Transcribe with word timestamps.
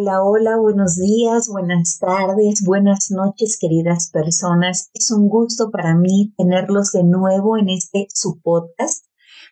Hola, 0.00 0.22
hola, 0.22 0.56
buenos 0.56 0.96
días, 0.96 1.46
buenas 1.46 1.98
tardes, 1.98 2.62
buenas 2.64 3.10
noches, 3.10 3.58
queridas 3.60 4.08
personas. 4.10 4.88
Es 4.94 5.10
un 5.10 5.28
gusto 5.28 5.70
para 5.70 5.94
mí 5.94 6.32
tenerlos 6.38 6.92
de 6.92 7.04
nuevo 7.04 7.58
en 7.58 7.68
este 7.68 8.06
su 8.08 8.40
podcast, 8.40 9.04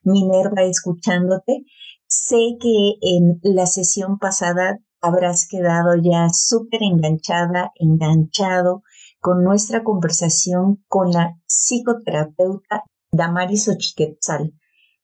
Minerva 0.05 0.63
Escuchándote. 0.63 1.67
Sé 2.07 2.57
que 2.59 2.95
en 3.03 3.41
la 3.43 3.67
sesión 3.67 4.19
pasada 4.19 4.79
habrás 5.03 5.47
quedado 5.47 5.97
ya 6.03 6.31
súper 6.33 6.83
enganchada, 6.83 7.71
enganchado 7.75 8.85
con 9.21 9.45
nuestra 9.45 9.85
conversación 9.85 10.83
con 10.89 11.11
la 11.11 11.39
psicoterapeuta 11.47 12.85
Damaris 13.13 13.69
Ochiquetzal. 13.69 14.55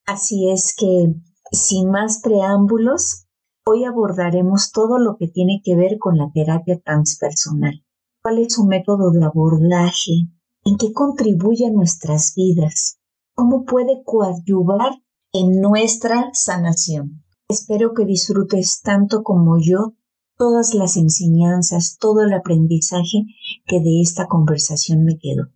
Así 0.06 0.48
es 0.48 0.74
que, 0.74 1.12
sin 1.52 1.90
más 1.90 2.22
preámbulos, 2.22 3.23
Hoy 3.66 3.84
abordaremos 3.84 4.72
todo 4.72 4.98
lo 4.98 5.16
que 5.16 5.26
tiene 5.26 5.62
que 5.64 5.74
ver 5.74 5.96
con 5.98 6.18
la 6.18 6.30
terapia 6.30 6.78
transpersonal. 6.84 7.82
¿Cuál 8.22 8.40
es 8.40 8.52
su 8.52 8.66
método 8.66 9.11
de 9.11 9.25
abordaje? 9.25 10.29
¿En 10.66 10.76
qué 10.76 10.93
contribuye 10.93 11.66
a 11.66 11.70
nuestras 11.70 12.34
vidas? 12.36 13.00
¿Cómo 13.34 13.64
puede 13.64 14.03
coadyuvar 14.04 14.92
en 15.32 15.62
nuestra 15.62 16.29
sanación? 16.34 17.25
Espero 17.48 17.94
que 17.94 18.04
disfrutes 18.04 18.82
tanto 18.82 19.22
como 19.22 19.56
yo 19.58 19.94
todas 20.36 20.75
las 20.75 20.98
enseñanzas, 20.98 21.96
todo 21.98 22.20
el 22.20 22.34
aprendizaje 22.34 23.25
que 23.67 23.81
de 23.81 24.03
esta 24.03 24.26
conversación 24.26 25.04
me 25.04 25.17
quedo. 25.17 25.48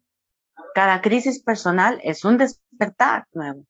Cada 0.75 1.03
crisis 1.03 1.43
personal 1.43 2.01
es 2.03 2.25
un 2.25 2.39
despertar 2.39 3.27
nuevo. 3.35 3.67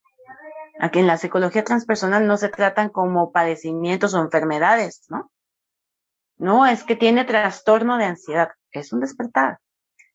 Aquí 0.78 1.00
en 1.00 1.06
la 1.06 1.16
psicología 1.16 1.64
transpersonal 1.64 2.26
no 2.26 2.36
se 2.36 2.48
tratan 2.48 2.90
como 2.90 3.32
padecimientos 3.32 4.14
o 4.14 4.20
enfermedades, 4.20 5.04
¿no? 5.08 5.30
No, 6.36 6.66
es 6.66 6.84
que 6.84 6.94
tiene 6.94 7.24
trastorno 7.24 7.98
de 7.98 8.04
ansiedad, 8.04 8.50
es 8.70 8.92
un 8.92 9.00
despertar. 9.00 9.58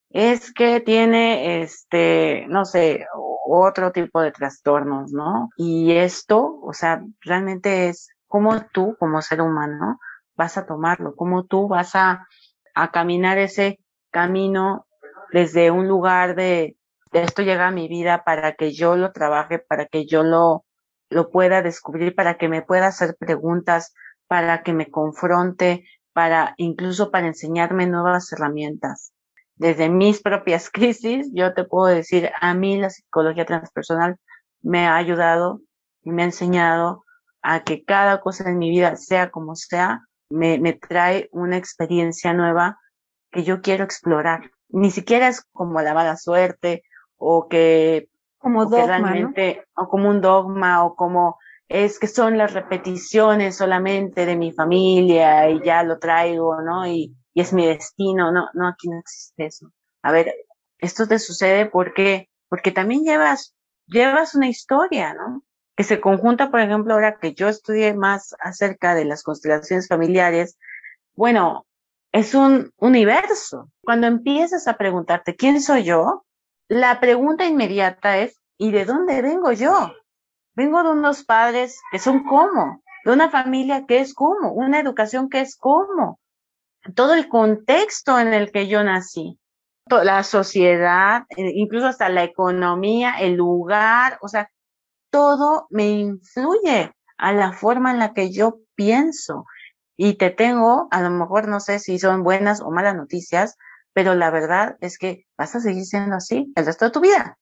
Es 0.09 0.53
que 0.53 0.79
tiene, 0.79 1.61
este, 1.63 2.45
no 2.47 2.63
sé, 2.63 3.05
otro 3.45 3.91
tipo 3.91 4.21
de 4.21 4.31
trastornos, 4.31 5.11
¿no? 5.11 5.49
Y 5.57 5.91
esto, 5.91 6.59
o 6.61 6.71
sea, 6.71 7.03
realmente 7.19 7.89
es 7.89 8.09
como 8.27 8.61
tú, 8.67 8.95
como 8.99 9.21
ser 9.21 9.41
humano, 9.41 9.99
vas 10.35 10.57
a 10.57 10.65
tomarlo, 10.65 11.15
como 11.15 11.45
tú 11.45 11.67
vas 11.67 11.95
a, 11.95 12.25
a 12.73 12.91
caminar 12.91 13.37
ese 13.37 13.79
camino 14.11 14.87
desde 15.31 15.71
un 15.71 15.87
lugar 15.87 16.35
de, 16.35 16.77
esto 17.13 17.41
llega 17.41 17.67
a 17.67 17.71
mi 17.71 17.87
vida 17.87 18.23
para 18.23 18.53
que 18.53 18.73
yo 18.73 18.95
lo 18.95 19.11
trabaje, 19.11 19.59
para 19.59 19.85
que 19.85 20.05
yo 20.05 20.23
lo, 20.23 20.65
lo 21.09 21.29
pueda 21.29 21.61
descubrir, 21.61 22.15
para 22.15 22.37
que 22.37 22.49
me 22.49 22.61
pueda 22.61 22.87
hacer 22.87 23.15
preguntas, 23.17 23.93
para 24.27 24.63
que 24.63 24.73
me 24.73 24.89
confronte, 24.89 25.85
para 26.13 26.53
incluso 26.57 27.11
para 27.11 27.27
enseñarme 27.27 27.87
nuevas 27.87 28.31
herramientas. 28.31 29.13
Desde 29.55 29.89
mis 29.89 30.21
propias 30.21 30.69
crisis, 30.73 31.29
yo 31.33 31.53
te 31.53 31.63
puedo 31.63 31.93
decir, 31.93 32.31
a 32.39 32.53
mí 32.53 32.77
la 32.77 32.89
psicología 32.89 33.45
transpersonal 33.45 34.17
me 34.61 34.87
ha 34.87 34.95
ayudado 34.95 35.61
y 36.01 36.11
me 36.11 36.23
ha 36.23 36.25
enseñado 36.25 37.03
a 37.41 37.63
que 37.63 37.83
cada 37.83 38.21
cosa 38.21 38.49
en 38.49 38.57
mi 38.57 38.69
vida, 38.69 38.95
sea 38.95 39.29
como 39.29 39.55
sea, 39.55 40.01
me, 40.29 40.57
me 40.59 40.73
trae 40.73 41.27
una 41.31 41.57
experiencia 41.57 42.33
nueva 42.33 42.79
que 43.31 43.43
yo 43.43 43.61
quiero 43.61 43.83
explorar. 43.83 44.51
Ni 44.69 44.91
siquiera 44.91 45.27
es 45.27 45.43
como 45.51 45.81
la 45.81 45.93
mala 45.93 46.15
suerte 46.15 46.83
o 47.23 47.47
que 47.47 48.09
como 48.37 48.65
dogma, 48.65 49.33
o 49.75 49.87
como 49.87 50.09
un 50.09 50.19
dogma 50.21 50.83
o 50.85 50.95
como 50.95 51.37
es 51.69 51.97
que 51.97 52.07
son 52.07 52.37
las 52.37 52.53
repeticiones 52.53 53.55
solamente 53.55 54.25
de 54.25 54.35
mi 54.35 54.51
familia 54.51 55.49
y 55.49 55.63
ya 55.63 55.83
lo 55.83 55.97
traigo, 55.97 56.61
¿no? 56.61 56.85
Y, 56.85 57.15
y 57.33 57.41
es 57.41 57.53
mi 57.53 57.65
destino, 57.65 58.31
no, 58.31 58.49
no, 58.53 58.67
aquí 58.67 58.89
no 58.89 58.99
existe 58.99 59.45
eso. 59.45 59.71
A 60.01 60.11
ver, 60.11 60.33
esto 60.77 61.07
te 61.07 61.19
sucede 61.19 61.65
porque, 61.65 62.29
porque 62.49 62.71
también 62.71 63.03
llevas, 63.05 63.55
llevas 63.87 64.35
una 64.35 64.49
historia, 64.49 65.13
¿no? 65.13 65.43
Que 65.75 65.83
se 65.83 66.01
conjunta, 66.01 66.51
por 66.51 66.59
ejemplo, 66.59 66.93
ahora 66.93 67.17
que 67.17 67.33
yo 67.33 67.47
estudié 67.47 67.93
más 67.93 68.35
acerca 68.39 68.93
de 68.93 69.05
las 69.05 69.23
constelaciones 69.23 69.87
familiares, 69.87 70.57
bueno, 71.15 71.65
es 72.11 72.35
un 72.35 72.71
universo. 72.77 73.71
Cuando 73.81 74.07
empiezas 74.07 74.67
a 74.67 74.77
preguntarte, 74.77 75.35
¿quién 75.35 75.61
soy 75.61 75.85
yo? 75.85 76.25
La 76.67 76.99
pregunta 76.99 77.45
inmediata 77.45 78.17
es, 78.17 78.39
¿y 78.57 78.71
de 78.71 78.85
dónde 78.85 79.21
vengo 79.21 79.51
yo? 79.51 79.93
Vengo 80.55 80.83
de 80.83 80.89
unos 80.89 81.23
padres 81.23 81.79
que 81.91 81.99
son 81.99 82.23
como, 82.23 82.81
de 83.05 83.11
una 83.11 83.29
familia 83.29 83.85
que 83.85 83.99
es 83.99 84.13
como, 84.13 84.53
una 84.53 84.79
educación 84.79 85.29
que 85.29 85.41
es 85.41 85.57
como, 85.57 86.19
todo 86.95 87.13
el 87.13 87.27
contexto 87.27 88.19
en 88.19 88.33
el 88.33 88.51
que 88.51 88.67
yo 88.67 88.83
nací, 88.83 89.39
la 89.89 90.23
sociedad, 90.23 91.23
eh, 91.35 91.51
incluso 91.55 91.87
hasta 91.87 92.09
la 92.09 92.23
economía, 92.23 93.15
el 93.19 93.33
lugar, 93.33 94.17
o 94.21 94.27
sea, 94.27 94.49
todo 95.09 95.67
me 95.69 95.89
influye 95.89 96.91
a 97.17 97.33
la 97.33 97.53
forma 97.53 97.91
en 97.91 97.99
la 97.99 98.13
que 98.13 98.31
yo 98.31 98.59
pienso. 98.75 99.45
Y 99.95 100.15
te 100.15 100.31
tengo, 100.31 100.87
a 100.89 101.01
lo 101.01 101.11
mejor 101.11 101.47
no 101.47 101.59
sé 101.59 101.79
si 101.79 101.99
son 101.99 102.23
buenas 102.23 102.61
o 102.61 102.71
malas 102.71 102.95
noticias, 102.95 103.57
pero 103.93 104.15
la 104.15 104.31
verdad 104.31 104.77
es 104.81 104.97
que 104.97 105.25
vas 105.37 105.55
a 105.55 105.59
seguir 105.59 105.85
siendo 105.85 106.15
así 106.15 106.51
el 106.55 106.65
resto 106.65 106.85
de 106.85 106.91
tu 106.91 106.99
vida. 106.99 107.37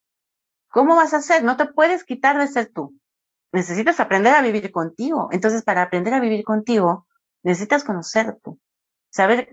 ¿Cómo 0.68 0.96
vas 0.96 1.14
a 1.14 1.18
hacer? 1.18 1.42
No 1.44 1.56
te 1.56 1.66
puedes 1.66 2.04
quitar 2.04 2.38
de 2.38 2.46
ser 2.46 2.70
tú. 2.72 2.94
Necesitas 3.52 4.00
aprender 4.00 4.34
a 4.34 4.42
vivir 4.42 4.70
contigo. 4.70 5.28
Entonces, 5.32 5.62
para 5.62 5.82
aprender 5.82 6.14
a 6.14 6.20
vivir 6.20 6.44
contigo, 6.44 7.06
necesitas 7.42 7.84
conocerte, 7.84 8.52
saber 9.10 9.50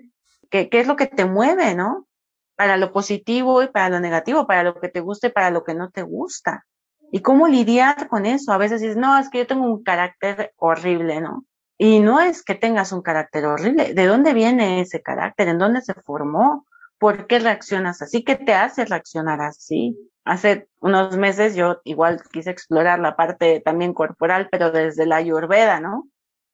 qué, 0.49 0.69
qué 0.69 0.79
es 0.79 0.87
lo 0.87 0.95
que 0.95 1.07
te 1.07 1.25
mueve, 1.25 1.75
¿no? 1.75 2.07
Para 2.55 2.77
lo 2.77 2.91
positivo 2.93 3.63
y 3.63 3.67
para 3.67 3.89
lo 3.89 3.99
negativo, 3.99 4.47
para 4.47 4.63
lo 4.63 4.79
que 4.79 4.89
te 4.89 5.01
gusta 5.01 5.27
y 5.27 5.31
para 5.31 5.49
lo 5.49 5.63
que 5.63 5.73
no 5.73 5.89
te 5.89 6.03
gusta. 6.03 6.65
Y 7.11 7.21
cómo 7.21 7.47
lidiar 7.47 8.07
con 8.07 8.25
eso. 8.25 8.53
A 8.53 8.57
veces 8.57 8.81
dices, 8.81 8.97
no, 8.97 9.17
es 9.17 9.29
que 9.29 9.39
yo 9.39 9.47
tengo 9.47 9.65
un 9.65 9.83
carácter 9.83 10.53
horrible, 10.57 11.21
¿no? 11.21 11.45
Y 11.77 11.99
no 12.01 12.19
es 12.19 12.43
que 12.43 12.55
tengas 12.55 12.91
un 12.91 13.01
carácter 13.01 13.45
horrible. 13.45 13.93
¿De 13.93 14.05
dónde 14.05 14.33
viene 14.33 14.81
ese 14.81 15.01
carácter? 15.01 15.47
¿En 15.47 15.57
dónde 15.57 15.81
se 15.81 15.93
formó? 15.93 16.65
¿Por 16.99 17.27
qué 17.27 17.39
reaccionas 17.39 18.01
así? 18.01 18.23
¿Qué 18.23 18.35
te 18.35 18.53
hace 18.53 18.85
reaccionar 18.85 19.41
así? 19.41 19.97
Hace 20.25 20.67
unos 20.79 21.17
meses 21.17 21.55
yo 21.55 21.79
igual 21.85 22.21
quise 22.31 22.51
explorar 22.51 22.99
la 22.99 23.15
parte 23.15 23.61
también 23.61 23.93
corporal, 23.93 24.49
pero 24.51 24.71
desde 24.71 25.05
la 25.05 25.15
ayurveda, 25.15 25.79
¿no? 25.79 26.09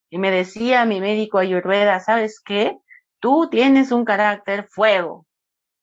Y 0.10 0.20
me 0.20 0.32
decía 0.32 0.86
mi 0.86 1.02
médico 1.02 1.40
ayurveda, 1.40 2.00
¿sabes 2.00 2.40
qué? 2.46 2.78
Tú 3.20 3.50
tienes 3.50 3.92
un 3.92 4.06
carácter 4.06 4.68
fuego. 4.70 5.26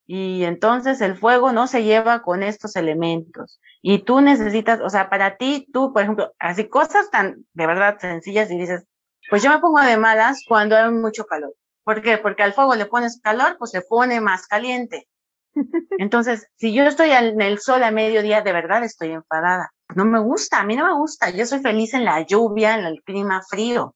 Y 0.07 0.45
entonces 0.45 1.01
el 1.01 1.17
fuego 1.17 1.53
no 1.53 1.67
se 1.67 1.85
lleva 1.85 2.23
con 2.23 2.43
estos 2.43 2.77
elementos. 2.77 3.61
Y 3.83 4.01
tú 4.01 4.21
necesitas, 4.21 4.81
o 4.81 4.91
sea, 4.91 5.11
para 5.11 5.37
ti, 5.37 5.67
tú, 5.73 5.93
por 5.93 6.03
ejemplo, 6.03 6.33
así 6.39 6.69
cosas 6.69 7.11
tan 7.11 7.45
de 7.53 7.67
verdad 7.67 7.99
sencillas 7.99 8.51
y 8.51 8.59
dices, 8.59 8.85
pues 9.29 9.43
yo 9.43 9.51
me 9.51 9.59
pongo 9.59 9.81
de 9.81 9.97
malas 9.97 10.43
cuando 10.47 10.77
hay 10.77 10.91
mucho 10.93 11.25
calor. 11.25 11.55
¿Por 11.85 12.03
qué? 12.03 12.19
Porque 12.19 12.43
al 12.43 12.53
fuego 12.53 12.75
le 12.75 12.87
pones 12.87 13.21
calor, 13.21 13.57
pues 13.59 13.71
se 13.73 13.83
pone 13.83 14.21
más 14.21 14.47
caliente. 14.47 15.09
Entonces, 15.99 16.47
si 16.57 16.73
yo 16.73 16.85
estoy 16.85 17.11
en 17.11 17.41
el 17.41 17.59
sol 17.59 17.83
a 17.83 17.91
mediodía, 17.91 18.43
de 18.43 18.53
verdad 18.53 18.85
estoy 18.85 19.11
enfadada. 19.11 19.71
No 19.95 20.05
me 20.05 20.21
gusta, 20.21 20.61
a 20.61 20.65
mí 20.65 20.77
no 20.77 20.87
me 20.87 20.95
gusta. 20.95 21.31
Yo 21.31 21.45
soy 21.45 21.61
feliz 21.61 21.93
en 21.95 22.05
la 22.05 22.23
lluvia, 22.23 22.79
en 22.79 22.87
el 22.87 23.03
clima 23.03 23.43
frío. 23.49 23.95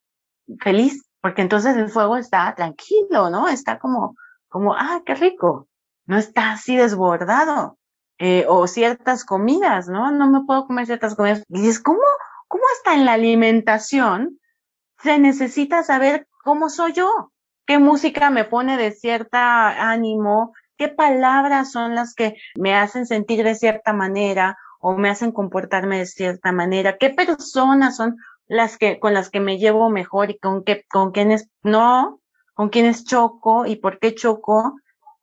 Feliz, 0.60 1.04
porque 1.20 1.42
entonces 1.42 1.76
el 1.76 1.88
fuego 1.88 2.16
está 2.16 2.54
tranquilo, 2.54 3.30
¿no? 3.30 3.48
Está 3.48 3.78
como, 3.78 4.14
como, 4.48 4.74
ah, 4.74 5.02
qué 5.06 5.14
rico. 5.14 5.68
No 6.06 6.18
está 6.18 6.52
así 6.52 6.76
desbordado. 6.76 7.78
Eh, 8.18 8.46
o 8.48 8.66
ciertas 8.66 9.24
comidas, 9.24 9.88
¿no? 9.88 10.10
No 10.10 10.30
me 10.30 10.44
puedo 10.46 10.66
comer 10.66 10.86
ciertas 10.86 11.14
comidas. 11.14 11.42
Y 11.48 11.60
dices, 11.60 11.80
¿cómo, 11.82 12.00
cómo 12.48 12.64
hasta 12.76 12.94
en 12.94 13.04
la 13.04 13.12
alimentación 13.12 14.40
se 15.02 15.18
necesita 15.18 15.82
saber 15.82 16.26
cómo 16.42 16.70
soy 16.70 16.92
yo? 16.92 17.32
Qué 17.66 17.78
música 17.78 18.30
me 18.30 18.44
pone 18.44 18.76
de 18.76 18.92
cierta 18.92 19.90
ánimo, 19.90 20.54
qué 20.76 20.88
palabras 20.88 21.72
son 21.72 21.94
las 21.94 22.14
que 22.14 22.36
me 22.56 22.74
hacen 22.74 23.06
sentir 23.06 23.44
de 23.44 23.54
cierta 23.54 23.92
manera 23.92 24.56
o 24.80 24.96
me 24.96 25.10
hacen 25.10 25.32
comportarme 25.32 25.98
de 25.98 26.06
cierta 26.06 26.52
manera, 26.52 26.96
qué 26.98 27.10
personas 27.10 27.96
son 27.96 28.16
las 28.46 28.78
que 28.78 29.00
con 29.00 29.14
las 29.14 29.30
que 29.30 29.40
me 29.40 29.58
llevo 29.58 29.90
mejor 29.90 30.30
y 30.30 30.38
con 30.38 30.62
qué 30.62 30.84
con 30.88 31.10
quienes 31.10 31.48
no, 31.62 32.20
con 32.54 32.68
quienes 32.68 33.04
choco 33.04 33.66
y 33.66 33.76
por 33.76 33.98
qué 33.98 34.14
choco 34.14 34.76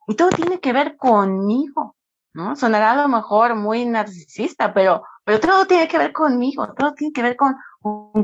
y 0.06 0.14
todo 0.14 0.28
tiene 0.28 0.60
que 0.60 0.72
ver 0.74 0.96
conmigo, 0.96 1.96
¿no? 2.34 2.56
Sonará 2.56 2.92
a 2.92 3.02
lo 3.02 3.08
mejor 3.08 3.54
muy 3.54 3.86
narcisista, 3.86 4.74
pero 4.74 5.02
pero 5.24 5.40
todo 5.40 5.66
tiene 5.66 5.88
que 5.88 5.96
ver 5.96 6.12
conmigo, 6.12 6.74
todo 6.74 6.92
tiene 6.92 7.12
que 7.12 7.22
ver 7.22 7.36
con 7.36 7.56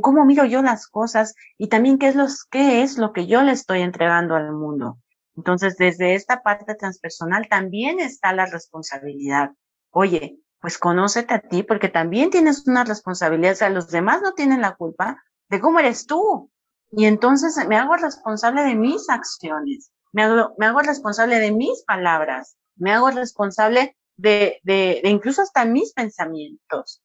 cómo 0.00 0.24
miro 0.24 0.44
yo 0.44 0.62
las 0.62 0.86
cosas 0.86 1.34
y 1.58 1.68
también 1.68 1.98
qué 1.98 2.08
es, 2.08 2.44
qué 2.50 2.82
es 2.82 2.96
lo 2.98 3.12
que 3.12 3.26
yo 3.26 3.42
le 3.42 3.52
estoy 3.52 3.82
entregando 3.82 4.34
al 4.34 4.52
mundo. 4.52 4.98
Entonces, 5.36 5.76
desde 5.76 6.14
esta 6.14 6.42
parte 6.42 6.74
transpersonal 6.74 7.48
también 7.48 8.00
está 8.00 8.32
la 8.32 8.46
responsabilidad. 8.46 9.50
Oye, 9.90 10.38
pues 10.60 10.78
conócete 10.78 11.34
a 11.34 11.40
ti 11.40 11.62
porque 11.62 11.88
también 11.88 12.30
tienes 12.30 12.66
una 12.66 12.84
responsabilidad. 12.84 13.52
O 13.52 13.56
sea, 13.56 13.70
los 13.70 13.88
demás 13.88 14.22
no 14.22 14.32
tienen 14.32 14.60
la 14.60 14.76
culpa 14.76 15.22
de 15.48 15.60
cómo 15.60 15.78
eres 15.78 16.06
tú. 16.06 16.50
Y 16.90 17.04
entonces 17.04 17.56
me 17.68 17.76
hago 17.76 17.96
responsable 17.96 18.62
de 18.62 18.74
mis 18.74 19.08
acciones, 19.08 19.92
me 20.12 20.24
hago, 20.24 20.54
me 20.58 20.66
hago 20.66 20.80
responsable 20.80 21.38
de 21.38 21.52
mis 21.52 21.84
palabras, 21.84 22.56
me 22.76 22.92
hago 22.92 23.10
responsable 23.10 23.96
de, 24.16 24.60
de, 24.64 25.00
de 25.02 25.08
incluso 25.08 25.42
hasta 25.42 25.64
mis 25.64 25.92
pensamientos. 25.92 27.00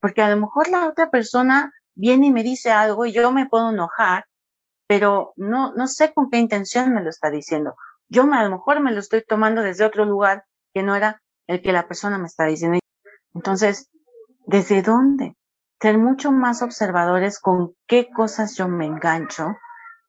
Porque 0.00 0.22
a 0.22 0.30
lo 0.30 0.36
mejor 0.36 0.68
la 0.68 0.88
otra 0.88 1.10
persona 1.10 1.72
viene 1.94 2.26
y 2.26 2.32
me 2.32 2.42
dice 2.42 2.70
algo 2.70 3.06
y 3.06 3.12
yo 3.12 3.30
me 3.32 3.46
puedo 3.46 3.70
enojar, 3.70 4.26
pero 4.86 5.32
no, 5.36 5.72
no 5.74 5.86
sé 5.86 6.12
con 6.12 6.30
qué 6.30 6.38
intención 6.38 6.92
me 6.92 7.02
lo 7.02 7.10
está 7.10 7.30
diciendo. 7.30 7.74
Yo 8.08 8.22
a 8.22 8.42
lo 8.44 8.50
mejor 8.50 8.80
me 8.80 8.92
lo 8.92 9.00
estoy 9.00 9.24
tomando 9.24 9.62
desde 9.62 9.84
otro 9.84 10.04
lugar 10.04 10.44
que 10.72 10.82
no 10.82 10.94
era 10.94 11.22
el 11.46 11.62
que 11.62 11.72
la 11.72 11.88
persona 11.88 12.18
me 12.18 12.26
está 12.26 12.44
diciendo. 12.44 12.78
Entonces, 13.34 13.88
¿desde 14.46 14.82
dónde? 14.82 15.34
Ser 15.80 15.98
mucho 15.98 16.32
más 16.32 16.62
observadores 16.62 17.40
con 17.40 17.74
qué 17.86 18.08
cosas 18.10 18.56
yo 18.56 18.68
me 18.68 18.86
engancho 18.86 19.56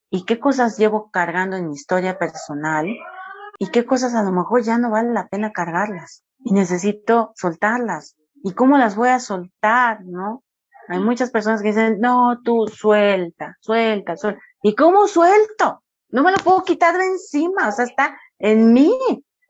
y 0.09 0.25
qué 0.25 0.39
cosas 0.39 0.77
llevo 0.77 1.09
cargando 1.09 1.57
en 1.57 1.67
mi 1.67 1.75
historia 1.75 2.17
personal 2.17 2.87
y 3.59 3.69
qué 3.69 3.85
cosas 3.85 4.13
a 4.13 4.23
lo 4.23 4.31
mejor 4.31 4.61
ya 4.61 4.77
no 4.77 4.91
vale 4.91 5.11
la 5.11 5.27
pena 5.27 5.51
cargarlas 5.51 6.23
y 6.39 6.53
necesito 6.53 7.31
soltarlas. 7.35 8.15
¿Y 8.43 8.53
cómo 8.53 8.77
las 8.77 8.95
voy 8.95 9.09
a 9.09 9.19
soltar, 9.19 10.03
no? 10.05 10.43
Hay 10.89 10.99
muchas 10.99 11.31
personas 11.31 11.61
que 11.61 11.69
dicen, 11.69 11.99
no, 11.99 12.39
tú 12.43 12.67
suelta, 12.67 13.57
suelta, 13.59 14.15
suelta. 14.15 14.41
¿Y 14.63 14.73
cómo 14.73 15.07
suelto? 15.07 15.83
No 16.09 16.23
me 16.23 16.31
lo 16.31 16.37
puedo 16.37 16.63
quitar 16.63 16.97
de 16.97 17.05
encima, 17.05 17.67
o 17.67 17.71
sea, 17.71 17.85
está 17.85 18.17
en 18.39 18.71
mí. 18.71 18.93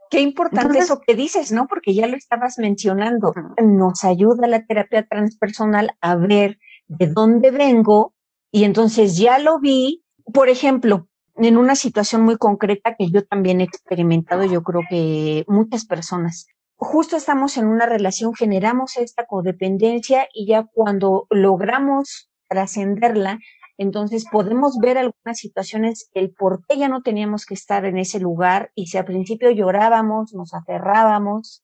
Qué 0.09 0.21
importante 0.21 0.79
eso 0.79 1.01
que 1.05 1.15
dices, 1.15 1.51
¿no? 1.51 1.67
Porque 1.67 1.93
ya 1.93 2.07
lo 2.07 2.15
estabas 2.15 2.57
mencionando. 2.57 3.33
Nos 3.61 4.03
ayuda 4.03 4.47
la 4.47 4.65
terapia 4.65 5.05
transpersonal 5.05 5.91
a 6.01 6.15
ver 6.15 6.57
de 6.87 7.07
dónde 7.07 7.51
vengo 7.51 8.13
y 8.51 8.63
entonces 8.63 9.17
ya 9.17 9.37
lo 9.37 9.59
vi. 9.59 10.03
Por 10.33 10.49
ejemplo, 10.49 11.07
en 11.35 11.57
una 11.57 11.75
situación 11.75 12.23
muy 12.23 12.37
concreta 12.37 12.95
que 12.95 13.09
yo 13.11 13.25
también 13.25 13.61
he 13.61 13.65
experimentado, 13.65 14.45
yo 14.45 14.63
creo 14.63 14.81
que 14.89 15.45
muchas 15.47 15.85
personas, 15.85 16.47
justo 16.77 17.18
estamos 17.18 17.57
en 17.57 17.68
una 17.68 17.85
relación, 17.85 18.33
generamos 18.35 18.97
esta 18.97 19.25
codependencia 19.25 20.27
y 20.33 20.47
ya 20.47 20.65
cuando 20.71 21.27
logramos 21.29 22.29
trascenderla, 22.47 23.39
entonces 23.77 24.25
podemos 24.31 24.77
ver 24.79 24.97
algunas 24.97 25.38
situaciones, 25.38 26.09
el 26.13 26.31
por 26.31 26.65
qué 26.65 26.77
ya 26.77 26.88
no 26.88 27.01
teníamos 27.01 27.45
que 27.45 27.56
estar 27.56 27.85
en 27.85 27.97
ese 27.97 28.19
lugar 28.19 28.71
y 28.75 28.88
si 28.88 28.97
al 28.97 29.06
principio 29.06 29.51
llorábamos, 29.51 30.33
nos 30.33 30.53
aferrábamos, 30.53 31.63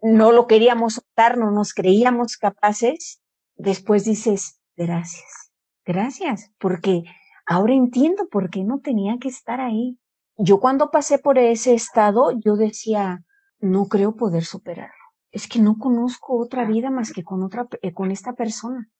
no 0.00 0.32
lo 0.32 0.46
queríamos 0.46 0.94
soltar, 0.94 1.38
no 1.38 1.50
nos 1.50 1.74
creíamos 1.74 2.36
capaces, 2.36 3.20
después 3.56 4.04
dices, 4.04 4.60
gracias, 4.76 5.52
gracias, 5.84 6.50
porque 6.58 7.02
ahora 7.46 7.74
entiendo 7.74 8.28
por 8.28 8.50
qué 8.50 8.64
no 8.64 8.80
tenía 8.80 9.18
que 9.20 9.28
estar 9.28 9.60
ahí. 9.60 9.98
Yo 10.36 10.58
cuando 10.58 10.90
pasé 10.90 11.18
por 11.18 11.38
ese 11.38 11.74
estado, 11.74 12.32
yo 12.44 12.56
decía, 12.56 13.24
no 13.62 13.86
creo 13.86 14.16
poder 14.16 14.44
superarlo. 14.44 14.92
Es 15.30 15.48
que 15.48 15.60
no 15.60 15.78
conozco 15.78 16.36
otra 16.36 16.66
vida 16.66 16.90
más 16.90 17.12
que 17.12 17.24
con 17.24 17.42
otra, 17.42 17.66
eh, 17.80 17.94
con 17.94 18.10
esta 18.10 18.34
persona. 18.34 18.90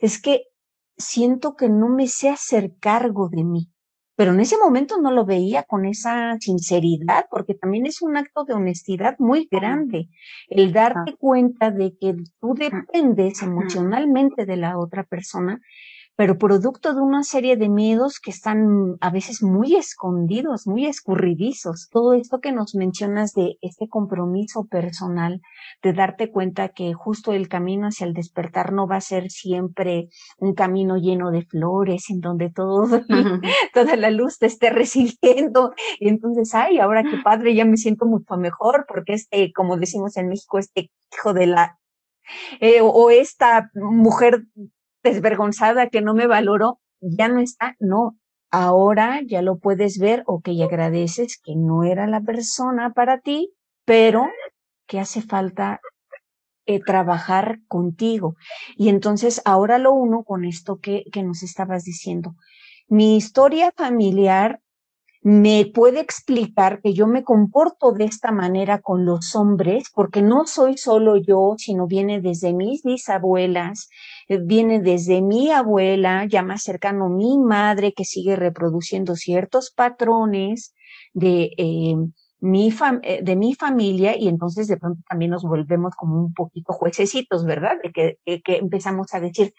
Es 0.00 0.20
que 0.20 0.42
siento 0.98 1.56
que 1.56 1.70
no 1.70 1.88
me 1.88 2.08
sé 2.08 2.28
hacer 2.28 2.74
cargo 2.78 3.30
de 3.30 3.44
mí. 3.44 3.72
Pero 4.16 4.32
en 4.32 4.40
ese 4.40 4.58
momento 4.58 5.00
no 5.00 5.12
lo 5.12 5.24
veía 5.24 5.62
con 5.62 5.84
esa 5.84 6.36
sinceridad, 6.40 7.26
porque 7.30 7.54
también 7.54 7.86
es 7.86 8.02
un 8.02 8.16
acto 8.16 8.44
de 8.44 8.52
honestidad 8.52 9.14
muy 9.20 9.46
grande, 9.48 10.08
el 10.48 10.72
darte 10.72 11.14
cuenta 11.16 11.70
de 11.70 11.96
que 11.96 12.16
tú 12.40 12.54
dependes 12.54 13.40
emocionalmente 13.42 14.44
de 14.44 14.56
la 14.56 14.76
otra 14.76 15.04
persona 15.04 15.60
pero 16.18 16.36
producto 16.36 16.94
de 16.94 17.00
una 17.00 17.22
serie 17.22 17.56
de 17.56 17.68
miedos 17.68 18.18
que 18.18 18.32
están 18.32 18.96
a 19.00 19.08
veces 19.08 19.40
muy 19.40 19.76
escondidos, 19.76 20.66
muy 20.66 20.84
escurridizos. 20.84 21.88
Todo 21.92 22.12
esto 22.12 22.40
que 22.40 22.50
nos 22.50 22.74
mencionas 22.74 23.34
de 23.34 23.56
este 23.60 23.86
compromiso 23.88 24.66
personal, 24.68 25.40
de 25.80 25.92
darte 25.92 26.32
cuenta 26.32 26.70
que 26.70 26.92
justo 26.92 27.32
el 27.32 27.48
camino 27.48 27.86
hacia 27.86 28.04
el 28.04 28.14
despertar 28.14 28.72
no 28.72 28.88
va 28.88 28.96
a 28.96 29.00
ser 29.00 29.30
siempre 29.30 30.08
un 30.38 30.54
camino 30.54 30.96
lleno 30.96 31.30
de 31.30 31.46
flores, 31.46 32.10
en 32.10 32.18
donde 32.18 32.50
todo, 32.50 33.00
toda 33.72 33.94
la 33.94 34.10
luz 34.10 34.38
te 34.38 34.46
esté 34.46 34.70
recibiendo. 34.70 35.72
Y 36.00 36.08
entonces, 36.08 36.52
ay, 36.52 36.80
ahora 36.80 37.04
qué 37.04 37.18
padre, 37.22 37.54
ya 37.54 37.64
me 37.64 37.76
siento 37.76 38.06
mucho 38.06 38.36
mejor, 38.36 38.86
porque 38.88 39.12
este, 39.12 39.52
como 39.52 39.76
decimos 39.76 40.16
en 40.16 40.30
México, 40.30 40.58
este 40.58 40.90
hijo 41.12 41.32
de 41.32 41.46
la 41.46 41.78
eh, 42.60 42.80
o 42.82 43.10
esta 43.10 43.70
mujer 43.74 44.42
desvergonzada 45.02 45.88
que 45.88 46.00
no 46.00 46.14
me 46.14 46.26
valoró, 46.26 46.80
ya 47.00 47.28
no 47.28 47.40
está, 47.40 47.76
no. 47.78 48.18
Ahora 48.50 49.20
ya 49.26 49.42
lo 49.42 49.58
puedes 49.58 49.98
ver 49.98 50.22
o 50.26 50.40
que 50.40 50.62
agradeces 50.62 51.38
que 51.42 51.54
no 51.54 51.84
era 51.84 52.06
la 52.06 52.22
persona 52.22 52.92
para 52.94 53.20
ti, 53.20 53.52
pero 53.84 54.28
que 54.86 54.98
hace 54.98 55.20
falta 55.20 55.80
eh, 56.64 56.80
trabajar 56.80 57.60
contigo. 57.68 58.36
Y 58.76 58.88
entonces 58.88 59.42
ahora 59.44 59.78
lo 59.78 59.92
uno 59.92 60.24
con 60.24 60.44
esto 60.44 60.80
que, 60.80 61.04
que 61.12 61.22
nos 61.22 61.42
estabas 61.42 61.84
diciendo. 61.84 62.36
Mi 62.88 63.16
historia 63.16 63.72
familiar 63.76 64.60
me 65.22 65.66
puede 65.66 66.00
explicar 66.00 66.80
que 66.80 66.94
yo 66.94 67.06
me 67.06 67.24
comporto 67.24 67.92
de 67.92 68.04
esta 68.04 68.30
manera 68.30 68.80
con 68.80 69.04
los 69.04 69.34
hombres, 69.34 69.90
porque 69.94 70.22
no 70.22 70.46
soy 70.46 70.78
solo 70.78 71.16
yo, 71.16 71.54
sino 71.58 71.86
viene 71.86 72.20
desde 72.20 72.54
mis 72.54 72.82
bisabuelas, 72.82 73.88
eh, 74.28 74.38
viene 74.42 74.80
desde 74.80 75.20
mi 75.20 75.50
abuela, 75.50 76.24
ya 76.26 76.42
más 76.42 76.62
cercano 76.62 77.08
mi 77.08 77.38
madre, 77.38 77.92
que 77.92 78.04
sigue 78.04 78.36
reproduciendo 78.36 79.16
ciertos 79.16 79.72
patrones 79.72 80.74
de, 81.14 81.50
eh, 81.56 81.96
mi 82.40 82.72
eh, 83.02 83.20
de 83.22 83.36
mi 83.36 83.54
familia 83.54 84.16
y 84.16 84.28
entonces 84.28 84.68
de 84.68 84.76
pronto 84.76 85.02
también 85.08 85.32
nos 85.32 85.42
volvemos 85.42 85.94
como 85.96 86.20
un 86.20 86.32
poquito 86.32 86.72
juececitos, 86.72 87.44
¿verdad? 87.44 87.76
De 87.82 87.90
que, 87.92 88.18
que 88.42 88.56
empezamos 88.56 89.12
a 89.12 89.20
decir, 89.20 89.52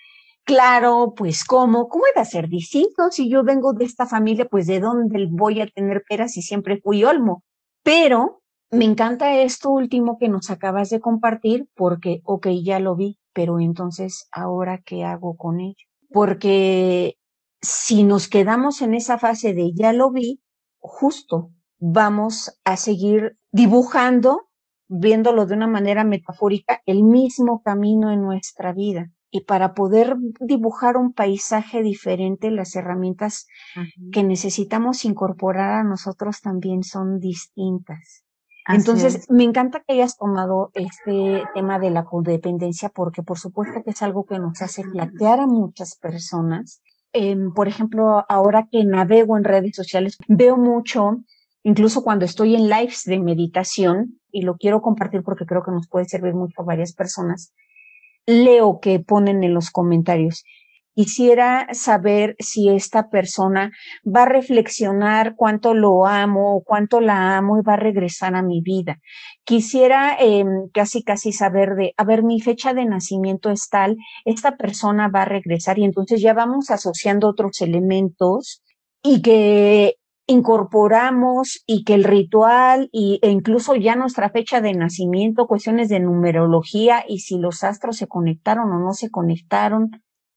Claro, 0.49 1.13
pues 1.15 1.43
¿cómo? 1.43 1.87
¿Cómo 1.89 2.05
iba 2.11 2.23
a 2.23 2.25
ser 2.25 2.49
distinto 2.49 3.11
si 3.11 3.29
yo 3.29 3.43
vengo 3.43 3.73
de 3.73 3.85
esta 3.85 4.07
familia? 4.07 4.45
Pues 4.49 4.65
de 4.65 4.79
dónde 4.79 5.27
voy 5.29 5.61
a 5.61 5.67
tener 5.67 6.01
peras 6.09 6.31
si 6.31 6.41
siempre 6.41 6.81
fui 6.81 7.03
olmo. 7.03 7.43
Pero 7.83 8.41
me 8.71 8.85
encanta 8.85 9.37
esto 9.37 9.69
último 9.69 10.17
que 10.17 10.27
nos 10.27 10.49
acabas 10.49 10.89
de 10.89 10.99
compartir 11.01 11.69
porque, 11.75 12.21
ok, 12.23 12.47
ya 12.63 12.79
lo 12.79 12.95
vi, 12.95 13.19
pero 13.31 13.59
entonces, 13.59 14.27
¿ahora 14.31 14.81
qué 14.83 15.03
hago 15.03 15.37
con 15.37 15.59
ello? 15.59 15.85
Porque 16.11 17.19
si 17.61 18.03
nos 18.03 18.27
quedamos 18.27 18.81
en 18.81 18.95
esa 18.95 19.19
fase 19.19 19.53
de 19.53 19.71
ya 19.75 19.93
lo 19.93 20.09
vi, 20.09 20.41
justo 20.79 21.51
vamos 21.77 22.59
a 22.63 22.75
seguir 22.75 23.37
dibujando, 23.51 24.47
viéndolo 24.87 25.45
de 25.45 25.53
una 25.53 25.67
manera 25.67 26.03
metafórica, 26.03 26.81
el 26.87 27.03
mismo 27.03 27.61
camino 27.61 28.11
en 28.11 28.23
nuestra 28.23 28.73
vida. 28.73 29.11
Y 29.31 29.41
para 29.41 29.73
poder 29.73 30.15
dibujar 30.39 30.97
un 30.97 31.13
paisaje 31.13 31.83
diferente, 31.83 32.49
las 32.49 32.75
herramientas 32.75 33.47
que 34.11 34.23
necesitamos 34.23 35.05
incorporar 35.05 35.71
a 35.71 35.83
nosotros 35.83 36.41
también 36.41 36.83
son 36.83 37.19
distintas. 37.19 38.23
Entonces, 38.67 39.29
me 39.31 39.43
encanta 39.43 39.81
que 39.85 39.93
hayas 39.93 40.15
tomado 40.17 40.71
este 40.75 41.43
tema 41.55 41.79
de 41.79 41.89
la 41.89 42.05
codependencia 42.05 42.89
porque 42.89 43.23
por 43.23 43.39
supuesto 43.39 43.81
que 43.83 43.91
es 43.91 44.01
algo 44.03 44.25
que 44.25 44.37
nos 44.37 44.61
hace 44.61 44.83
platear 44.83 45.39
a 45.39 45.47
muchas 45.47 45.95
personas. 45.95 46.81
Em, 47.11 47.51
por 47.51 47.67
ejemplo, 47.67 48.23
ahora 48.29 48.67
que 48.71 48.83
navego 48.83 49.37
en 49.37 49.43
redes 49.43 49.75
sociales, 49.75 50.17
veo 50.27 50.55
mucho, 50.55 51.23
incluso 51.63 52.03
cuando 52.03 52.25
estoy 52.25 52.55
en 52.55 52.69
lives 52.69 53.03
de 53.05 53.19
meditación, 53.19 54.19
y 54.31 54.43
lo 54.43 54.57
quiero 54.57 54.81
compartir 54.81 55.23
porque 55.23 55.47
creo 55.47 55.63
que 55.63 55.71
nos 55.71 55.87
puede 55.87 56.05
servir 56.05 56.35
mucho 56.35 56.61
a 56.61 56.65
varias 56.65 56.93
personas, 56.93 57.53
leo 58.29 58.79
que 58.79 58.99
ponen 58.99 59.43
en 59.43 59.53
los 59.53 59.71
comentarios. 59.71 60.43
Quisiera 60.93 61.67
saber 61.71 62.35
si 62.39 62.69
esta 62.69 63.09
persona 63.09 63.71
va 64.05 64.23
a 64.23 64.29
reflexionar 64.29 65.35
cuánto 65.35 65.73
lo 65.73 66.05
amo, 66.05 66.61
cuánto 66.65 66.99
la 66.99 67.37
amo 67.37 67.57
y 67.57 67.63
va 67.63 67.73
a 67.73 67.77
regresar 67.77 68.35
a 68.35 68.41
mi 68.41 68.61
vida. 68.61 68.97
Quisiera 69.45 70.17
eh, 70.19 70.43
casi 70.73 71.03
casi 71.03 71.31
saber 71.31 71.75
de, 71.75 71.93
a 71.95 72.03
ver, 72.03 72.23
mi 72.23 72.41
fecha 72.41 72.73
de 72.73 72.85
nacimiento 72.85 73.49
es 73.49 73.69
tal, 73.69 73.95
esta 74.25 74.57
persona 74.57 75.07
va 75.07 75.21
a 75.21 75.25
regresar 75.25 75.79
y 75.79 75.85
entonces 75.85 76.21
ya 76.21 76.33
vamos 76.33 76.69
asociando 76.69 77.29
otros 77.29 77.61
elementos 77.61 78.61
y 79.01 79.21
que 79.21 79.95
incorporamos 80.29 81.63
y 81.65 81.83
que 81.83 81.95
el 81.95 82.03
ritual 82.03 82.87
y, 82.91 83.19
e 83.23 83.31
incluso 83.31 83.73
ya 83.75 83.95
nuestra 83.95 84.29
fecha 84.29 84.61
de 84.61 84.73
nacimiento, 84.73 85.47
cuestiones 85.47 85.89
de 85.89 85.99
numerología 85.99 87.03
y 87.07 87.21
si 87.21 87.39
los 87.39 87.63
astros 87.63 87.97
se 87.97 88.07
conectaron 88.07 88.71
o 88.71 88.79
no 88.79 88.93
se 88.93 89.09
conectaron, 89.09 89.89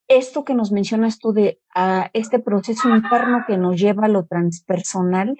esto 0.08 0.44
que 0.44 0.54
nos 0.54 0.72
mencionas 0.72 1.18
tú 1.18 1.34
de 1.34 1.60
a 1.74 2.08
este 2.14 2.38
proceso 2.38 2.88
interno 2.88 3.44
que 3.46 3.58
nos 3.58 3.76
lleva 3.76 4.06
a 4.06 4.08
lo 4.08 4.24
transpersonal, 4.24 5.36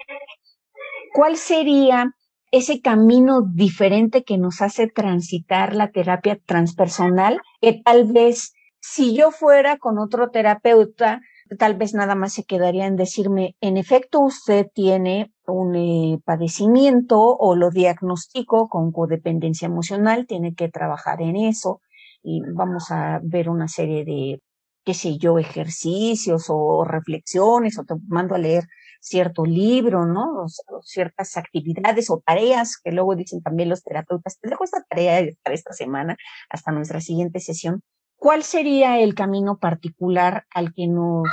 ¿cuál 1.15 1.35
sería 1.35 2.13
ese 2.51 2.79
camino 2.79 3.41
diferente 3.41 4.23
que 4.23 4.37
nos 4.37 4.61
hace 4.61 4.87
transitar 4.87 5.73
la 5.73 5.89
terapia 5.89 6.39
transpersonal? 6.45 7.41
Que 7.59 7.81
tal 7.83 8.05
vez 8.05 8.53
si 8.79 9.15
yo 9.15 9.31
fuera 9.31 9.79
con 9.79 9.97
otro 9.97 10.29
terapeuta, 10.29 11.21
tal 11.57 11.75
vez 11.75 11.93
nada 11.93 12.15
más 12.15 12.33
se 12.33 12.43
quedaría 12.43 12.85
en 12.85 12.95
decirme, 12.95 13.55
en 13.61 13.77
efecto, 13.77 14.19
usted 14.21 14.67
tiene 14.73 15.33
un 15.47 15.75
eh, 15.75 16.19
padecimiento 16.23 17.19
o 17.19 17.55
lo 17.55 17.69
diagnostico 17.69 18.69
con 18.69 18.91
codependencia 18.91 19.65
emocional, 19.67 20.25
tiene 20.27 20.55
que 20.55 20.69
trabajar 20.69 21.21
en 21.21 21.35
eso 21.35 21.81
y 22.23 22.41
vamos 22.53 22.91
a 22.91 23.19
ver 23.23 23.49
una 23.49 23.67
serie 23.67 24.05
de, 24.05 24.41
qué 24.85 24.93
sé 24.93 25.17
yo, 25.17 25.39
ejercicios 25.39 26.45
o 26.49 26.85
reflexiones 26.85 27.77
o 27.79 27.83
te 27.83 27.95
mando 28.07 28.35
a 28.35 28.39
leer 28.39 28.65
cierto 29.01 29.45
libro, 29.45 30.05
¿no? 30.05 30.45
O, 30.45 30.81
ciertas 30.83 31.37
actividades 31.37 32.09
o 32.09 32.21
tareas 32.25 32.77
que 32.81 32.91
luego 32.91 33.15
dicen 33.15 33.41
también 33.41 33.69
los 33.69 33.83
terapeutas, 33.83 34.39
te 34.39 34.49
dejo 34.49 34.63
esta 34.63 34.83
tarea 34.89 35.27
para 35.43 35.55
esta 35.55 35.73
semana 35.73 36.15
hasta 36.49 36.71
nuestra 36.71 37.01
siguiente 37.01 37.39
sesión. 37.39 37.81
¿Cuál 38.23 38.43
sería 38.43 38.99
el 39.01 39.15
camino 39.15 39.57
particular 39.57 40.45
al 40.49 40.73
que 40.73 40.87
nos 40.87 41.27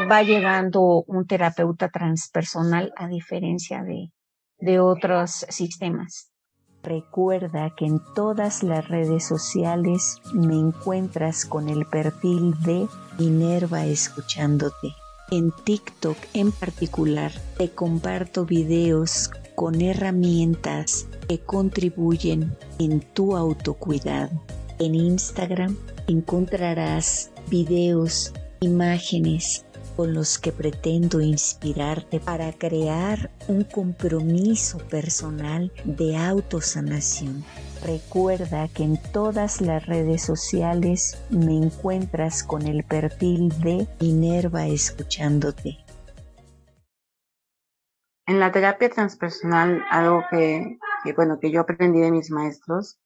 va 0.00 0.22
llegando 0.22 1.02
un 1.06 1.26
terapeuta 1.26 1.88
transpersonal 1.88 2.92
a 2.94 3.08
diferencia 3.08 3.82
de, 3.82 4.12
de 4.58 4.80
otros 4.80 5.46
sistemas? 5.48 6.30
Recuerda 6.82 7.72
que 7.74 7.86
en 7.86 8.02
todas 8.14 8.62
las 8.62 8.86
redes 8.86 9.26
sociales 9.26 10.20
me 10.34 10.56
encuentras 10.56 11.46
con 11.46 11.70
el 11.70 11.86
perfil 11.86 12.52
de 12.64 12.86
Minerva 13.18 13.86
escuchándote. 13.86 14.88
En 15.30 15.50
TikTok 15.64 16.18
en 16.34 16.52
particular 16.52 17.32
te 17.56 17.70
comparto 17.70 18.44
videos 18.44 19.30
con 19.54 19.80
herramientas 19.80 21.08
que 21.26 21.38
contribuyen 21.38 22.54
en 22.78 23.00
tu 23.00 23.38
autocuidado. 23.38 24.38
En 24.78 24.94
Instagram 24.94 25.76
encontrarás 26.12 27.30
videos, 27.48 28.32
imágenes 28.60 29.64
con 29.96 30.14
los 30.14 30.38
que 30.38 30.52
pretendo 30.52 31.20
inspirarte 31.20 32.20
para 32.20 32.52
crear 32.52 33.30
un 33.48 33.64
compromiso 33.64 34.78
personal 34.88 35.72
de 35.84 36.16
autosanación 36.16 37.44
Recuerda 37.84 38.68
que 38.68 38.82
en 38.82 38.98
todas 39.12 39.62
las 39.62 39.86
redes 39.86 40.22
sociales 40.22 41.18
me 41.30 41.56
encuentras 41.56 42.44
con 42.44 42.66
el 42.66 42.84
perfil 42.84 43.48
de 43.60 43.88
Minerva 44.00 44.66
escuchándote. 44.66 45.78
En 48.26 48.38
la 48.38 48.52
terapia 48.52 48.90
transpersonal, 48.90 49.82
algo 49.90 50.24
que, 50.30 50.78
bueno, 51.16 51.38
que 51.40 51.50
yo 51.50 51.62
aprendí 51.62 52.00
de 52.00 52.10
mis 52.10 52.30
maestros, 52.30 53.00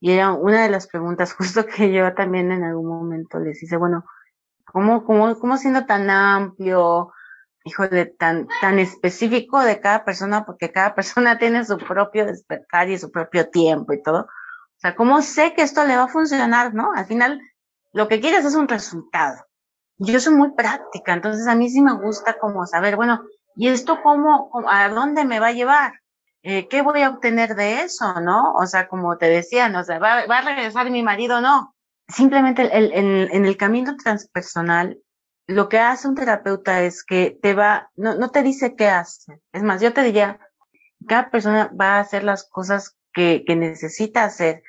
y 0.00 0.12
era 0.12 0.32
una 0.32 0.62
de 0.62 0.70
las 0.70 0.86
preguntas 0.88 1.32
justo 1.38 1.66
que 1.66 1.92
yo 1.92 2.14
también 2.14 2.52
en 2.52 2.64
algún 2.64 2.88
momento 2.88 3.38
les 3.38 3.62
hice, 3.62 3.76
bueno, 3.76 4.04
¿cómo, 4.64 5.04
cómo, 5.04 5.38
cómo 5.38 5.56
siendo 5.56 5.86
tan 5.86 6.10
amplio, 6.10 7.12
híjole, 7.64 8.06
tan, 8.06 8.46
tan 8.60 8.78
específico 8.78 9.60
de 9.60 9.80
cada 9.80 10.04
persona, 10.04 10.44
porque 10.46 10.70
cada 10.72 10.94
persona 10.96 11.38
tiene 11.38 11.64
su 11.64 11.78
propio 11.78 12.26
despertar 12.26 12.88
y 12.90 12.98
su 12.98 13.10
propio 13.10 13.48
tiempo 13.50 13.92
y 13.92 14.02
todo. 14.02 14.20
O 14.22 14.78
sea, 14.78 14.94
¿cómo 14.94 15.22
sé 15.22 15.54
que 15.54 15.62
esto 15.62 15.84
le 15.84 15.96
va 15.96 16.04
a 16.04 16.08
funcionar, 16.08 16.74
no? 16.74 16.92
Al 16.94 17.06
final, 17.06 17.40
lo 17.92 18.08
que 18.08 18.20
quieres 18.20 18.44
es 18.44 18.54
un 18.54 18.68
resultado. 18.68 19.44
Yo 19.98 20.20
soy 20.20 20.34
muy 20.34 20.52
práctica, 20.52 21.14
entonces 21.14 21.46
a 21.46 21.54
mí 21.54 21.70
sí 21.70 21.80
me 21.80 21.94
gusta 21.94 22.38
como 22.38 22.66
saber, 22.66 22.96
bueno, 22.96 23.22
¿y 23.54 23.68
esto 23.68 24.00
cómo, 24.02 24.50
a 24.68 24.90
dónde 24.90 25.24
me 25.24 25.40
va 25.40 25.48
a 25.48 25.52
llevar? 25.52 25.94
Eh, 26.48 26.68
¿Qué 26.68 26.80
voy 26.80 27.02
a 27.02 27.10
obtener 27.10 27.56
de 27.56 27.82
eso, 27.82 28.20
no? 28.20 28.52
O 28.52 28.66
sea, 28.66 28.86
como 28.86 29.18
te 29.18 29.26
decía, 29.26 29.68
no, 29.68 29.80
o 29.80 29.84
sea, 29.84 29.98
¿va, 29.98 30.20
a 30.20 30.42
regresar 30.42 30.88
mi 30.90 31.02
marido? 31.02 31.40
No. 31.40 31.74
Simplemente 32.06 32.62
el, 32.62 32.92
el, 32.92 33.28
en 33.32 33.46
el 33.46 33.56
camino 33.56 33.96
transpersonal 33.96 34.96
lo 35.48 35.68
que 35.68 35.78
hace 35.78 36.08
un 36.08 36.14
terapeuta 36.14 36.82
es 36.82 37.04
que 37.04 37.36
te 37.42 37.54
va, 37.54 37.90
no, 37.96 38.14
no 38.14 38.30
te 38.30 38.44
dice 38.44 38.74
qué 38.76 38.88
hace. 38.88 39.40
Es 39.52 39.62
más, 39.64 39.80
yo 39.80 39.92
te 39.92 40.02
diría, 40.02 40.38
cada 41.06 41.30
persona 41.30 41.70
va 41.78 41.96
a 41.96 42.00
hacer 42.00 42.24
las 42.24 42.48
cosas 42.48 42.96
que, 43.12 43.44
necesita 43.48 44.24
hacer 44.24 44.62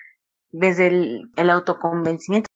desde 0.49 0.87
el, 0.87 1.31
el 1.35 1.49
autoconvencimiento. 1.49 2.47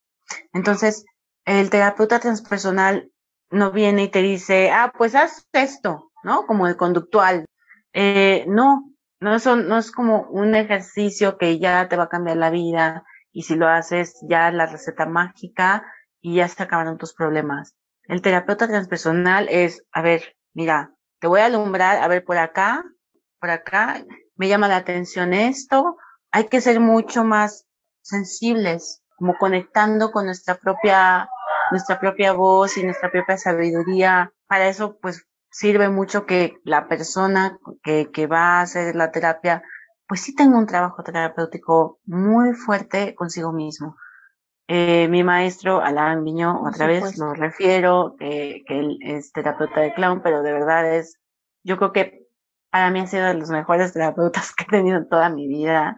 Entonces, 0.53 1.05
el 1.45 1.69
terapeuta 1.69 2.19
transpersonal 2.19 3.11
no 3.49 3.71
viene 3.71 4.05
y 4.05 4.09
te 4.09 4.21
dice, 4.21 4.71
ah, 4.71 4.91
pues 4.97 5.13
haz 5.15 5.47
esto, 5.53 6.11
¿no? 6.23 6.45
Como 6.45 6.67
el 6.67 6.77
conductual. 6.77 7.45
Eh, 7.93 8.45
no, 8.47 8.90
no, 9.21 9.39
son, 9.39 9.67
no 9.67 9.77
es 9.77 9.91
como 9.91 10.23
un 10.23 10.55
ejercicio 10.55 11.37
que 11.37 11.59
ya 11.59 11.87
te 11.87 11.95
va 11.95 12.03
a 12.03 12.09
cambiar 12.09 12.37
la 12.37 12.49
vida 12.49 13.03
y 13.31 13.43
si 13.43 13.55
lo 13.55 13.67
haces 13.67 14.19
ya 14.27 14.51
la 14.51 14.65
receta 14.65 15.05
mágica 15.05 15.85
y 16.19 16.35
ya 16.35 16.47
se 16.47 16.61
acabaron 16.61 16.97
tus 16.97 17.13
problemas. 17.13 17.75
El 18.03 18.21
terapeuta 18.21 18.67
transpersonal 18.67 19.47
es, 19.49 19.85
a 19.91 20.01
ver, 20.01 20.35
mira, 20.53 20.95
te 21.19 21.27
voy 21.27 21.39
a 21.41 21.45
alumbrar, 21.45 22.01
a 22.01 22.07
ver, 22.07 22.25
por 22.25 22.37
acá, 22.37 22.83
por 23.39 23.51
acá, 23.51 24.03
me 24.35 24.47
llama 24.47 24.67
la 24.67 24.77
atención 24.77 25.33
esto, 25.33 25.97
hay 26.31 26.47
que 26.47 26.59
ser 26.59 26.79
mucho 26.79 27.23
más 27.23 27.67
sensibles, 28.01 29.03
como 29.17 29.37
conectando 29.37 30.11
con 30.11 30.25
nuestra 30.25 30.55
propia, 30.55 31.29
nuestra 31.69 31.99
propia 31.99 32.33
voz 32.33 32.75
y 32.77 32.83
nuestra 32.83 33.11
propia 33.11 33.37
sabiduría. 33.37 34.33
Para 34.47 34.67
eso, 34.67 34.97
pues, 34.99 35.27
sirve 35.51 35.89
mucho 35.89 36.25
que 36.25 36.57
la 36.63 36.87
persona 36.87 37.59
que, 37.83 38.09
que 38.11 38.25
va 38.25 38.59
a 38.59 38.61
hacer 38.61 38.95
la 38.95 39.11
terapia, 39.11 39.61
pues 40.07 40.21
sí 40.21 40.33
tenga 40.33 40.57
un 40.57 40.65
trabajo 40.65 41.03
terapéutico 41.03 41.99
muy 42.05 42.53
fuerte 42.53 43.13
consigo 43.15 43.51
mismo. 43.51 43.95
Eh, 44.67 45.09
mi 45.09 45.23
maestro, 45.23 45.81
Alan 45.81 46.23
Viño, 46.23 46.63
otra 46.63 46.87
vez 46.87 47.17
lo 47.17 47.33
refiero, 47.33 48.15
que 48.17 48.63
él 48.67 48.99
es 49.01 49.33
terapeuta 49.33 49.81
de 49.81 49.93
clown, 49.93 50.21
pero 50.21 50.43
de 50.43 50.53
verdad 50.53 50.95
es, 50.95 51.19
yo 51.63 51.77
creo 51.77 51.91
que 51.91 52.27
para 52.69 52.89
mí 52.89 53.01
ha 53.01 53.07
sido 53.07 53.25
de 53.25 53.33
los 53.33 53.49
mejores 53.49 53.91
terapeutas 53.91 54.55
que 54.55 54.63
he 54.63 54.67
tenido 54.67 54.97
en 54.97 55.09
toda 55.09 55.29
mi 55.29 55.47
vida. 55.47 55.97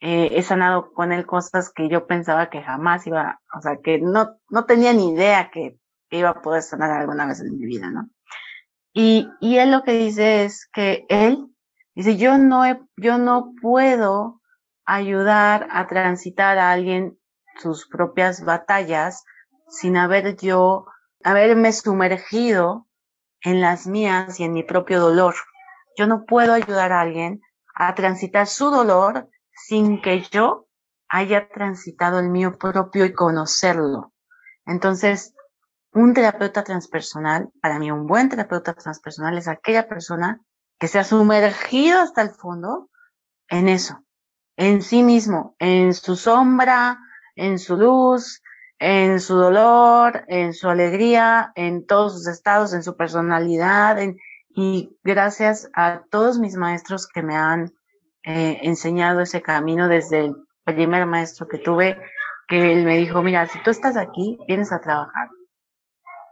Eh, 0.00 0.28
he 0.32 0.42
sanado 0.42 0.92
con 0.92 1.12
él 1.12 1.24
cosas 1.26 1.72
que 1.72 1.88
yo 1.88 2.06
pensaba 2.06 2.50
que 2.50 2.62
jamás 2.62 3.06
iba, 3.06 3.40
o 3.56 3.62
sea, 3.62 3.78
que 3.82 3.98
no, 3.98 4.38
no 4.50 4.64
tenía 4.66 4.92
ni 4.92 5.12
idea 5.12 5.50
que, 5.50 5.78
que 6.10 6.18
iba 6.18 6.28
a 6.28 6.42
poder 6.42 6.62
sanar 6.62 6.90
alguna 6.90 7.26
vez 7.26 7.40
en 7.40 7.56
mi 7.56 7.64
vida, 7.64 7.90
¿no? 7.90 8.10
Y, 9.00 9.30
él 9.40 9.70
lo 9.70 9.84
que 9.84 9.92
dice 9.92 10.44
es 10.44 10.68
que 10.72 11.06
él 11.08 11.54
dice, 11.94 12.16
yo 12.16 12.36
no, 12.36 12.64
yo 12.96 13.16
no 13.16 13.52
puedo 13.62 14.40
ayudar 14.84 15.68
a 15.70 15.86
transitar 15.86 16.58
a 16.58 16.72
alguien 16.72 17.16
sus 17.60 17.86
propias 17.86 18.44
batallas 18.44 19.24
sin 19.68 19.96
haber 19.96 20.34
yo, 20.34 20.86
haberme 21.22 21.72
sumergido 21.72 22.88
en 23.42 23.60
las 23.60 23.86
mías 23.86 24.40
y 24.40 24.42
en 24.42 24.52
mi 24.52 24.64
propio 24.64 24.98
dolor. 24.98 25.36
Yo 25.96 26.08
no 26.08 26.24
puedo 26.24 26.52
ayudar 26.52 26.90
a 26.90 27.02
alguien 27.02 27.40
a 27.76 27.94
transitar 27.94 28.48
su 28.48 28.68
dolor 28.68 29.30
sin 29.52 30.02
que 30.02 30.22
yo 30.22 30.66
haya 31.08 31.48
transitado 31.48 32.18
el 32.18 32.30
mío 32.30 32.58
propio 32.58 33.04
y 33.04 33.12
conocerlo. 33.12 34.12
Entonces, 34.66 35.36
un 35.92 36.14
terapeuta 36.14 36.64
transpersonal, 36.64 37.50
para 37.60 37.78
mí 37.78 37.90
un 37.90 38.06
buen 38.06 38.28
terapeuta 38.28 38.74
transpersonal 38.74 39.38
es 39.38 39.48
aquella 39.48 39.88
persona 39.88 40.40
que 40.78 40.88
se 40.88 40.98
ha 40.98 41.04
sumergido 41.04 42.00
hasta 42.00 42.22
el 42.22 42.30
fondo 42.30 42.90
en 43.48 43.68
eso, 43.68 44.04
en 44.56 44.82
sí 44.82 45.02
mismo, 45.02 45.56
en 45.58 45.94
su 45.94 46.16
sombra, 46.16 46.98
en 47.34 47.58
su 47.58 47.76
luz, 47.76 48.42
en 48.78 49.20
su 49.20 49.36
dolor, 49.36 50.24
en 50.28 50.54
su 50.54 50.68
alegría, 50.68 51.52
en 51.56 51.86
todos 51.86 52.12
sus 52.12 52.28
estados, 52.28 52.72
en 52.74 52.82
su 52.82 52.96
personalidad, 52.96 53.98
y 54.50 54.96
gracias 55.02 55.68
a 55.74 56.02
todos 56.10 56.38
mis 56.38 56.56
maestros 56.56 57.08
que 57.08 57.22
me 57.22 57.36
han 57.36 57.72
eh, 58.24 58.58
enseñado 58.62 59.20
ese 59.20 59.42
camino 59.42 59.88
desde 59.88 60.26
el 60.26 60.36
primer 60.64 61.06
maestro 61.06 61.48
que 61.48 61.58
tuve, 61.58 61.98
que 62.46 62.72
él 62.72 62.84
me 62.84 62.96
dijo, 62.96 63.22
mira, 63.22 63.46
si 63.46 63.62
tú 63.62 63.70
estás 63.70 63.96
aquí, 63.96 64.38
vienes 64.46 64.72
a 64.72 64.80
trabajar. 64.80 65.28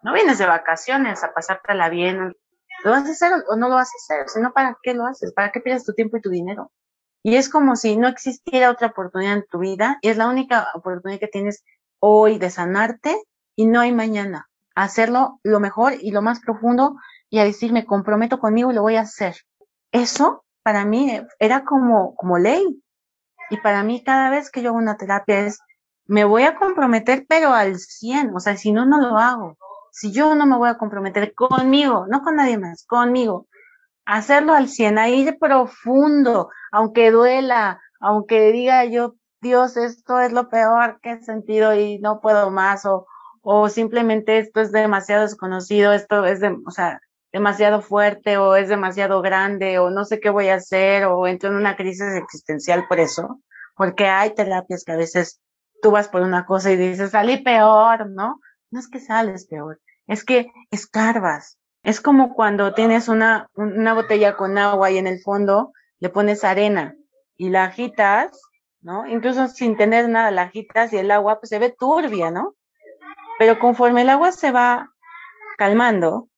No 0.07 0.13
vienes 0.13 0.39
de 0.39 0.47
vacaciones 0.47 1.25
a 1.25 1.35
pasártela 1.35 1.89
bien. 1.89 2.37
¿Lo 2.85 2.91
vas 2.93 3.09
a 3.09 3.11
hacer 3.11 3.33
o 3.49 3.57
no 3.57 3.69
lo 3.69 3.75
vas 3.75 3.89
a 3.89 4.15
hacer? 4.15 4.29
Si 4.29 4.41
no, 4.41 4.53
¿para 4.53 4.79
qué 4.81 4.95
lo 4.95 5.05
haces? 5.05 5.33
¿Para 5.33 5.51
qué 5.51 5.59
pierdes 5.59 5.85
tu 5.85 5.95
tiempo 5.95 6.17
y 6.17 6.21
tu 6.21 6.31
dinero? 6.31 6.71
Y 7.25 7.35
es 7.35 7.49
como 7.49 7.75
si 7.75 7.97
no 7.97 8.07
existiera 8.07 8.71
otra 8.71 8.87
oportunidad 8.87 9.33
en 9.33 9.47
tu 9.51 9.59
vida 9.59 9.99
y 10.03 10.11
es 10.11 10.17
la 10.17 10.29
única 10.29 10.69
oportunidad 10.75 11.19
que 11.19 11.27
tienes 11.27 11.65
hoy 11.99 12.39
de 12.39 12.51
sanarte 12.51 13.21
y 13.57 13.67
no 13.67 13.81
hay 13.81 13.91
mañana. 13.91 14.49
Hacerlo 14.77 15.41
lo 15.43 15.59
mejor 15.59 15.95
y 16.01 16.13
lo 16.13 16.23
más 16.23 16.39
profundo 16.39 16.95
y 17.29 17.41
a 17.41 17.45
decir, 17.45 17.73
me 17.73 17.85
comprometo 17.85 18.39
conmigo 18.39 18.71
y 18.71 18.75
lo 18.75 18.83
voy 18.83 18.95
a 18.95 19.01
hacer. 19.01 19.35
Eso 19.91 20.45
para 20.63 20.85
mí 20.85 21.21
era 21.41 21.65
como, 21.65 22.15
como 22.15 22.39
ley. 22.39 22.81
Y 23.51 23.57
para 23.57 23.83
mí 23.83 24.05
cada 24.05 24.31
vez 24.31 24.53
que 24.53 24.63
yo 24.63 24.69
hago 24.69 24.79
una 24.79 24.99
terapia 24.99 25.41
es, 25.41 25.59
me 26.05 26.23
voy 26.23 26.45
a 26.45 26.55
comprometer, 26.55 27.27
pero 27.29 27.53
al 27.53 27.81
100. 27.81 28.37
O 28.37 28.39
sea, 28.39 28.57
si 28.57 28.71
no, 28.71 28.87
no 28.87 29.01
lo 29.01 29.19
hago. 29.19 29.59
Si 29.99 30.13
yo 30.13 30.35
no 30.35 30.45
me 30.45 30.59
voy 30.59 30.69
a 30.69 30.77
comprometer 30.77 31.33
conmigo, 31.35 32.05
no 32.07 32.21
con 32.21 32.37
nadie 32.37 32.59
más, 32.59 32.85
conmigo, 32.85 33.47
hacerlo 34.05 34.53
al 34.53 34.69
100, 34.69 34.99
a 34.99 35.09
ir 35.09 35.39
profundo, 35.39 36.51
aunque 36.71 37.11
duela, 37.11 37.81
aunque 37.99 38.53
diga 38.53 38.85
yo, 38.85 39.15
Dios, 39.41 39.79
esto 39.79 40.21
es 40.21 40.33
lo 40.33 40.51
peor 40.51 41.01
que 41.01 41.13
he 41.13 41.23
sentido 41.23 41.75
y 41.75 41.99
no 41.99 42.21
puedo 42.21 42.51
más, 42.51 42.85
o, 42.85 43.07
o 43.41 43.71
simplemente 43.71 44.37
esto 44.37 44.61
es 44.61 44.71
demasiado 44.71 45.23
desconocido, 45.23 45.95
esto 45.95 46.27
es 46.27 46.41
de, 46.41 46.55
o 46.67 46.71
sea, 46.71 47.01
demasiado 47.33 47.81
fuerte 47.81 48.37
o 48.37 48.55
es 48.55 48.69
demasiado 48.69 49.23
grande 49.23 49.79
o 49.79 49.89
no 49.89 50.05
sé 50.05 50.21
qué 50.21 50.29
voy 50.29 50.49
a 50.49 50.57
hacer 50.57 51.07
o 51.07 51.27
entro 51.27 51.49
en 51.49 51.57
una 51.57 51.75
crisis 51.75 52.13
existencial 52.23 52.87
por 52.87 53.01
eso, 53.01 53.41
porque 53.75 54.09
hay 54.09 54.35
terapias 54.35 54.85
que 54.85 54.93
a 54.93 54.97
veces 54.97 55.41
tú 55.81 55.91
vas 55.91 56.09
por 56.09 56.21
una 56.21 56.45
cosa 56.45 56.71
y 56.71 56.77
dices, 56.77 57.13
salí 57.13 57.43
peor, 57.43 58.11
¿no? 58.11 58.41
No 58.71 58.81
es 58.81 58.89
que 58.91 59.01
sales 59.01 59.47
peor, 59.47 59.81
es 60.07 60.25
que 60.25 60.53
escarbas. 60.71 61.59
Es 61.83 62.01
como 62.01 62.35
cuando 62.35 62.75
tienes 62.75 63.09
una, 63.09 63.49
una 63.55 63.95
botella 63.95 64.37
con 64.37 64.59
agua 64.59 64.91
y 64.91 64.99
en 64.99 65.07
el 65.07 65.21
fondo 65.21 65.73
le 65.99 66.09
pones 66.09 66.45
arena 66.45 66.97
y 67.37 67.51
la 67.51 67.65
agitas, 67.65 68.41
¿no? 68.81 69.07
Incluso 69.07 69.49
sin 69.49 69.77
tener 69.77 70.09
nada, 70.09 70.31
la 70.31 70.43
agitas 70.43 70.93
y 70.93 70.97
el 70.97 71.11
agua 71.11 71.39
pues 71.39 71.51
se 71.51 71.59
ve 71.59 71.75
turbia, 71.79 72.31
¿no? 72.31 72.55
Pero 73.39 73.59
conforme 73.59 74.03
el 74.03 74.11
agua 74.11 74.33
se 74.33 74.51
va 74.51 74.91
calmando, 75.59 76.29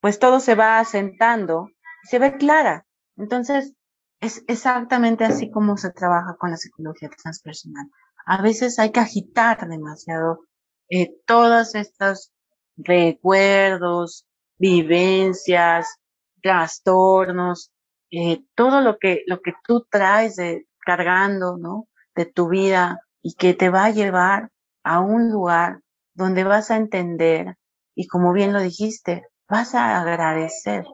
pues 0.00 0.18
todo 0.18 0.40
se 0.40 0.54
va 0.54 0.78
asentando 0.78 1.68
y 2.04 2.08
se 2.08 2.18
ve 2.18 2.36
clara. 2.36 2.86
Entonces, 3.16 3.74
es 4.20 4.44
exactamente 4.48 5.24
así 5.24 5.50
como 5.50 5.76
se 5.76 5.92
trabaja 5.92 6.36
con 6.38 6.50
la 6.50 6.56
psicología 6.56 7.08
transpersonal. 7.10 7.86
A 8.26 8.42
veces 8.42 8.78
hay 8.78 8.90
que 8.90 9.00
agitar 9.00 9.68
demasiado 9.68 10.44
eh, 10.90 11.14
todos 11.24 11.74
estos 11.74 12.32
recuerdos, 12.78 14.26
vivencias, 14.58 15.96
trastornos, 16.42 17.70
eh, 18.10 18.42
todo 18.54 18.80
lo 18.80 18.98
que, 18.98 19.22
lo 19.26 19.40
que 19.40 19.52
tú 19.66 19.86
traes 19.90 20.36
cargando, 20.80 21.58
¿no? 21.58 21.88
De 22.14 22.24
tu 22.24 22.48
vida 22.48 23.00
y 23.22 23.34
que 23.34 23.54
te 23.54 23.68
va 23.68 23.86
a 23.86 23.90
llevar 23.90 24.50
a 24.84 25.00
un 25.00 25.30
lugar 25.30 25.80
donde 26.14 26.44
vas 26.44 26.70
a 26.70 26.76
entender 26.76 27.56
y 27.94 28.06
como 28.06 28.32
bien 28.32 28.52
lo 28.52 28.60
dijiste, 28.60 29.26
vas 29.48 29.74
a 29.74 30.00
agradecer, 30.00 30.86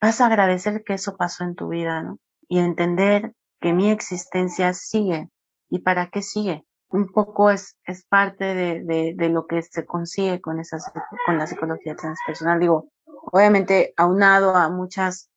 vas 0.00 0.20
a 0.20 0.26
agradecer 0.26 0.82
que 0.84 0.94
eso 0.94 1.16
pasó 1.16 1.44
en 1.44 1.54
tu 1.54 1.68
vida, 1.68 2.02
¿no? 2.02 2.18
Y 2.48 2.58
entender 2.58 3.32
que 3.60 3.72
mi 3.72 3.90
existencia 3.90 4.74
sigue. 4.74 5.28
¿Y 5.70 5.80
para 5.80 6.10
qué 6.10 6.22
sigue? 6.22 6.64
Un 6.90 7.08
poco 7.12 7.50
es, 7.50 7.76
es 7.84 8.04
parte 8.04 8.44
de, 8.44 8.82
de, 8.82 9.14
de 9.16 9.28
lo 9.28 9.46
que 9.46 9.62
se 9.62 9.86
consigue 9.86 10.40
con, 10.40 10.60
esa, 10.60 10.78
con 11.26 11.38
la 11.38 11.46
psicología 11.46 11.94
transpersonal. 11.94 12.60
Digo, 12.60 12.90
obviamente 13.32 13.94
aunado 13.96 14.54
a 14.54 14.68
muchas 14.68 15.30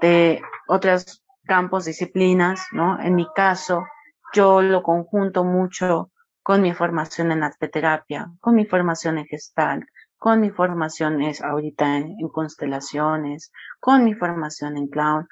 de 0.00 0.40
otros 0.66 1.22
campos, 1.44 1.84
disciplinas, 1.84 2.66
¿no? 2.72 3.00
En 3.00 3.14
mi 3.14 3.26
caso, 3.34 3.84
yo 4.32 4.60
lo 4.62 4.82
conjunto 4.82 5.44
mucho 5.44 6.10
con 6.42 6.62
mi 6.62 6.72
formación 6.72 7.32
en 7.32 7.42
arteterapia, 7.42 8.30
con 8.40 8.54
mi 8.54 8.66
formación 8.66 9.18
en 9.18 9.26
gestal, 9.26 9.86
con 10.16 10.40
mi 10.40 10.50
formación 10.50 11.22
es 11.22 11.42
ahorita 11.42 11.96
en, 11.96 12.16
constelaciones, 12.32 13.52
con 13.80 14.04
mi 14.04 14.14
formación 14.14 14.76
en 14.76 14.88
clown, 14.88 15.28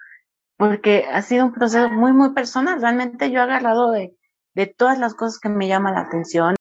porque 0.56 1.06
ha 1.10 1.22
sido 1.22 1.46
un 1.46 1.52
proceso 1.52 1.90
muy, 1.90 2.12
muy 2.12 2.32
personal. 2.32 2.80
Realmente 2.80 3.30
yo 3.30 3.40
he 3.40 3.42
agarrado 3.42 3.90
de, 3.90 4.14
de 4.56 4.66
todas 4.66 4.98
las 4.98 5.14
cosas 5.14 5.38
que 5.38 5.48
me 5.48 5.68
llaman 5.68 5.94
la 5.94 6.00
atención, 6.00 6.56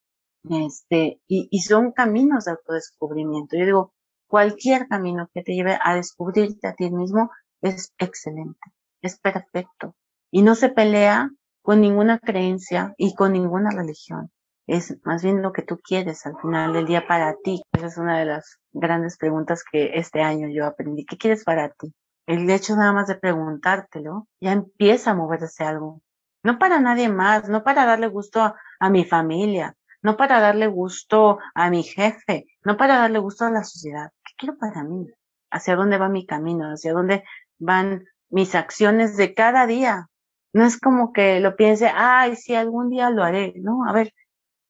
este, 0.49 1.19
y, 1.27 1.47
y 1.49 1.61
son 1.61 1.91
caminos 1.91 2.45
de 2.45 2.51
autodescubrimiento. 2.51 3.57
Yo 3.57 3.65
digo, 3.65 3.93
cualquier 4.27 4.87
camino 4.87 5.29
que 5.33 5.41
te 5.41 5.53
lleve 5.53 5.79
a 5.83 5.95
descubrirte 5.95 6.67
a 6.67 6.75
ti 6.75 6.91
mismo 6.91 7.31
es 7.61 7.93
excelente, 7.97 8.59
es 9.01 9.19
perfecto, 9.19 9.95
y 10.31 10.43
no 10.43 10.55
se 10.55 10.69
pelea 10.69 11.31
con 11.63 11.81
ninguna 11.81 12.19
creencia 12.19 12.93
y 12.97 13.15
con 13.15 13.33
ninguna 13.33 13.71
religión 13.71 14.29
es 14.67 14.97
más 15.03 15.23
bien 15.23 15.41
lo 15.41 15.51
que 15.51 15.61
tú 15.61 15.79
quieres 15.79 16.25
al 16.25 16.37
final 16.41 16.73
del 16.73 16.85
día 16.85 17.07
para 17.07 17.35
ti. 17.43 17.61
Esa 17.71 17.87
es 17.87 17.97
una 17.97 18.19
de 18.19 18.25
las 18.25 18.57
grandes 18.73 19.17
preguntas 19.17 19.63
que 19.69 19.91
este 19.95 20.21
año 20.21 20.47
yo 20.49 20.65
aprendí. 20.65 21.05
¿Qué 21.05 21.17
quieres 21.17 21.43
para 21.43 21.69
ti? 21.69 21.93
El 22.25 22.49
hecho 22.49 22.75
nada 22.75 22.91
más 22.91 23.07
de 23.07 23.15
preguntártelo 23.15 24.27
ya 24.41 24.53
empieza 24.53 25.11
a 25.11 25.15
moverse 25.15 25.63
algo. 25.63 26.01
No 26.45 26.59
para 26.59 26.79
nadie 26.79 27.09
más, 27.09 27.49
no 27.49 27.63
para 27.63 27.85
darle 27.85 28.07
gusto 28.07 28.53
a, 28.79 28.89
mi 28.91 29.03
familia, 29.03 29.75
no 30.03 30.15
para 30.15 30.39
darle 30.39 30.67
gusto 30.67 31.39
a 31.55 31.71
mi 31.71 31.81
jefe, 31.81 32.45
no 32.63 32.77
para 32.77 32.99
darle 32.99 33.17
gusto 33.17 33.45
a 33.45 33.49
la 33.49 33.63
sociedad. 33.63 34.11
¿Qué 34.23 34.33
quiero 34.37 34.55
para 34.59 34.83
mí? 34.83 35.07
¿Hacia 35.49 35.75
dónde 35.75 35.97
va 35.97 36.07
mi 36.07 36.27
camino? 36.27 36.71
¿Hacia 36.71 36.93
dónde 36.93 37.23
van 37.57 38.05
mis 38.29 38.53
acciones 38.53 39.17
de 39.17 39.33
cada 39.33 39.65
día? 39.65 40.07
No 40.53 40.65
es 40.65 40.79
como 40.79 41.13
que 41.13 41.39
lo 41.39 41.55
piense, 41.55 41.87
ay, 41.87 42.35
sí, 42.35 42.53
algún 42.53 42.91
día 42.91 43.09
lo 43.09 43.23
haré. 43.23 43.53
No, 43.55 43.83
a 43.89 43.91
ver, 43.91 44.13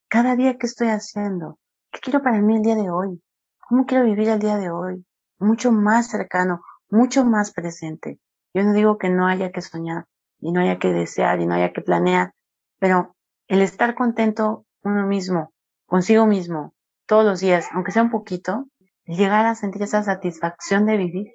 cada 0.07 0.38
día 0.38 0.57
que 0.57 0.67
estoy 0.67 0.88
haciendo, 0.88 1.59
qué 1.91 1.99
quiero 1.99 2.23
para 2.23 2.39
mí 2.39 2.55
el 2.55 2.61
día 2.61 2.75
de 2.75 2.89
hoy, 2.89 3.21
cómo 3.67 3.85
quiero 3.85 4.05
vivir 4.05 4.29
el 4.29 4.39
día 4.39 4.55
de 4.55 4.71
hoy, 4.71 5.05
mucho 5.39 5.73
más 5.73 6.07
cercano, 6.07 6.61
mucho 6.89 7.25
más 7.25 7.51
presente. 7.51 8.21
Yo 8.53 8.63
no 8.63 8.71
digo 8.71 8.97
que 8.97 9.09
no 9.09 9.27
haya 9.27 9.51
que 9.51 9.61
soñar, 9.61 10.05
y 10.39 10.51
no 10.51 10.61
haya 10.61 10.79
que 10.79 10.91
desear, 10.91 11.39
y 11.39 11.45
no 11.45 11.55
haya 11.55 11.73
que 11.73 11.81
planear, 11.81 12.33
pero 12.79 13.15
el 13.47 13.61
estar 13.61 13.95
contento 13.95 14.65
uno 14.83 15.07
mismo, 15.07 15.51
consigo 15.85 16.25
mismo, 16.25 16.73
todos 17.05 17.25
los 17.25 17.39
días, 17.39 17.67
aunque 17.73 17.91
sea 17.91 18.03
un 18.03 18.11
poquito, 18.11 18.65
llegar 19.05 19.45
a 19.45 19.55
sentir 19.55 19.83
esa 19.83 20.03
satisfacción 20.03 20.85
de 20.85 20.97
vivir, 20.97 21.27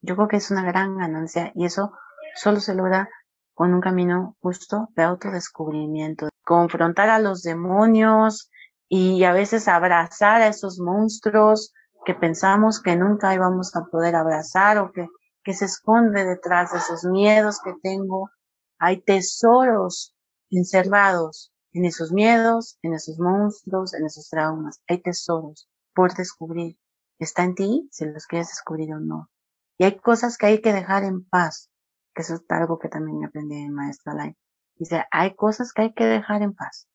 yo 0.00 0.16
creo 0.16 0.28
que 0.28 0.36
es 0.36 0.50
una 0.50 0.64
gran 0.64 0.96
ganancia 0.96 1.52
y 1.54 1.64
eso 1.64 1.92
solo 2.34 2.60
se 2.60 2.74
logra 2.74 3.08
con 3.54 3.74
un 3.74 3.80
camino 3.80 4.36
justo 4.40 4.88
de 4.94 5.02
autodescubrimiento, 5.02 6.28
confrontar 6.44 7.10
a 7.10 7.18
los 7.18 7.42
demonios 7.42 8.50
y 8.88 9.24
a 9.24 9.32
veces 9.32 9.66
abrazar 9.66 10.42
a 10.42 10.48
esos 10.48 10.78
monstruos 10.78 11.72
que 12.04 12.14
pensamos 12.14 12.80
que 12.80 12.96
nunca 12.96 13.34
íbamos 13.34 13.74
a 13.74 13.84
poder 13.90 14.14
abrazar 14.14 14.78
o 14.78 14.92
que, 14.92 15.08
que 15.44 15.54
se 15.54 15.66
esconde 15.66 16.24
detrás 16.24 16.72
de 16.72 16.78
esos 16.78 17.04
miedos 17.04 17.60
que 17.62 17.74
tengo. 17.82 18.30
Hay 18.78 19.00
tesoros 19.02 20.14
encerrados 20.50 21.52
en 21.72 21.84
esos 21.84 22.12
miedos, 22.12 22.78
en 22.82 22.94
esos 22.94 23.18
monstruos, 23.18 23.94
en 23.94 24.06
esos 24.06 24.28
traumas. 24.28 24.80
Hay 24.88 25.02
tesoros 25.02 25.68
por 25.94 26.14
descubrir. 26.14 26.78
Está 27.18 27.44
en 27.44 27.54
ti 27.54 27.88
si 27.90 28.04
los 28.06 28.26
quieres 28.26 28.48
descubrir 28.48 28.92
o 28.94 29.00
no. 29.00 29.30
Y 29.78 29.84
hay 29.84 29.98
cosas 29.98 30.38
que 30.38 30.46
hay 30.46 30.60
que 30.60 30.72
dejar 30.72 31.04
en 31.04 31.24
paz 31.24 31.70
que 32.18 32.22
eso 32.22 32.34
es 32.34 32.44
algo 32.48 32.80
que 32.80 32.88
también 32.88 33.24
aprendí 33.24 33.54
en 33.54 33.72
Maestra 33.72 34.12
Light. 34.12 34.36
Dice, 34.74 35.04
hay 35.12 35.36
cosas 35.36 35.72
que 35.72 35.82
hay 35.82 35.94
que 35.94 36.04
dejar 36.04 36.42
en 36.42 36.52
paz 36.52 36.88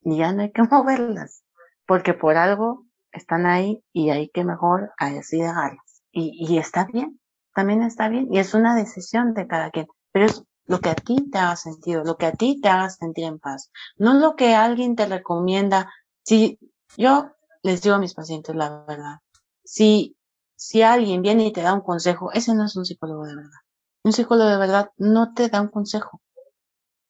y 0.00 0.18
ya 0.18 0.32
no 0.32 0.42
hay 0.42 0.50
que 0.50 0.62
moverlas, 0.70 1.44
porque 1.86 2.12
por 2.12 2.36
algo 2.36 2.84
están 3.12 3.46
ahí 3.46 3.84
y 3.92 4.10
hay 4.10 4.30
que 4.30 4.44
mejor 4.44 4.90
así 4.98 5.40
dejarlas. 5.40 6.02
Y 6.10 6.58
está 6.58 6.86
bien, 6.86 7.20
también 7.54 7.82
está 7.82 8.08
bien, 8.08 8.28
y 8.32 8.38
es 8.38 8.54
una 8.54 8.74
decisión 8.74 9.34
de 9.34 9.46
cada 9.46 9.70
quien, 9.70 9.86
pero 10.12 10.26
es 10.26 10.44
lo 10.66 10.80
que 10.80 10.90
a 10.90 10.94
ti 10.94 11.30
te 11.30 11.38
haga 11.38 11.56
sentido, 11.56 12.04
lo 12.04 12.16
que 12.16 12.26
a 12.26 12.32
ti 12.32 12.60
te 12.60 12.68
haga 12.68 12.90
sentir 12.90 13.24
en 13.24 13.38
paz, 13.38 13.70
no 13.96 14.14
lo 14.14 14.34
que 14.36 14.54
alguien 14.54 14.96
te 14.96 15.06
recomienda. 15.06 15.92
Si 16.22 16.58
yo 16.96 17.30
les 17.62 17.82
digo 17.82 17.96
a 17.96 17.98
mis 17.98 18.14
pacientes 18.14 18.54
la 18.54 18.84
verdad, 18.86 19.18
si, 19.62 20.16
si 20.56 20.82
alguien 20.82 21.22
viene 21.22 21.46
y 21.46 21.52
te 21.52 21.62
da 21.62 21.74
un 21.74 21.82
consejo, 21.82 22.32
ese 22.32 22.54
no 22.54 22.64
es 22.64 22.76
un 22.76 22.84
psicólogo 22.84 23.24
de 23.24 23.36
verdad. 23.36 23.60
Un 24.02 24.12
psicólogo 24.12 24.50
de 24.50 24.58
verdad 24.58 24.90
no 24.96 25.32
te 25.34 25.48
da 25.48 25.60
un 25.60 25.68
consejo. 25.68 26.20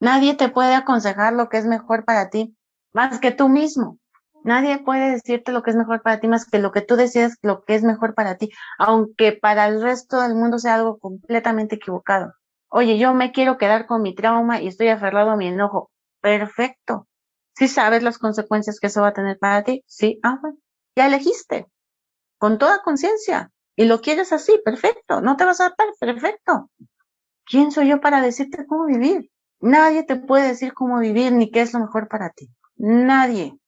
Nadie 0.00 0.34
te 0.34 0.48
puede 0.48 0.74
aconsejar 0.74 1.32
lo 1.32 1.48
que 1.48 1.58
es 1.58 1.66
mejor 1.66 2.04
para 2.04 2.30
ti 2.30 2.56
más 2.92 3.18
que 3.20 3.32
tú 3.32 3.48
mismo. 3.48 3.98
Nadie 4.44 4.78
puede 4.78 5.10
decirte 5.10 5.52
lo 5.52 5.62
que 5.62 5.70
es 5.70 5.76
mejor 5.76 6.02
para 6.02 6.20
ti 6.20 6.28
más 6.28 6.44
que 6.44 6.58
lo 6.58 6.70
que 6.70 6.82
tú 6.82 6.96
decides 6.96 7.38
lo 7.42 7.64
que 7.64 7.74
es 7.74 7.82
mejor 7.82 8.14
para 8.14 8.36
ti, 8.36 8.50
aunque 8.78 9.32
para 9.32 9.66
el 9.66 9.82
resto 9.82 10.20
del 10.20 10.34
mundo 10.34 10.58
sea 10.58 10.74
algo 10.74 10.98
completamente 10.98 11.76
equivocado. 11.76 12.34
Oye, 12.68 12.98
yo 12.98 13.14
me 13.14 13.32
quiero 13.32 13.56
quedar 13.56 13.86
con 13.86 14.02
mi 14.02 14.14
trauma 14.14 14.60
y 14.60 14.68
estoy 14.68 14.88
aferrado 14.88 15.30
a 15.30 15.36
mi 15.36 15.48
enojo. 15.48 15.90
Perfecto. 16.20 17.08
Si 17.56 17.68
sabes 17.68 18.02
las 18.02 18.18
consecuencias 18.18 18.80
que 18.80 18.88
eso 18.88 19.00
va 19.00 19.08
a 19.08 19.12
tener 19.14 19.38
para 19.38 19.64
ti, 19.64 19.82
sí, 19.86 20.20
ah, 20.22 20.38
bueno, 20.42 20.58
ya 20.94 21.06
elegiste. 21.06 21.66
Con 22.38 22.58
toda 22.58 22.82
conciencia 22.82 23.50
y 23.76 23.86
lo 23.86 24.02
quieres 24.02 24.32
así, 24.32 24.60
perfecto, 24.62 25.22
no 25.22 25.36
te 25.36 25.44
vas 25.46 25.60
a 25.60 25.66
adaptar, 25.66 25.88
perfecto. 25.98 26.70
¿Quién 27.46 27.72
soy 27.72 27.88
yo 27.88 28.00
para 28.00 28.20
decirte 28.20 28.66
cómo 28.66 28.86
vivir? 28.86 29.30
Nadie 29.60 30.02
te 30.02 30.16
puede 30.16 30.48
decir 30.48 30.74
cómo 30.74 30.98
vivir 30.98 31.32
ni 31.32 31.50
qué 31.50 31.62
es 31.62 31.72
lo 31.72 31.80
mejor 31.80 32.08
para 32.08 32.28
ti. 32.30 32.50
Nadie. 32.76 33.58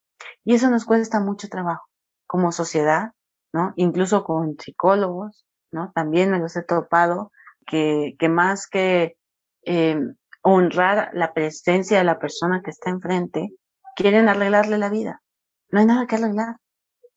Y 0.44 0.54
eso 0.54 0.70
nos 0.70 0.84
cuesta 0.84 1.20
mucho 1.20 1.48
trabajo 1.48 1.86
como 2.26 2.52
sociedad, 2.52 3.12
¿no? 3.52 3.72
Incluso 3.76 4.24
con 4.24 4.56
psicólogos, 4.58 5.46
¿no? 5.72 5.92
También 5.94 6.30
me 6.30 6.38
los 6.38 6.56
he 6.56 6.62
topado 6.62 7.32
que, 7.66 8.16
que 8.18 8.28
más 8.28 8.66
que 8.66 9.16
eh, 9.64 9.98
honrar 10.42 11.10
la 11.12 11.34
presencia 11.34 11.98
de 11.98 12.04
la 12.04 12.18
persona 12.18 12.62
que 12.64 12.70
está 12.70 12.90
enfrente, 12.90 13.50
quieren 13.96 14.28
arreglarle 14.28 14.78
la 14.78 14.90
vida. 14.90 15.22
No 15.70 15.80
hay 15.80 15.86
nada 15.86 16.06
que 16.06 16.16
arreglar. 16.16 16.56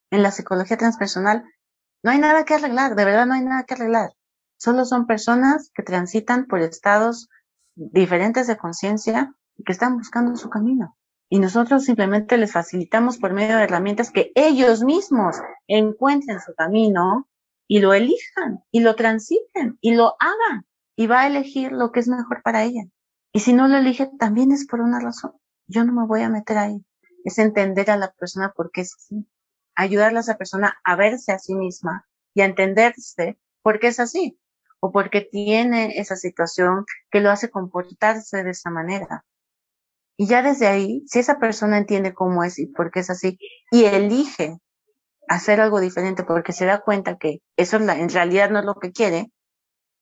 En 0.10 0.24
la 0.24 0.32
psicología 0.32 0.78
transpersonal 0.78 1.44
no 2.02 2.12
hay 2.12 2.20
nada 2.20 2.46
que 2.46 2.56
arreglar, 2.56 2.96
de 2.96 3.06
verdad 3.06 3.26
no 3.26 3.34
hay 3.34 3.44
nada 3.44 3.64
que 3.64 3.74
arreglar. 3.74 4.12
Solo 4.58 4.86
son 4.86 5.06
personas 5.06 5.72
que 5.74 5.84
transitan 5.84 6.46
por 6.46 6.62
estados 6.62 7.30
diferentes 7.76 8.48
de 8.48 8.58
conciencia 8.58 9.34
y 9.58 9.64
que 9.64 9.74
están 9.74 9.98
buscando 9.98 10.36
su 10.36 10.50
camino. 10.50 10.98
Y 11.30 11.40
nosotros 11.40 11.86
simplemente 11.86 12.38
les 12.38 12.52
facilitamos 12.52 13.18
por 13.18 13.34
medio 13.34 13.58
de 13.58 13.64
herramientas 13.64 14.10
que 14.10 14.32
ellos 14.34 14.84
mismos 14.84 15.38
encuentren 15.68 16.40
su 16.42 16.56
camino 16.56 17.30
y 17.68 17.80
lo 17.80 17.94
elijan 17.94 18.64
y 18.72 18.80
lo 18.80 18.96
transiten 18.96 19.78
y 19.80 19.94
lo 19.94 20.16
hagan 20.20 20.66
y 20.96 21.06
va 21.06 21.22
a 21.22 21.28
elegir 21.28 21.72
lo 21.72 21.92
que 21.92 22.00
es 22.00 22.08
mejor 22.08 22.42
para 22.42 22.64
ella. 22.64 22.84
Y 23.32 23.42
si 23.42 23.54
no 23.54 23.68
lo 23.68 23.78
elige, 23.78 24.10
también 24.18 24.52
es 24.52 24.66
por 24.66 24.82
una 24.82 25.00
razón. 25.00 25.34
Yo 25.68 25.86
no 25.86 25.94
me 25.94 26.08
voy 26.08 26.24
a 26.24 26.30
meter 26.30 26.58
ahí. 26.58 26.84
Es 27.24 27.38
entender 27.38 27.92
a 27.92 27.98
la 27.98 28.12
persona 28.12 28.52
por 28.56 28.72
qué 28.72 28.82
es 28.82 28.96
así. 28.96 29.28
Ayudarle 29.76 30.18
a 30.18 30.22
esa 30.22 30.38
persona 30.38 30.80
a 30.84 30.96
verse 30.96 31.32
a 31.32 31.38
sí 31.38 31.54
misma 31.54 32.08
y 32.34 32.42
a 32.42 32.46
entenderse 32.46 33.38
por 33.62 33.80
qué 33.80 33.88
es 33.88 34.00
así 34.00 34.40
o 34.80 34.92
porque 34.92 35.22
tiene 35.22 36.00
esa 36.00 36.16
situación 36.16 36.86
que 37.12 37.20
lo 37.20 37.30
hace 37.30 37.50
comportarse 37.50 38.44
de 38.44 38.52
esa 38.52 38.70
manera. 38.70 39.26
Y 40.20 40.28
ya 40.28 40.42
desde 40.44 40.68
ahí, 40.68 41.02
si 41.08 41.20
esa 41.20 41.40
persona 41.40 41.78
entiende 41.78 42.14
cómo 42.14 42.44
es 42.44 42.60
y 42.60 42.66
por 42.66 42.92
qué 42.92 43.00
es 43.00 43.10
así 43.10 43.40
y 43.72 43.86
elige 43.86 44.58
hacer 45.30 45.62
algo 45.62 45.80
diferente 45.80 46.26
porque 46.26 46.52
se 46.52 46.66
da 46.66 46.82
cuenta 46.82 47.18
que 47.18 47.40
eso 47.56 47.78
en 47.78 48.10
realidad 48.10 48.50
no 48.50 48.60
es 48.60 48.66
lo 48.66 48.76
que 48.76 48.92
quiere, 48.92 49.32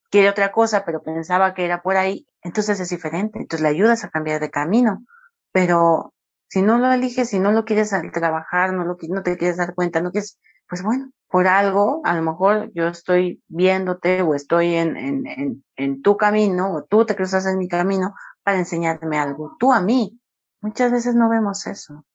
quiere 0.09 0.27
otra 0.27 0.51
cosa, 0.51 0.85
pero 0.85 1.03
pensaba 1.03 1.53
que 1.53 1.65
era 1.65 1.83
por 1.83 1.97
ahí, 1.97 2.25
entonces 2.41 2.79
es 2.79 2.89
diferente. 2.89 3.37
Entonces 3.37 3.61
le 3.61 3.67
ayudas 3.67 4.05
a 4.05 4.09
cambiar 4.09 4.41
de 4.41 4.49
camino. 4.49 5.05
Pero 5.51 6.15
si 6.47 6.63
no 6.63 6.79
lo 6.79 6.91
eliges, 6.91 7.29
si 7.29 7.37
no 7.37 7.51
lo 7.51 7.63
quieres 7.63 7.93
trabajar, 8.11 8.73
no, 8.73 8.85
lo, 8.85 8.97
no 9.09 9.21
te 9.21 9.37
quieres 9.37 9.57
dar 9.57 9.75
cuenta, 9.75 10.01
no 10.01 10.09
quieres, 10.09 10.39
pues 10.67 10.81
bueno, 10.81 11.11
por 11.29 11.45
algo, 11.45 12.01
a 12.05 12.15
lo 12.15 12.23
mejor 12.23 12.71
yo 12.73 12.87
estoy 12.87 13.43
viéndote 13.49 14.23
o 14.23 14.33
estoy 14.33 14.73
en, 14.73 14.97
en, 14.97 15.27
en, 15.27 15.63
en 15.75 16.01
tu 16.01 16.17
camino 16.17 16.73
o 16.73 16.85
tú 16.85 17.05
te 17.05 17.15
cruzas 17.15 17.45
en 17.45 17.59
mi 17.59 17.67
camino 17.67 18.15
para 18.47 18.59
enseñarme 18.59 19.19
algo, 19.19 19.57
tú 19.59 19.73
a 19.73 19.81
mí. 19.81 20.21
Muchas 20.61 20.89
veces 20.89 21.15
no 21.15 21.27
vemos 21.27 21.67
eso, 21.67 22.05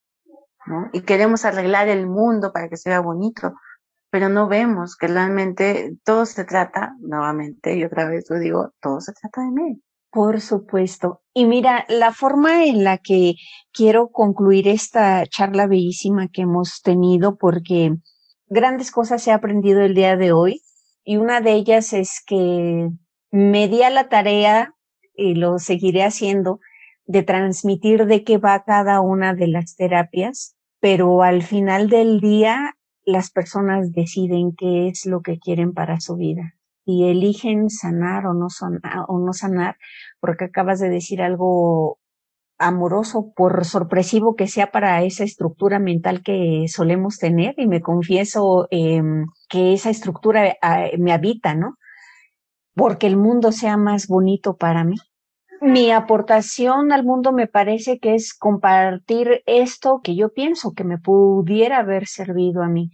¿no? 0.65 0.89
Y 0.95 1.03
queremos 1.03 1.45
arreglar 1.45 1.89
el 1.89 2.07
mundo 2.07 2.55
para 2.55 2.71
que 2.71 2.79
sea 2.79 3.01
bonito, 3.01 3.53
pero 4.11 4.31
no 4.31 4.49
vemos 4.49 4.97
que 4.97 5.09
realmente 5.09 5.95
todo 6.05 6.25
se 6.25 6.45
trata, 6.45 6.95
nuevamente, 7.01 7.77
y 7.77 7.85
otra 7.85 8.09
vez 8.09 8.31
lo 8.31 8.39
digo, 8.39 8.73
todo 8.81 8.99
se 9.03 9.13
trata 9.13 9.43
de 9.43 9.51
mí. 9.51 9.83
Por 10.11 10.41
supuesto. 10.41 11.21
Y 11.35 11.45
mira, 11.45 11.85
la 11.91 12.13
forma 12.13 12.65
en 12.65 12.83
la 12.83 12.97
que 12.97 13.35
quiero 13.71 14.09
concluir 14.09 14.69
esta 14.69 15.27
charla 15.27 15.67
bellísima 15.67 16.29
que 16.29 16.43
hemos 16.43 16.81
tenido, 16.81 17.37
porque 17.37 17.95
grandes 18.47 18.91
cosas 18.91 19.29
he 19.29 19.33
aprendido 19.33 19.83
el 19.83 19.95
día 19.95 20.17
de 20.17 20.33
hoy, 20.33 20.63
y 21.05 21.19
una 21.19 21.43
de 21.43 21.53
ellas 21.53 21.93
es 21.93 22.23
que 22.27 22.89
me 23.31 23.69
di 23.69 23.83
a 23.83 23.91
la 23.91 24.09
tarea 24.09 24.75
y 25.15 25.35
lo 25.35 25.59
seguiré 25.59 26.05
haciendo, 26.05 26.61
de 27.07 27.23
transmitir 27.23 28.07
de 28.07 28.25
qué 28.25 28.39
va 28.39 28.65
cada 28.65 29.01
una 29.01 29.35
de 29.35 29.49
las 29.49 29.77
terapias, 29.77 30.57
pero 30.81 31.23
al 31.23 31.43
final 31.43 31.89
del 31.89 32.21
día 32.21 32.75
las 33.05 33.31
personas 33.31 33.93
deciden 33.93 34.55
qué 34.57 34.89
es 34.89 35.07
lo 35.07 35.21
que 35.21 35.39
quieren 35.39 35.73
para 35.73 36.01
su 36.01 36.17
vida 36.17 36.55
y 36.85 37.05
eligen 37.05 37.71
sanar 37.71 38.27
o 38.27 38.35
no, 38.35 38.49
sanar, 38.51 39.05
o 39.09 39.19
no 39.19 39.33
sanar, 39.33 39.77
porque 40.21 40.47
acabas 40.47 40.81
de 40.81 40.89
decir 40.89 41.23
algo 41.23 41.99
amoroso, 42.59 43.33
por 43.35 43.65
sorpresivo 43.65 44.37
que 44.37 44.47
sea 44.47 44.71
para 44.71 45.03
esa 45.03 45.25
estructura 45.25 45.79
mental 45.79 46.23
que 46.23 46.67
solemos 46.69 47.19
tener, 47.19 47.55
y 47.57 47.67
me 47.67 47.81
confieso 47.81 48.69
eh, 48.71 49.03
que 49.49 49.73
esa 49.73 49.91
estructura 49.91 50.47
eh, 50.49 50.97
me 50.99 51.13
habita, 51.13 51.55
¿no? 51.55 51.77
Porque 52.75 53.07
el 53.07 53.17
mundo 53.17 53.53
sea 53.53 53.77
más 53.77 54.07
bonito 54.07 54.57
para 54.57 54.85
mí. 54.85 54.97
Mi 55.61 55.93
aportación 55.93 56.91
al 56.91 57.05
mundo 57.05 57.31
me 57.33 57.47
parece 57.47 58.01
que 58.01 58.17
es 58.17 58.35
compartir 58.35 59.43
esto 59.47 60.01
que 60.03 60.17
yo 60.17 60.33
pienso 60.33 60.73
que 60.73 60.83
me 60.83 60.99
pudiera 60.99 61.79
haber 61.79 62.09
servido 62.09 62.65
a 62.65 62.69
mí, 62.69 62.91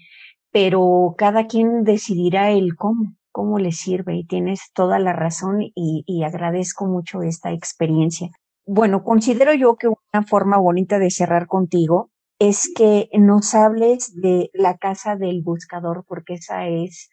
pero 0.51 1.15
cada 1.17 1.47
quien 1.47 1.83
decidirá 1.83 2.51
el 2.51 2.77
cómo, 2.77 3.15
cómo 3.33 3.59
le 3.59 3.73
sirve 3.73 4.17
y 4.17 4.27
tienes 4.27 4.71
toda 4.75 4.99
la 4.99 5.15
razón 5.15 5.63
y, 5.63 6.05
y 6.07 6.25
agradezco 6.25 6.87
mucho 6.87 7.23
esta 7.23 7.53
experiencia. 7.53 8.29
Bueno, 8.67 9.03
considero 9.03 9.55
yo 9.55 9.77
que 9.77 9.89
una 9.89 10.27
forma 10.27 10.59
bonita 10.59 10.99
de 10.99 11.11
cerrar 11.11 11.47
contigo 11.47 12.11
es 12.39 12.71
que 12.77 13.09
nos 13.19 13.55
hables 13.55 14.15
de 14.15 14.51
la 14.53 14.77
casa 14.77 15.17
del 15.17 15.41
buscador, 15.43 16.05
porque 16.07 16.35
esa 16.35 16.67
es 16.69 17.09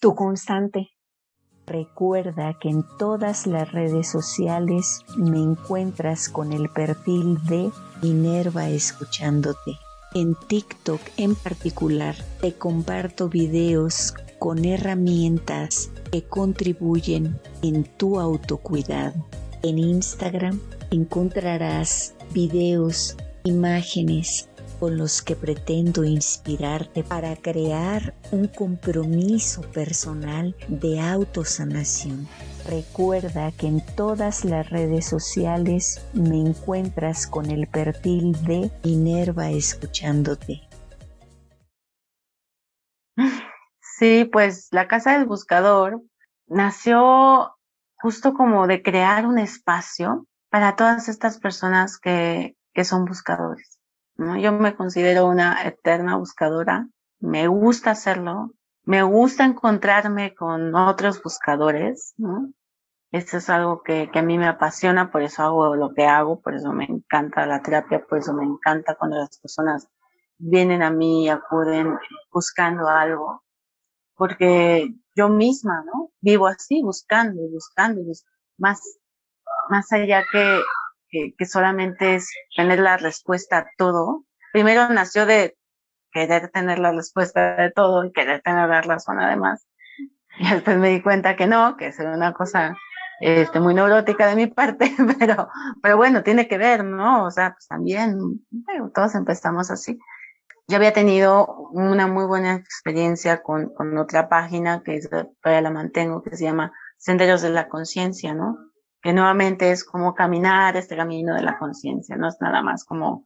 tu 0.00 0.16
constante 0.16 0.88
Recuerda 1.66 2.56
que 2.60 2.68
en 2.68 2.84
todas 2.96 3.46
las 3.48 3.72
redes 3.72 4.08
sociales 4.08 5.00
me 5.16 5.38
encuentras 5.38 6.28
con 6.28 6.52
el 6.52 6.68
perfil 6.68 7.38
de 7.44 7.70
Minerva 8.02 8.68
Escuchándote. 8.68 9.78
En 10.14 10.36
TikTok 10.46 11.00
en 11.16 11.34
particular 11.34 12.14
te 12.40 12.54
comparto 12.54 13.28
videos 13.28 14.14
con 14.38 14.64
herramientas 14.64 15.90
que 16.12 16.22
contribuyen 16.22 17.40
en 17.62 17.82
tu 17.82 18.20
autocuidado. 18.20 19.26
En 19.62 19.78
Instagram 19.78 20.60
encontrarás 20.92 22.14
videos, 22.32 23.16
imágenes 23.42 24.48
con 24.78 24.96
los 24.96 25.22
que 25.22 25.36
pretendo 25.36 26.04
inspirarte 26.04 27.02
para 27.02 27.36
crear 27.36 28.14
un 28.32 28.48
compromiso 28.48 29.62
personal 29.72 30.54
de 30.68 31.00
autosanación. 31.00 32.28
Recuerda 32.68 33.52
que 33.52 33.68
en 33.68 33.84
todas 33.94 34.44
las 34.44 34.68
redes 34.70 35.06
sociales 35.06 36.04
me 36.12 36.40
encuentras 36.40 37.26
con 37.26 37.50
el 37.50 37.66
perfil 37.66 38.32
de 38.44 38.70
Minerva 38.84 39.50
escuchándote. 39.50 40.62
Sí, 43.98 44.28
pues 44.30 44.68
la 44.72 44.88
Casa 44.88 45.12
del 45.16 45.26
Buscador 45.26 46.02
nació 46.46 47.56
justo 47.94 48.34
como 48.34 48.66
de 48.66 48.82
crear 48.82 49.26
un 49.26 49.38
espacio 49.38 50.26
para 50.50 50.76
todas 50.76 51.08
estas 51.08 51.38
personas 51.38 51.98
que, 51.98 52.56
que 52.74 52.84
son 52.84 53.06
buscadores 53.06 53.75
Yo 54.18 54.52
me 54.52 54.74
considero 54.76 55.26
una 55.26 55.62
eterna 55.64 56.16
buscadora, 56.16 56.88
me 57.20 57.48
gusta 57.48 57.90
hacerlo, 57.90 58.52
me 58.84 59.02
gusta 59.02 59.44
encontrarme 59.44 60.34
con 60.34 60.74
otros 60.74 61.22
buscadores, 61.22 62.14
¿no? 62.16 62.52
Esto 63.12 63.36
es 63.36 63.50
algo 63.50 63.82
que, 63.82 64.10
que 64.10 64.18
a 64.18 64.22
mí 64.22 64.38
me 64.38 64.48
apasiona, 64.48 65.10
por 65.10 65.22
eso 65.22 65.42
hago 65.42 65.76
lo 65.76 65.92
que 65.92 66.06
hago, 66.06 66.40
por 66.40 66.54
eso 66.54 66.72
me 66.72 66.84
encanta 66.84 67.46
la 67.46 67.62
terapia, 67.62 68.04
por 68.04 68.18
eso 68.18 68.32
me 68.32 68.44
encanta 68.44 68.94
cuando 68.94 69.18
las 69.18 69.38
personas 69.38 69.88
vienen 70.38 70.82
a 70.82 70.90
mí 70.90 71.24
y 71.24 71.28
acuden 71.28 71.98
buscando 72.32 72.88
algo, 72.88 73.42
porque 74.14 74.94
yo 75.14 75.28
misma, 75.28 75.82
¿no? 75.84 76.10
Vivo 76.20 76.46
así, 76.46 76.82
buscando 76.82 77.42
buscando, 77.50 78.00
y 78.00 78.12
más, 78.58 78.80
más 79.68 79.92
allá 79.92 80.24
que 80.30 80.60
que, 81.08 81.34
solamente 81.46 82.16
es 82.16 82.30
tener 82.56 82.80
la 82.80 82.96
respuesta 82.96 83.58
a 83.58 83.66
todo. 83.76 84.24
Primero 84.52 84.88
nació 84.88 85.26
de 85.26 85.56
querer 86.12 86.50
tener 86.50 86.78
la 86.78 86.92
respuesta 86.92 87.56
de 87.56 87.70
todo 87.70 88.04
y 88.04 88.12
querer 88.12 88.42
tener 88.42 88.68
la 88.68 88.82
razón 88.82 89.20
además. 89.20 89.66
Y 90.38 90.50
después 90.50 90.78
me 90.78 90.90
di 90.90 91.02
cuenta 91.02 91.36
que 91.36 91.46
no, 91.46 91.76
que 91.76 91.88
es 91.88 91.98
una 91.98 92.32
cosa 92.32 92.76
este, 93.20 93.60
muy 93.60 93.74
neurótica 93.74 94.26
de 94.26 94.36
mi 94.36 94.46
parte, 94.46 94.94
pero, 95.18 95.48
pero 95.82 95.96
bueno, 95.96 96.22
tiene 96.22 96.48
que 96.48 96.58
ver, 96.58 96.84
¿no? 96.84 97.24
O 97.24 97.30
sea, 97.30 97.52
pues 97.52 97.66
también, 97.66 98.18
todos 98.94 99.14
empezamos 99.14 99.70
así. 99.70 99.98
Yo 100.68 100.76
había 100.76 100.92
tenido 100.92 101.46
una 101.70 102.08
muy 102.08 102.24
buena 102.24 102.54
experiencia 102.54 103.42
con, 103.42 103.72
otra 103.98 104.28
página 104.28 104.82
que 104.82 105.00
todavía 105.00 105.62
la 105.62 105.70
mantengo, 105.70 106.22
que 106.22 106.36
se 106.36 106.44
llama 106.44 106.72
Senderos 106.98 107.42
de 107.42 107.50
la 107.50 107.68
Conciencia, 107.68 108.34
¿no? 108.34 108.58
Que 109.06 109.12
nuevamente 109.12 109.70
es 109.70 109.84
como 109.84 110.16
caminar 110.16 110.76
este 110.76 110.96
camino 110.96 111.36
de 111.36 111.42
la 111.42 111.58
conciencia, 111.58 112.16
no 112.16 112.26
es 112.26 112.40
nada 112.40 112.60
más 112.60 112.84
como, 112.84 113.24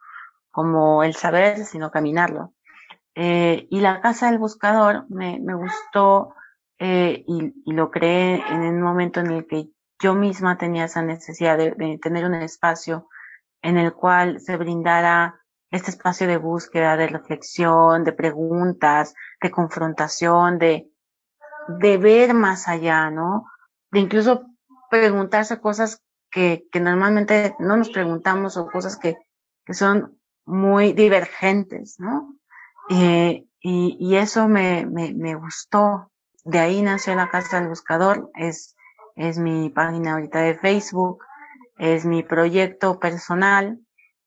como 0.50 1.02
el 1.02 1.14
saber, 1.14 1.64
sino 1.64 1.90
caminarlo. 1.90 2.52
Eh, 3.14 3.66
y 3.70 3.80
la 3.80 4.02
casa 4.02 4.26
del 4.26 4.38
buscador 4.38 5.06
me, 5.08 5.40
me 5.40 5.54
gustó 5.54 6.34
eh, 6.78 7.24
y, 7.26 7.72
lo 7.72 7.90
creé 7.90 8.44
en 8.50 8.62
el 8.62 8.74
momento 8.74 9.20
en 9.20 9.30
el 9.30 9.46
que 9.46 9.70
yo 9.98 10.14
misma 10.14 10.58
tenía 10.58 10.84
esa 10.84 11.00
necesidad 11.00 11.56
de, 11.56 11.70
de, 11.70 11.96
tener 11.96 12.26
un 12.26 12.34
espacio 12.34 13.08
en 13.62 13.78
el 13.78 13.94
cual 13.94 14.38
se 14.38 14.58
brindara 14.58 15.40
este 15.70 15.92
espacio 15.92 16.26
de 16.26 16.36
búsqueda, 16.36 16.98
de 16.98 17.06
reflexión, 17.06 18.04
de 18.04 18.12
preguntas, 18.12 19.14
de 19.40 19.50
confrontación, 19.50 20.58
de, 20.58 20.90
de 21.68 21.96
ver 21.96 22.34
más 22.34 22.68
allá, 22.68 23.08
¿no? 23.08 23.46
De 23.90 24.00
incluso 24.00 24.49
preguntarse 24.90 25.60
cosas 25.60 26.02
que, 26.30 26.66
que 26.70 26.80
normalmente 26.80 27.54
no 27.58 27.76
nos 27.76 27.90
preguntamos 27.90 28.56
o 28.56 28.66
cosas 28.66 28.96
que, 28.96 29.16
que 29.64 29.74
son 29.74 30.18
muy 30.44 30.92
divergentes, 30.92 31.98
¿no? 31.98 32.36
Eh, 32.90 33.46
y, 33.60 33.96
y, 34.00 34.16
eso 34.16 34.48
me, 34.48 34.84
me, 34.86 35.14
me, 35.14 35.34
gustó. 35.34 36.10
De 36.44 36.58
ahí 36.58 36.82
nació 36.82 37.14
la 37.14 37.30
Casa 37.30 37.60
del 37.60 37.68
Buscador. 37.68 38.30
Es, 38.34 38.74
es 39.14 39.38
mi 39.38 39.70
página 39.70 40.14
ahorita 40.14 40.40
de 40.40 40.54
Facebook. 40.54 41.22
Es 41.78 42.04
mi 42.04 42.22
proyecto 42.22 42.98
personal. 42.98 43.78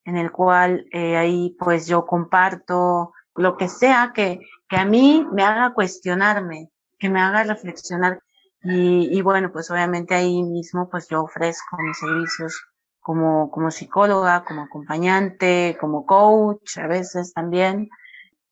en 0.06 0.18
el 0.18 0.32
cual 0.32 0.86
eh, 0.92 1.18
ahí 1.18 1.56
pues 1.60 1.88
yo 1.88 2.06
comparto 2.06 3.14
lo 3.36 3.58
que 3.58 3.70
sea 3.70 4.12
que, 4.14 4.40
que 4.68 4.78
a 4.78 4.86
mí 4.86 5.26
me 5.32 5.44
haga 5.44 5.74
cuestionarme, 5.74 6.70
que 7.00 7.10
me 7.10 7.22
haga 7.22 7.44
reflexionar. 7.44 8.22
Y, 8.64 9.18
y 9.18 9.22
bueno, 9.22 9.52
pues 9.52 9.70
obviamente 9.72 10.16
ahí 10.16 10.44
mismo 10.44 10.90
pues 10.90 11.08
yo 11.10 11.22
ofrezco 11.24 11.78
mis 11.82 11.98
servicios 11.98 12.66
como, 13.04 13.52
como 13.52 13.70
psicóloga, 13.70 14.46
como 14.46 14.64
acompañante, 14.64 15.78
como 15.80 16.06
coach, 16.06 16.78
a 16.78 16.88
veces 16.88 17.34
también, 17.34 17.90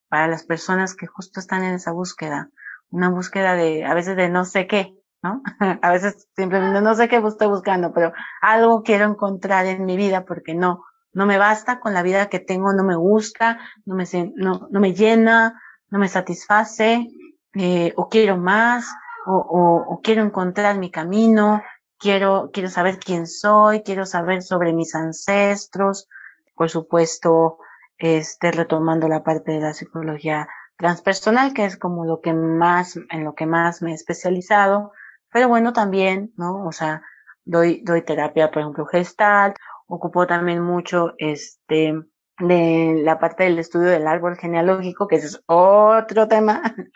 para 0.09 0.27
las 0.27 0.43
personas 0.43 0.95
que 0.95 1.07
justo 1.07 1.39
están 1.39 1.63
en 1.63 1.75
esa 1.75 1.93
búsqueda, 1.93 2.49
una 2.89 3.09
búsqueda 3.09 3.55
de, 3.55 3.85
a 3.85 3.93
veces 3.93 4.17
de 4.17 4.29
no 4.29 4.43
sé 4.43 4.67
qué, 4.67 4.93
¿no? 5.23 5.41
a 5.81 5.91
veces 5.91 6.27
simplemente 6.35 6.81
no 6.81 6.93
sé 6.95 7.07
qué 7.07 7.17
estoy 7.25 7.47
buscando, 7.47 7.93
pero 7.93 8.11
algo 8.41 8.83
quiero 8.83 9.05
encontrar 9.05 9.65
en 9.67 9.85
mi 9.85 9.95
vida 9.95 10.25
porque 10.25 10.53
no, 10.53 10.83
no 11.13 11.25
me 11.25 11.37
basta 11.37 11.79
con 11.79 11.93
la 11.93 12.03
vida 12.03 12.27
que 12.27 12.39
tengo, 12.39 12.73
no 12.73 12.83
me 12.83 12.97
gusta, 12.97 13.59
no 13.85 13.95
me, 13.95 14.03
no, 14.35 14.67
no 14.69 14.79
me 14.81 14.93
llena, 14.93 15.61
no 15.89 15.97
me 15.99 16.09
satisface, 16.09 17.07
eh, 17.53 17.93
o 17.95 18.09
quiero 18.09 18.37
más, 18.37 18.85
o, 19.25 19.35
o, 19.35 19.93
o 19.93 20.01
quiero 20.01 20.23
encontrar 20.23 20.77
mi 20.77 20.91
camino, 20.91 21.61
quiero, 21.97 22.49
quiero 22.51 22.69
saber 22.69 22.97
quién 22.99 23.27
soy, 23.27 23.83
quiero 23.83 24.05
saber 24.05 24.41
sobre 24.41 24.73
mis 24.73 24.95
ancestros, 24.95 26.09
por 26.55 26.69
supuesto, 26.69 27.59
este, 27.97 28.51
retomando 28.51 29.07
la 29.07 29.23
parte 29.23 29.51
de 29.51 29.59
la 29.59 29.73
psicología 29.73 30.47
transpersonal, 30.77 31.53
que 31.53 31.65
es 31.65 31.77
como 31.77 32.05
lo 32.05 32.21
que 32.21 32.33
más, 32.33 32.97
en 32.97 33.23
lo 33.23 33.35
que 33.35 33.45
más 33.45 33.81
me 33.81 33.91
he 33.91 33.93
especializado, 33.93 34.91
pero 35.31 35.47
bueno, 35.47 35.73
también, 35.73 36.33
¿no? 36.35 36.65
O 36.65 36.71
sea, 36.71 37.03
doy, 37.45 37.81
doy 37.85 38.01
terapia, 38.03 38.51
por 38.51 38.61
ejemplo, 38.63 38.85
gestal, 38.87 39.53
ocupo 39.87 40.25
también 40.25 40.61
mucho, 40.61 41.13
este, 41.17 41.93
de 42.41 43.01
la 43.03 43.19
parte 43.19 43.43
del 43.43 43.59
estudio 43.59 43.89
del 43.89 44.07
árbol 44.07 44.37
genealógico, 44.37 45.07
que 45.07 45.17
es 45.17 45.41
otro 45.45 46.27
tema, 46.27 46.61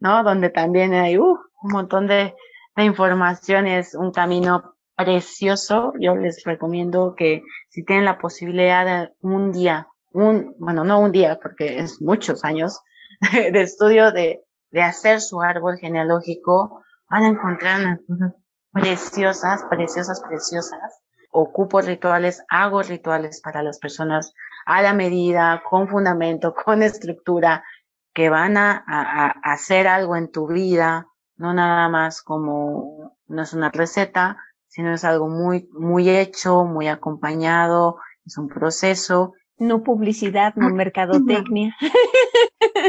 ¿no? 0.00 0.22
Donde 0.24 0.50
también 0.50 0.92
hay 0.94 1.18
uh, 1.18 1.38
un 1.62 1.72
montón 1.72 2.06
de, 2.06 2.34
información 2.76 3.66
es 3.66 3.94
un 3.94 4.12
camino 4.12 4.74
precioso. 4.96 5.92
Yo 5.98 6.14
les 6.14 6.44
recomiendo 6.44 7.14
que 7.16 7.42
si 7.70 7.84
tienen 7.84 8.04
la 8.04 8.18
posibilidad 8.18 8.84
de 8.84 9.12
un 9.20 9.50
día, 9.52 9.88
un, 10.12 10.54
bueno, 10.58 10.84
no 10.84 11.00
un 11.00 11.10
día, 11.10 11.38
porque 11.42 11.78
es 11.78 12.00
muchos 12.00 12.44
años 12.44 12.80
de 13.32 13.60
estudio 13.60 14.12
de, 14.12 14.44
de 14.70 14.82
hacer 14.82 15.20
su 15.20 15.40
árbol 15.42 15.78
genealógico, 15.78 16.82
van 17.10 17.24
a 17.24 17.28
encontrar 17.28 17.80
unas 17.80 18.00
cosas 18.06 18.34
preciosas, 18.72 19.64
preciosas, 19.68 20.20
preciosas. 20.20 21.00
Ocupo 21.30 21.80
rituales, 21.80 22.42
hago 22.48 22.82
rituales 22.82 23.40
para 23.40 23.62
las 23.62 23.78
personas 23.78 24.32
a 24.68 24.82
la 24.82 24.92
medida, 24.92 25.62
con 25.68 25.88
fundamento, 25.88 26.54
con 26.54 26.82
estructura, 26.82 27.64
que 28.12 28.28
van 28.28 28.58
a, 28.58 28.84
a 28.86 29.28
hacer 29.52 29.88
algo 29.88 30.14
en 30.14 30.30
tu 30.30 30.46
vida, 30.46 31.06
no 31.36 31.54
nada 31.54 31.88
más 31.88 32.20
como, 32.22 33.16
no 33.28 33.42
es 33.42 33.54
una 33.54 33.70
receta, 33.70 34.36
sino 34.66 34.92
es 34.92 35.04
algo 35.04 35.28
muy, 35.28 35.70
muy 35.72 36.10
hecho, 36.10 36.64
muy 36.64 36.86
acompañado, 36.88 37.96
es 38.26 38.36
un 38.36 38.48
proceso. 38.48 39.32
No 39.56 39.82
publicidad, 39.82 40.54
no 40.54 40.70
mercadotecnia. 40.70 41.74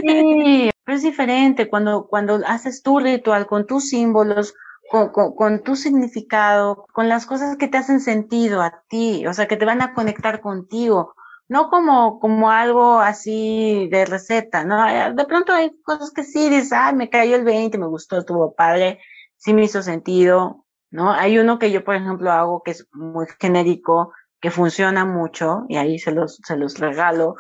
Sí, 0.02 0.70
pero 0.84 0.98
es 0.98 1.04
diferente 1.04 1.70
cuando, 1.70 2.08
cuando 2.08 2.42
haces 2.46 2.84
tu 2.84 3.00
ritual 3.00 3.48
con 3.48 3.66
tus 3.66 3.90
símbolos, 3.90 4.54
con, 4.90 5.10
con, 5.10 5.36
con, 5.36 5.64
tu 5.64 5.76
significado, 5.76 6.86
con 6.92 7.08
las 7.08 7.26
cosas 7.26 7.58
que 7.58 7.68
te 7.68 7.78
hacen 7.78 8.00
sentido 8.00 8.62
a 8.62 8.84
ti, 8.88 9.26
o 9.28 9.34
sea, 9.34 9.48
que 9.48 9.58
te 9.58 9.66
van 9.66 9.82
a 9.82 9.94
conectar 9.94 10.42
contigo, 10.42 11.14
no 11.50 11.70
como, 11.70 12.20
como 12.20 12.52
algo 12.52 13.00
así 13.00 13.90
de 13.92 14.06
receta, 14.06 14.64
¿no? 14.64 14.88
Eh, 14.88 15.14
de 15.16 15.26
pronto 15.26 15.52
hay 15.52 15.72
cosas 15.82 16.12
que 16.12 16.24
sí 16.24 16.48
dices, 16.48 16.72
ah, 16.74 16.94
me 16.94 17.10
cayó 17.10 17.36
el 17.36 17.44
20, 17.44 17.78
me 17.80 17.88
gustó, 17.88 18.20
estuvo 18.20 18.54
padre, 18.54 19.00
sí 19.36 19.54
me 19.54 19.64
hizo 19.64 19.82
sentido, 19.82 20.66
¿no? 20.92 21.12
Hay 21.12 21.40
uno 21.40 21.58
que 21.58 21.72
yo, 21.72 21.84
por 21.84 21.96
ejemplo, 21.96 22.32
hago 22.32 22.62
que 22.64 22.72
es 22.72 22.88
muy 22.94 23.26
genérico, 23.40 24.14
que 24.40 24.52
funciona 24.52 25.06
mucho, 25.06 25.66
y 25.68 25.78
ahí 25.78 25.98
se 25.98 26.12
los, 26.12 26.40
se 26.44 26.56
los 26.56 26.78
regalo. 26.78 27.36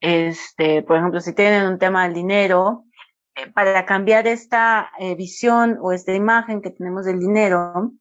Este, 0.00 0.82
por 0.82 0.98
ejemplo, 0.98 1.20
si 1.20 1.34
tienen 1.34 1.66
un 1.66 1.78
tema 1.78 2.04
del 2.04 2.14
dinero, 2.14 2.84
eh, 3.34 3.50
para 3.50 3.86
cambiar 3.86 4.26
esta 4.26 4.90
eh, 4.98 5.14
visión 5.14 5.78
o 5.80 5.92
esta 5.92 6.12
imagen 6.12 6.60
que 6.60 6.70
tenemos 6.70 7.06
del 7.06 7.18
dinero, 7.18 7.92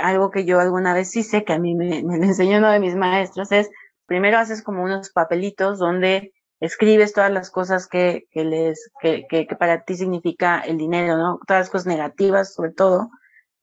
algo 0.00 0.30
que 0.30 0.44
yo 0.44 0.60
alguna 0.60 0.94
vez 0.94 1.16
hice, 1.16 1.42
que 1.42 1.52
a 1.54 1.58
mí 1.58 1.74
me, 1.74 2.04
me 2.04 2.14
enseñó 2.14 2.58
uno 2.58 2.70
de 2.70 2.78
mis 2.78 2.94
maestros, 2.94 3.50
es 3.50 3.68
primero 4.06 4.38
haces 4.38 4.62
como 4.62 4.82
unos 4.84 5.10
papelitos 5.10 5.78
donde 5.78 6.32
escribes 6.60 7.12
todas 7.12 7.30
las 7.30 7.50
cosas 7.50 7.86
que, 7.86 8.26
que 8.30 8.44
les, 8.44 8.90
que, 9.00 9.26
que, 9.28 9.46
que, 9.46 9.56
para 9.56 9.84
ti 9.84 9.96
significa 9.96 10.60
el 10.60 10.78
dinero, 10.78 11.16
¿no? 11.16 11.38
Todas 11.46 11.62
las 11.62 11.70
cosas 11.70 11.86
negativas, 11.86 12.54
sobre 12.54 12.72
todo, 12.72 13.10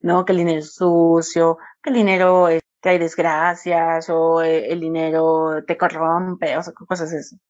¿no? 0.00 0.24
Que 0.24 0.32
el 0.32 0.38
dinero 0.38 0.58
es 0.60 0.74
sucio, 0.74 1.58
que 1.82 1.90
el 1.90 1.96
dinero 1.96 2.46
hay 2.46 2.98
desgracias, 2.98 4.08
o 4.10 4.42
eh, 4.42 4.72
el 4.72 4.80
dinero 4.80 5.62
te 5.66 5.76
corrompe, 5.76 6.56
o 6.56 6.62
sea, 6.62 6.72
cosas 6.72 7.12
así, 7.12 7.40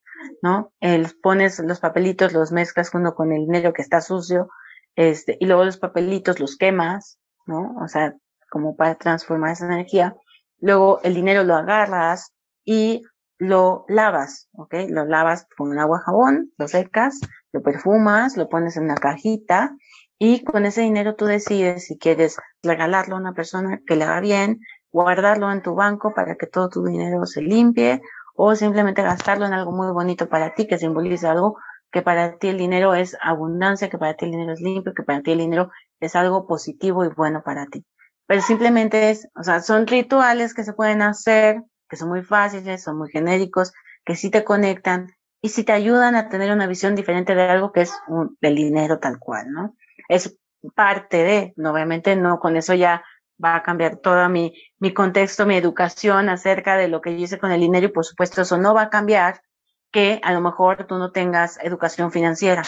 ¿no? 0.43 0.73
El, 0.81 1.09
pones 1.23 1.59
los 1.61 1.81
papelitos, 1.81 2.33
los 2.33 2.53
mezclas 2.53 2.91
uno 2.95 3.15
con 3.15 3.33
el 3.33 3.47
dinero 3.47 3.73
que 3.73 3.83
está 3.83 4.01
sucio, 4.01 4.49
este, 4.95 5.37
y 5.41 5.47
luego 5.47 5.65
los 5.65 5.79
papelitos 5.79 6.41
los 6.41 6.57
quemas, 6.57 7.19
¿no? 7.47 7.75
O 7.83 7.89
sea, 7.89 8.15
como 8.51 8.77
para 8.77 8.97
transformar 8.97 9.53
esa 9.53 9.67
energía. 9.67 10.15
Luego 10.61 11.01
el 11.03 11.15
dinero 11.15 11.43
lo 11.45 11.55
agarras, 11.55 12.33
y 12.65 13.03
lo 13.39 13.85
lavas, 13.89 14.49
¿ok? 14.53 14.75
Lo 14.89 15.05
lavas 15.05 15.47
con 15.57 15.77
agua 15.79 16.01
jabón, 16.05 16.53
lo 16.59 16.69
secas, 16.69 17.21
lo 17.53 17.63
perfumas, 17.63 18.37
lo 18.37 18.49
pones 18.49 18.77
en 18.77 18.85
una 18.85 18.95
cajita 18.95 19.75
y 20.19 20.45
con 20.45 20.65
ese 20.65 20.83
dinero 20.83 21.17
tú 21.17 21.25
decides 21.25 21.87
si 21.87 21.99
quieres 21.99 22.37
regalarlo 22.63 23.17
a 23.17 23.19
una 23.19 23.33
persona 23.33 23.81
que 23.87 23.97
le 23.97 24.05
haga 24.05 24.21
bien, 24.21 24.61
guardarlo 24.93 25.51
en 25.51 25.63
tu 25.63 25.75
banco 25.75 26.15
para 26.15 26.37
que 26.37 26.47
todo 26.47 26.69
tu 26.69 26.85
dinero 26.85 27.27
se 27.27 27.43
limpie 27.43 28.01
o 28.35 28.55
simplemente 28.55 29.03
gastarlo 29.03 29.47
en 29.47 29.53
algo 29.53 29.73
muy 29.73 29.91
bonito 29.93 30.29
para 30.29 30.55
ti 30.55 30.67
que 30.67 30.79
simboliza 30.79 31.33
algo 31.33 31.57
que 31.91 32.03
para 32.03 32.39
ti 32.39 32.49
el 32.49 32.59
dinero 32.59 32.95
es 32.95 33.17
abundancia, 33.21 33.91
que 33.91 33.99
para 33.99 34.15
ti 34.15 34.25
el 34.25 34.31
dinero 34.31 34.53
es 34.53 34.61
limpio, 34.61 34.95
que 34.95 35.03
para 35.03 35.21
ti 35.21 35.33
el 35.33 35.39
dinero 35.39 35.71
es 36.01 36.17
algo 36.17 36.47
positivo 36.47 37.05
y 37.05 37.09
bueno 37.09 37.43
para 37.45 37.67
ti. 37.67 37.85
Pero 38.27 38.41
simplemente 38.41 39.11
es, 39.11 39.29
o 39.35 39.43
sea, 39.43 39.61
son 39.61 39.87
rituales 39.87 40.55
que 40.55 40.65
se 40.65 40.73
pueden 40.73 41.03
hacer 41.03 41.63
que 41.93 41.97
son 41.99 42.09
muy 42.09 42.23
fáciles, 42.23 42.83
son 42.83 42.97
muy 42.97 43.11
genéricos, 43.11 43.75
que 44.03 44.17
sí 44.17 44.31
te 44.31 44.45
conectan 44.45 45.13
y 45.43 45.51
sí 45.51 45.63
te 45.63 45.73
ayudan 45.73 46.15
a 46.15 46.31
tener 46.31 46.51
una 46.51 46.67
visión 46.67 46.95
diferente 46.95 47.35
de 47.35 47.43
algo 47.43 47.71
que 47.71 47.83
es 47.83 47.93
un, 48.09 48.39
dinero 48.41 48.99
tal 48.99 49.19
cual, 49.19 49.53
¿no? 49.53 49.77
Es 50.09 50.39
parte 50.75 51.19
de, 51.19 51.55
obviamente 51.59 52.17
no, 52.17 52.41
con 52.41 52.57
eso 52.57 52.73
ya 52.73 53.05
va 53.45 53.57
a 53.57 53.63
cambiar 53.63 53.99
todo 53.99 54.27
mi, 54.31 54.55
mi 54.79 54.95
contexto, 54.95 55.45
mi 55.45 55.55
educación 55.55 56.31
acerca 56.31 56.79
de 56.79 56.89
lo 56.89 57.03
que 57.03 57.13
yo 57.13 57.25
hice 57.25 57.39
con 57.39 57.53
el 57.53 57.61
dinero 57.61 57.85
y 57.85 57.93
por 57.93 58.07
supuesto 58.07 58.41
eso 58.41 58.57
no 58.57 58.73
va 58.73 58.85
a 58.85 58.91
cambiar 58.91 59.43
que 59.91 60.19
a 60.23 60.33
lo 60.33 60.41
mejor 60.41 60.87
tú 60.87 60.97
no 60.97 61.13
tengas 61.13 61.63
educación 61.63 62.11
financiera. 62.11 62.63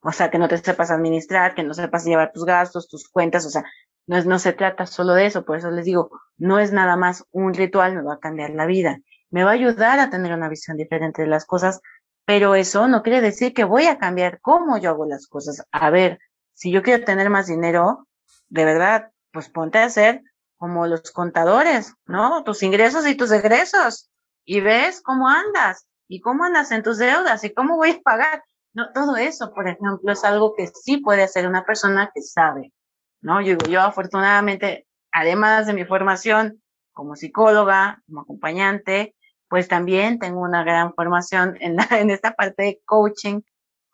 O 0.00 0.12
sea, 0.12 0.30
que 0.30 0.38
no 0.38 0.46
te 0.46 0.58
sepas 0.58 0.92
administrar, 0.92 1.56
que 1.56 1.64
no 1.64 1.74
sepas 1.74 2.04
llevar 2.04 2.30
tus 2.32 2.44
gastos, 2.44 2.88
tus 2.88 3.08
cuentas, 3.08 3.44
o 3.46 3.50
sea, 3.50 3.64
no, 4.10 4.20
no 4.24 4.40
se 4.40 4.52
trata 4.52 4.86
solo 4.86 5.14
de 5.14 5.26
eso, 5.26 5.44
por 5.44 5.56
eso 5.56 5.70
les 5.70 5.84
digo, 5.84 6.10
no 6.36 6.58
es 6.58 6.72
nada 6.72 6.96
más 6.96 7.24
un 7.30 7.54
ritual, 7.54 7.94
me 7.94 8.02
va 8.02 8.14
a 8.14 8.18
cambiar 8.18 8.50
la 8.50 8.66
vida, 8.66 8.98
me 9.30 9.44
va 9.44 9.50
a 9.50 9.54
ayudar 9.54 10.00
a 10.00 10.10
tener 10.10 10.32
una 10.32 10.48
visión 10.48 10.76
diferente 10.76 11.22
de 11.22 11.28
las 11.28 11.44
cosas, 11.44 11.80
pero 12.24 12.56
eso 12.56 12.88
no 12.88 13.04
quiere 13.04 13.20
decir 13.20 13.54
que 13.54 13.62
voy 13.62 13.86
a 13.86 13.98
cambiar 13.98 14.40
cómo 14.40 14.78
yo 14.78 14.90
hago 14.90 15.06
las 15.06 15.28
cosas. 15.28 15.64
A 15.70 15.90
ver, 15.90 16.18
si 16.54 16.72
yo 16.72 16.82
quiero 16.82 17.04
tener 17.04 17.30
más 17.30 17.46
dinero, 17.46 18.08
de 18.48 18.64
verdad, 18.64 19.12
pues 19.32 19.48
ponte 19.48 19.78
a 19.78 19.84
hacer 19.84 20.22
como 20.56 20.88
los 20.88 21.12
contadores, 21.12 21.94
¿no? 22.06 22.42
Tus 22.42 22.64
ingresos 22.64 23.06
y 23.06 23.14
tus 23.14 23.30
egresos. 23.30 24.10
Y 24.44 24.60
ves 24.60 25.02
cómo 25.02 25.28
andas 25.28 25.86
y 26.08 26.20
cómo 26.20 26.42
andas 26.42 26.72
en 26.72 26.82
tus 26.82 26.98
deudas 26.98 27.44
y 27.44 27.54
cómo 27.54 27.76
voy 27.76 27.90
a 27.90 28.00
pagar. 28.02 28.42
No, 28.72 28.92
todo 28.92 29.16
eso, 29.16 29.52
por 29.54 29.68
ejemplo, 29.68 30.12
es 30.12 30.24
algo 30.24 30.54
que 30.56 30.66
sí 30.66 30.96
puede 30.96 31.22
hacer 31.22 31.46
una 31.46 31.64
persona 31.64 32.10
que 32.12 32.22
sabe. 32.22 32.72
¿No? 33.20 33.40
Yo 33.40 33.56
yo 33.68 33.80
afortunadamente, 33.80 34.86
además 35.12 35.66
de 35.66 35.74
mi 35.74 35.84
formación 35.84 36.62
como 36.92 37.16
psicóloga, 37.16 38.02
como 38.06 38.22
acompañante, 38.22 39.14
pues 39.48 39.68
también 39.68 40.18
tengo 40.18 40.40
una 40.40 40.62
gran 40.64 40.94
formación 40.94 41.56
en, 41.60 41.76
la, 41.76 41.86
en 41.90 42.10
esta 42.10 42.34
parte 42.34 42.62
de 42.62 42.80
coaching, 42.84 43.40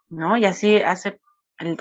¿no? 0.08 0.36
Y 0.36 0.44
así 0.44 0.76
hace, 0.76 1.20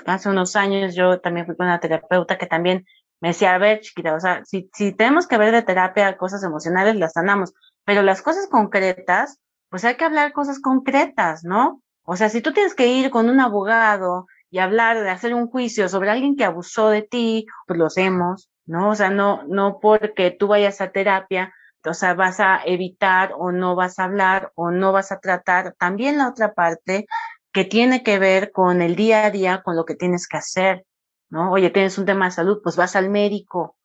hace 0.06 0.28
unos 0.28 0.56
años 0.56 0.94
yo 0.94 1.20
también 1.20 1.46
fui 1.46 1.56
con 1.56 1.66
una 1.66 1.80
terapeuta 1.80 2.38
que 2.38 2.46
también 2.46 2.86
me 3.20 3.28
decía, 3.28 3.54
a 3.54 3.58
ver, 3.58 3.80
chiquita, 3.80 4.14
o 4.14 4.20
sea, 4.20 4.44
si, 4.44 4.70
si 4.74 4.92
tenemos 4.92 5.26
que 5.26 5.38
ver 5.38 5.52
de 5.52 5.62
terapia 5.62 6.16
cosas 6.16 6.42
emocionales, 6.42 6.96
las 6.96 7.12
sanamos, 7.12 7.54
pero 7.84 8.02
las 8.02 8.22
cosas 8.22 8.46
concretas, 8.48 9.38
pues 9.68 9.84
hay 9.84 9.96
que 9.96 10.04
hablar 10.04 10.32
cosas 10.32 10.60
concretas, 10.60 11.44
¿no? 11.44 11.82
O 12.02 12.16
sea, 12.16 12.28
si 12.28 12.40
tú 12.40 12.52
tienes 12.52 12.74
que 12.74 12.86
ir 12.86 13.10
con 13.10 13.28
un 13.28 13.40
abogado 13.40 14.26
y 14.56 14.58
hablar 14.58 15.02
de 15.02 15.10
hacer 15.10 15.34
un 15.34 15.48
juicio 15.48 15.86
sobre 15.86 16.08
alguien 16.08 16.34
que 16.34 16.44
abusó 16.46 16.88
de 16.88 17.02
ti, 17.02 17.44
pues 17.66 17.78
lo 17.78 17.84
hacemos, 17.84 18.48
¿no? 18.64 18.88
O 18.88 18.94
sea, 18.94 19.10
no, 19.10 19.42
no 19.48 19.80
porque 19.82 20.30
tú 20.30 20.48
vayas 20.48 20.80
a 20.80 20.92
terapia, 20.92 21.52
o 21.84 21.92
sea, 21.92 22.14
vas 22.14 22.40
a 22.40 22.62
evitar 22.64 23.34
o 23.36 23.52
no 23.52 23.76
vas 23.76 23.98
a 23.98 24.04
hablar 24.04 24.52
o 24.54 24.70
no 24.70 24.92
vas 24.92 25.12
a 25.12 25.20
tratar 25.20 25.74
también 25.78 26.16
la 26.16 26.30
otra 26.30 26.54
parte 26.54 27.06
que 27.52 27.66
tiene 27.66 28.02
que 28.02 28.18
ver 28.18 28.50
con 28.50 28.80
el 28.80 28.96
día 28.96 29.26
a 29.26 29.30
día, 29.30 29.60
con 29.62 29.76
lo 29.76 29.84
que 29.84 29.94
tienes 29.94 30.26
que 30.26 30.38
hacer, 30.38 30.86
¿no? 31.28 31.52
Oye, 31.52 31.68
tienes 31.68 31.98
un 31.98 32.06
tema 32.06 32.24
de 32.24 32.30
salud, 32.30 32.60
pues 32.62 32.76
vas 32.76 32.96
al 32.96 33.10
médico, 33.10 33.76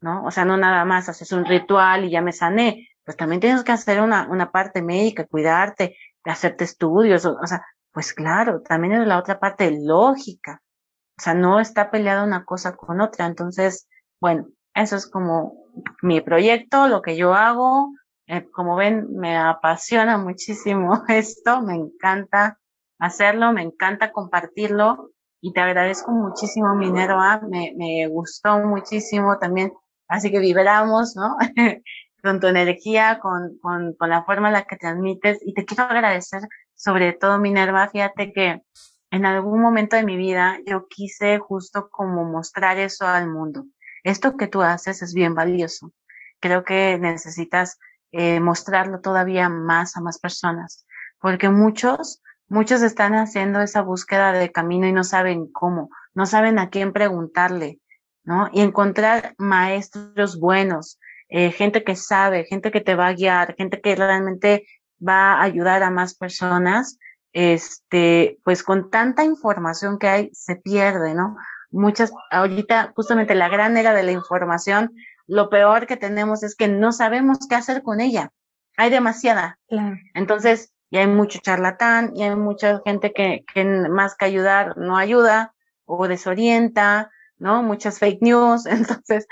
¿no? 0.00 0.24
O 0.24 0.30
sea, 0.30 0.46
no 0.46 0.56
nada 0.56 0.86
más 0.86 1.10
haces 1.10 1.32
un 1.32 1.44
ritual 1.44 2.06
y 2.06 2.10
ya 2.10 2.22
me 2.22 2.32
sané, 2.32 2.88
pues 3.04 3.18
también 3.18 3.42
tienes 3.42 3.62
que 3.62 3.72
hacer 3.72 4.00
una, 4.00 4.26
una 4.30 4.50
parte 4.50 4.80
médica, 4.80 5.26
cuidarte, 5.26 5.98
hacerte 6.24 6.64
estudios, 6.64 7.26
o, 7.26 7.46
sea, 7.46 7.62
pues 7.94 8.12
claro, 8.12 8.60
también 8.60 8.94
es 8.94 9.06
la 9.06 9.18
otra 9.18 9.38
parte 9.38 9.70
lógica, 9.70 10.60
o 11.16 11.22
sea, 11.22 11.32
no 11.34 11.60
está 11.60 11.90
peleada 11.90 12.24
una 12.24 12.44
cosa 12.44 12.76
con 12.76 13.00
otra, 13.00 13.26
entonces, 13.26 13.88
bueno, 14.20 14.48
eso 14.74 14.96
es 14.96 15.06
como 15.06 15.54
mi 16.02 16.20
proyecto, 16.20 16.88
lo 16.88 17.00
que 17.02 17.16
yo 17.16 17.34
hago. 17.34 17.92
Eh, 18.26 18.50
como 18.50 18.74
ven, 18.76 19.06
me 19.16 19.36
apasiona 19.36 20.18
muchísimo 20.18 21.04
esto, 21.08 21.62
me 21.62 21.76
encanta 21.76 22.58
hacerlo, 22.98 23.52
me 23.52 23.62
encanta 23.62 24.12
compartirlo 24.12 25.10
y 25.40 25.52
te 25.52 25.60
agradezco 25.60 26.10
muchísimo, 26.10 26.74
Minerva, 26.74 27.40
me, 27.48 27.74
me 27.76 28.08
gustó 28.08 28.58
muchísimo 28.60 29.38
también, 29.38 29.72
así 30.08 30.30
que 30.30 30.38
vibramos, 30.40 31.14
¿no? 31.16 31.36
con 32.22 32.40
tu 32.40 32.46
energía, 32.46 33.20
con, 33.20 33.58
con, 33.58 33.92
con 33.94 34.08
la 34.08 34.24
forma 34.24 34.48
en 34.48 34.54
la 34.54 34.64
que 34.64 34.76
transmites 34.76 35.38
y 35.44 35.52
te 35.52 35.66
quiero 35.66 35.84
agradecer 35.84 36.40
sobre 36.84 37.12
todo, 37.14 37.38
Minerva, 37.38 37.88
fíjate 37.88 38.32
que 38.32 38.62
en 39.10 39.26
algún 39.26 39.60
momento 39.60 39.96
de 39.96 40.04
mi 40.04 40.16
vida 40.16 40.58
yo 40.66 40.86
quise 40.88 41.38
justo 41.38 41.88
como 41.90 42.24
mostrar 42.24 42.78
eso 42.78 43.06
al 43.06 43.30
mundo 43.30 43.64
esto 44.04 44.36
que 44.36 44.46
tú 44.46 44.62
haces 44.62 45.02
es 45.02 45.14
bien 45.14 45.34
valioso. 45.34 45.92
Creo 46.40 46.62
que 46.62 46.98
necesitas 46.98 47.78
eh, 48.12 48.38
mostrarlo 48.38 49.00
todavía 49.00 49.48
más 49.48 49.96
a 49.96 50.00
más 50.00 50.18
personas, 50.18 50.86
porque 51.18 51.48
muchos, 51.48 52.22
muchos 52.46 52.82
están 52.82 53.14
haciendo 53.14 53.60
esa 53.62 53.80
búsqueda 53.80 54.32
de 54.32 54.52
camino 54.52 54.86
y 54.86 54.92
no 54.92 55.02
saben 55.02 55.50
cómo, 55.50 55.88
no 56.12 56.26
saben 56.26 56.58
a 56.58 56.68
quién 56.68 56.92
preguntarle, 56.92 57.80
¿no? 58.22 58.50
Y 58.52 58.60
encontrar 58.60 59.34
maestros 59.38 60.38
buenos, 60.38 61.00
eh, 61.28 61.50
gente 61.50 61.82
que 61.82 61.96
sabe, 61.96 62.44
gente 62.44 62.70
que 62.70 62.82
te 62.82 62.94
va 62.94 63.08
a 63.08 63.14
guiar, 63.14 63.56
gente 63.56 63.80
que 63.80 63.96
realmente 63.96 64.66
va 65.06 65.34
a 65.34 65.42
ayudar 65.42 65.82
a 65.82 65.90
más 65.90 66.14
personas, 66.14 66.98
este, 67.32 68.38
pues 68.44 68.62
con 68.62 68.90
tanta 68.90 69.24
información 69.24 69.98
que 69.98 70.08
hay, 70.08 70.30
se 70.32 70.56
pierde, 70.56 71.14
¿no? 71.14 71.36
muchas, 71.74 72.12
ahorita 72.30 72.92
justamente 72.94 73.34
la 73.34 73.48
gran 73.48 73.76
era 73.76 73.92
de 73.92 74.04
la 74.04 74.12
información, 74.12 74.94
lo 75.26 75.50
peor 75.50 75.86
que 75.86 75.96
tenemos 75.96 76.42
es 76.42 76.54
que 76.54 76.68
no 76.68 76.92
sabemos 76.92 77.38
qué 77.48 77.56
hacer 77.56 77.82
con 77.82 78.00
ella. 78.00 78.30
Hay 78.76 78.90
demasiada. 78.90 79.58
Entonces, 80.14 80.72
ya 80.90 81.00
hay 81.00 81.06
mucho 81.06 81.40
charlatán, 81.40 82.12
y 82.14 82.22
hay 82.22 82.36
mucha 82.36 82.80
gente 82.84 83.12
que, 83.12 83.44
que 83.52 83.64
más 83.64 84.16
que 84.16 84.24
ayudar 84.24 84.76
no 84.78 84.96
ayuda 84.96 85.54
o 85.84 86.06
desorienta, 86.06 87.10
¿no? 87.38 87.62
Muchas 87.62 87.98
fake 87.98 88.22
news. 88.22 88.66
Entonces, 88.66 89.26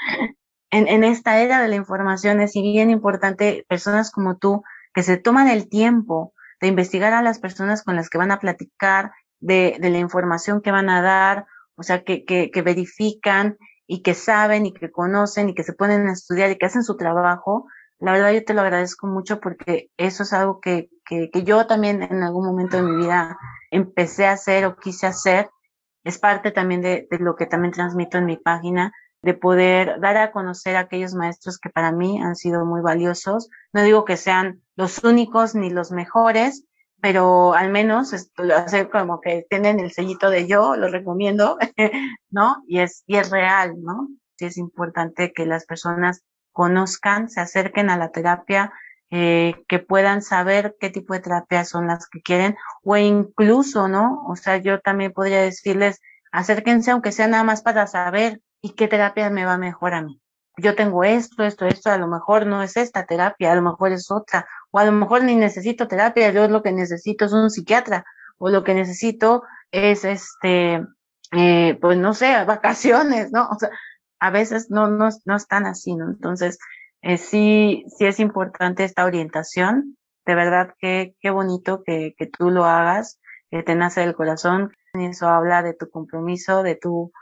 en, 0.70 0.88
en 0.88 1.04
esta 1.04 1.40
era 1.40 1.61
de 1.62 1.68
la 1.68 1.76
información 1.76 2.40
es 2.40 2.54
bien 2.54 2.90
importante 2.90 3.64
personas 3.68 4.11
como 4.11 4.37
tú 4.37 4.64
que 4.94 5.02
se 5.02 5.16
toman 5.16 5.48
el 5.48 5.68
tiempo 5.68 6.33
de 6.61 6.68
investigar 6.68 7.12
a 7.12 7.22
las 7.22 7.38
personas 7.38 7.83
con 7.83 7.96
las 7.96 8.09
que 8.09 8.18
van 8.18 8.31
a 8.31 8.38
platicar, 8.38 9.12
de, 9.40 9.76
de 9.81 9.90
la 9.90 9.98
información 9.98 10.62
que 10.62 10.70
van 10.70 10.88
a 10.88 11.02
dar, 11.02 11.46
o 11.74 11.83
sea, 11.83 12.05
que, 12.05 12.24
que, 12.24 12.50
que 12.50 12.62
verifican 12.62 13.59
y 13.87 14.02
que 14.02 14.14
saben 14.14 14.66
y 14.66 14.72
que 14.72 14.90
conocen 14.90 15.48
y 15.48 15.55
que 15.55 15.64
se 15.64 15.72
ponen 15.72 16.09
a 16.09 16.12
estudiar 16.12 16.50
y 16.50 16.57
que 16.57 16.66
hacen 16.66 16.85
su 16.85 16.96
trabajo, 16.96 17.66
la 17.98 18.12
verdad 18.12 18.33
yo 18.33 18.44
te 18.44 18.55
lo 18.55 18.62
agradezco 18.62 19.07
mucho 19.07 19.40
porque 19.40 19.90
eso 19.96 20.22
es 20.22 20.33
algo 20.33 20.61
que, 20.61 20.90
que, 21.05 21.31
que, 21.31 21.42
yo 21.42 21.66
también 21.66 22.02
en 22.02 22.22
algún 22.22 22.46
momento 22.46 22.76
de 22.76 22.83
mi 22.85 22.96
vida 22.96 23.38
empecé 23.70 24.26
a 24.26 24.33
hacer 24.33 24.64
o 24.64 24.76
quise 24.76 25.07
hacer. 25.07 25.50
Es 26.05 26.18
parte 26.18 26.50
también 26.50 26.83
de, 26.83 27.07
de 27.11 27.18
lo 27.18 27.37
que 27.37 27.46
también 27.46 27.72
transmito 27.72 28.18
en 28.18 28.26
mi 28.26 28.37
página, 28.37 28.92
de 29.22 29.35
poder 29.35 30.00
dar 30.00 30.16
a 30.16 30.32
conocer 30.32 30.76
a 30.76 30.80
aquellos 30.80 31.14
maestros 31.14 31.58
que 31.58 31.70
para 31.70 31.92
mí 31.92 32.20
han 32.20 32.37
sido 32.37 32.66
muy 32.66 32.80
valiosos. 32.80 33.48
No 33.72 33.82
digo 33.82 34.04
que 34.04 34.16
sean 34.16 34.62
los 34.76 35.02
únicos 35.04 35.54
ni 35.54 35.70
los 35.70 35.92
mejores, 35.92 36.66
pero 37.00 37.54
al 37.54 37.70
menos 37.70 38.14
lo 38.37 38.56
hace 38.56 38.88
como 38.88 39.20
que 39.20 39.46
tienen 39.48 39.80
el 39.80 39.92
sellito 39.92 40.30
de 40.30 40.46
yo, 40.46 40.76
lo 40.76 40.88
recomiendo, 40.88 41.58
¿no? 42.30 42.62
Y 42.66 42.80
es, 42.80 43.04
y 43.06 43.16
es 43.16 43.30
real, 43.30 43.74
¿no? 43.80 44.08
Sí 44.37 44.46
es 44.46 44.56
importante 44.56 45.32
que 45.32 45.46
las 45.46 45.66
personas 45.66 46.22
conozcan, 46.52 47.28
se 47.28 47.40
acerquen 47.40 47.90
a 47.90 47.96
la 47.96 48.11
terapia, 48.11 48.72
eh, 49.11 49.54
que 49.68 49.78
puedan 49.78 50.22
saber 50.22 50.76
qué 50.80 50.90
tipo 50.90 51.12
de 51.14 51.20
terapia 51.20 51.64
son 51.64 51.87
las 51.87 52.08
que 52.08 52.22
quieren, 52.22 52.56
o 52.82 52.96
incluso, 52.96 53.88
¿no? 53.88 54.24
O 54.26 54.37
sea, 54.37 54.56
yo 54.56 54.80
también 54.80 55.12
podría 55.12 55.42
decirles, 55.42 56.00
acérquense 56.30 56.90
aunque 56.90 57.12
sea 57.12 57.28
nada 57.28 57.44
más 57.44 57.62
para 57.62 57.87
saber 57.87 58.40
y 58.62 58.70
qué 58.70 58.88
terapia 58.88 59.29
me 59.29 59.44
va 59.44 59.59
mejor 59.59 59.92
a 59.94 60.03
mí. 60.03 60.20
Yo 60.57 60.75
tengo 60.75 61.03
esto, 61.05 61.44
esto, 61.44 61.66
esto, 61.66 61.90
a 61.90 61.98
lo 61.98 62.07
mejor 62.07 62.46
no 62.46 62.62
es 62.62 62.77
esta 62.77 63.05
terapia, 63.05 63.53
a 63.53 63.55
lo 63.57 63.62
mejor 63.62 63.92
es 63.92 64.11
otra, 64.11 64.46
o 64.70 64.79
a 64.79 64.85
lo 64.85 64.92
mejor 64.92 65.25
ni 65.25 65.35
necesito 65.35 65.88
terapia, 65.88 66.31
yo 66.31 66.46
lo 66.48 66.62
que 66.62 66.72
necesito 66.72 67.25
es 67.25 67.33
un 67.33 67.51
psiquiatra, 67.51 68.05
o 68.38 68.51
lo 68.51 68.62
que 68.62 68.75
necesito 68.75 69.42
es 69.70 70.05
este, 70.05 70.85
eh, 71.33 71.79
pues 71.81 71.98
no 71.98 72.14
sé, 72.14 72.44
vacaciones, 72.46 73.33
¿no? 73.33 73.48
O 73.48 73.59
sea, 73.59 73.70
a 74.20 74.31
veces 74.31 74.70
no, 74.70 74.88
no, 74.88 75.09
no 75.25 75.37
están 75.37 75.66
así, 75.66 75.96
¿no? 75.96 76.07
Entonces, 76.11 76.59
eh, 77.03 77.18
sí, 77.18 77.85
sí 77.88 78.07
es 78.07 78.20
importante 78.20 78.85
esta 78.85 79.05
orientación. 79.05 79.96
De 80.25 80.37
verdad 80.37 80.75
que 80.79 81.16
qué 81.20 81.31
bonito 81.31 81.83
que, 81.85 82.14
que 82.16 82.27
tú 82.27 82.51
lo 82.51 82.64
hagas, 82.64 83.18
que 83.51 83.64
te 83.64 83.75
nace 83.75 84.03
del 84.03 84.14
corazón. 84.14 84.72
Eso 84.94 85.29
habla 85.29 85.62
de 85.62 85.75
tu 85.75 85.90
compromiso, 85.90 86.62
de 86.62 86.77
tu, 86.77 87.12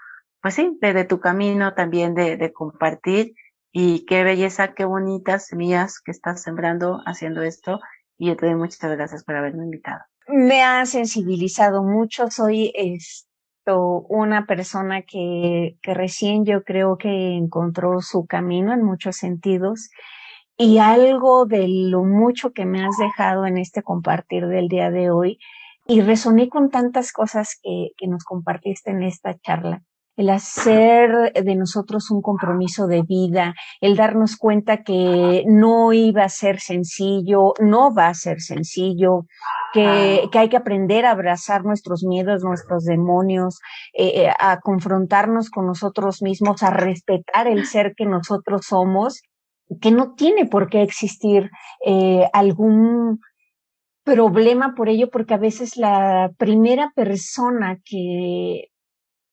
pues 0.43 0.55
sí, 0.55 0.79
de, 0.81 1.05
tu 1.05 1.21
camino 1.21 1.75
también 1.75 2.15
de, 2.15 2.37
de 2.37 2.53
compartir 2.53 3.35
y 3.73 4.05
qué 4.07 4.25
belleza, 4.25 4.75
qué 4.75 4.85
bonitas 4.85 5.47
semillas 5.47 6.01
que 6.01 6.11
estás 6.11 6.43
sembrando 6.43 7.01
haciendo 7.07 7.43
esto. 7.43 7.81
Y 8.19 8.29
yo 8.29 8.37
te 8.37 8.47
doy 8.47 8.55
muchas 8.55 8.91
gracias 8.91 9.25
por 9.25 9.37
haberme 9.37 9.65
invitado. 9.65 10.01
Me 10.27 10.63
ha 10.63 10.85
sensibilizado 10.87 11.83
mucho. 11.83 12.31
Soy 12.31 12.73
esto, 12.75 14.05
una 14.09 14.47
persona 14.47 15.03
que, 15.03 15.77
que 15.83 15.95
recién 15.95 16.45
yo 16.45 16.65
creo 16.65 16.99
que 16.99 17.37
encontró 17.37 18.01
su 18.01 18.27
camino 18.27 18.73
en 18.73 18.83
muchos 18.83 19.17
sentidos. 19.17 19.91
Y 20.57 20.79
algo 20.79 21.47
de 21.47 21.67
lo 21.69 22.05
mucho 22.05 22.53
que 22.53 22.67
me 22.67 22.85
has 22.85 22.97
dejado 22.99 23.47
en 23.47 23.57
este 23.57 23.83
compartir 23.83 24.47
del 24.47 24.69
día 24.69 24.91
de 24.91 25.11
hoy, 25.11 25.39
y 25.87 26.03
resoné 26.03 26.51
con 26.51 26.71
tantas 26.71 27.13
cosas 27.13 27.59
que, 27.63 27.93
que 27.97 28.07
nos 28.07 28.25
compartiste 28.25 28.91
en 28.91 29.03
esta 29.03 29.39
charla 29.39 29.83
el 30.21 30.29
hacer 30.29 31.33
de 31.33 31.57
nosotros 31.57 32.11
un 32.11 32.21
compromiso 32.21 32.87
de 32.87 33.01
vida, 33.01 33.55
el 33.81 33.97
darnos 33.97 34.37
cuenta 34.37 34.83
que 34.83 35.45
no 35.47 35.95
iba 35.95 36.25
a 36.25 36.29
ser 36.29 36.61
sencillo, 36.61 37.55
no 37.59 37.95
va 37.95 38.09
a 38.09 38.15
ser 38.15 38.43
sencillo, 38.43 39.25
que, 39.73 40.29
que 40.31 40.39
hay 40.39 40.51
que 40.51 40.59
aprender 40.59 41.07
a 41.07 41.13
abrazar 41.13 41.65
nuestros 41.65 42.05
miedos, 42.05 42.45
nuestros 42.45 42.85
demonios, 42.85 43.61
eh, 43.95 44.27
eh, 44.27 44.33
a 44.39 44.61
confrontarnos 44.61 45.49
con 45.49 45.67
nosotros 45.67 46.21
mismos, 46.21 46.63
a 46.63 46.69
respetar 46.69 47.47
el 47.47 47.65
ser 47.65 47.95
que 47.97 48.05
nosotros 48.05 48.67
somos, 48.67 49.23
que 49.81 49.91
no 49.91 50.13
tiene 50.17 50.45
por 50.45 50.69
qué 50.69 50.83
existir 50.83 51.51
eh, 51.87 52.29
algún 52.35 53.21
problema 54.05 54.75
por 54.77 54.91
ello, 54.91 55.09
porque 55.11 55.33
a 55.33 55.39
veces 55.39 55.79
la 55.79 56.31
primera 56.37 56.93
persona 56.95 57.79
que 57.87 58.67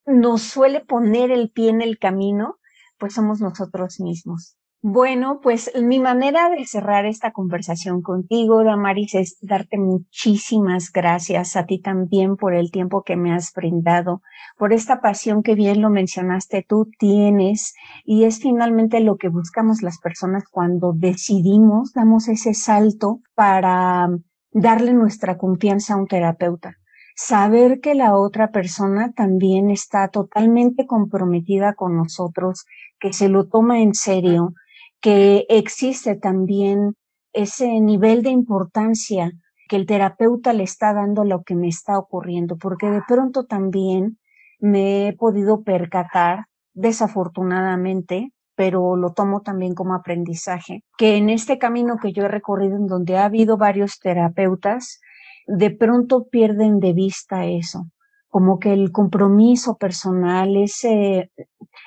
nos 0.08 0.41
suele 0.41 0.80
poner 0.80 1.32
el 1.32 1.52
pie 1.52 1.70
en 1.70 1.82
el 1.82 2.00
camino, 2.00 2.56
pues 2.98 3.13
somos 3.13 3.41
nosotros 3.41 4.00
mismos. 4.00 4.58
Bueno, 4.82 5.39
pues 5.41 5.72
mi 5.76 6.00
manera 6.00 6.50
de 6.50 6.65
cerrar 6.65 7.06
esta 7.06 7.32
conversación 7.34 8.02
contigo, 8.02 8.63
Damaris, 8.63 9.15
es 9.15 9.38
darte 9.41 9.78
muchísimas 9.78 10.91
gracias 10.91 11.55
a 11.55 11.66
ti 11.66 11.82
también 11.82 12.38
por 12.38 12.53
el 12.53 12.72
tiempo 12.72 13.03
que 13.03 13.18
me 13.18 13.34
has 13.34 13.51
brindado, 13.53 14.22
por 14.55 14.74
esta 14.74 15.01
pasión 15.01 15.41
que 15.43 15.55
bien 15.55 15.82
lo 15.82 15.89
mencionaste 15.89 16.64
tú 16.68 16.89
tienes 16.99 17.74
y 18.05 18.26
es 18.26 18.39
finalmente 18.39 18.99
lo 18.99 19.18
que 19.18 19.30
buscamos 19.30 19.82
las 19.82 19.99
personas 19.99 20.43
cuando 20.49 20.93
decidimos, 20.93 21.91
damos 21.93 22.28
ese 22.28 22.53
salto 22.53 23.20
para 23.34 24.08
darle 24.51 24.93
nuestra 24.93 25.38
confianza 25.38 25.95
a 25.95 25.97
un 25.97 26.08
terapeuta 26.08 26.78
saber 27.18 27.82
que 27.82 27.95
la 27.95 28.15
otra 28.15 28.51
persona 28.51 29.11
también 29.11 29.72
está 29.72 30.07
totalmente 30.09 30.86
comprometida 30.86 31.74
con 31.74 31.97
nosotros, 31.97 32.65
que 32.99 33.11
se 33.11 33.28
lo 33.28 33.47
toma 33.47 33.82
en 33.82 33.95
serio, 33.95 34.53
que 35.01 35.47
existe 35.49 36.15
también 36.15 36.93
ese 37.34 37.82
nivel 37.82 38.22
de 38.22 38.30
importancia 38.30 39.32
que 39.68 39.78
el 39.78 39.88
terapeuta 39.88 40.53
le 40.53 40.63
está 40.63 40.93
dando 40.93 41.24
lo 41.24 41.41
que 41.41 41.55
me 41.55 41.68
está 41.68 41.97
ocurriendo, 41.97 42.55
porque 42.55 42.89
de 42.89 43.01
pronto 43.05 43.45
también 43.45 44.20
me 44.59 45.07
he 45.07 45.13
podido 45.13 45.63
percatar, 45.63 46.45
desafortunadamente, 46.74 48.32
pero 48.55 48.95
lo 48.95 49.13
tomo 49.13 49.41
también 49.41 49.74
como 49.74 49.95
aprendizaje, 49.95 50.84
que 50.97 51.18
en 51.18 51.30
este 51.32 51.57
camino 51.57 51.97
que 51.99 52.13
yo 52.13 52.26
he 52.26 52.28
recorrido 52.28 52.76
en 52.76 52.86
donde 52.86 53.18
ha 53.18 53.26
habido 53.26 53.57
varios 53.57 53.99
terapeutas, 53.99 54.99
de 55.48 55.72
pronto 55.72 56.28
pierden 56.30 56.80
de 56.80 56.93
vista 56.93 57.45
eso, 57.45 57.88
como 58.28 58.60
que 58.60 58.74
el 58.74 58.91
compromiso 58.91 59.78
personal, 59.78 60.56
ese, 60.58 61.32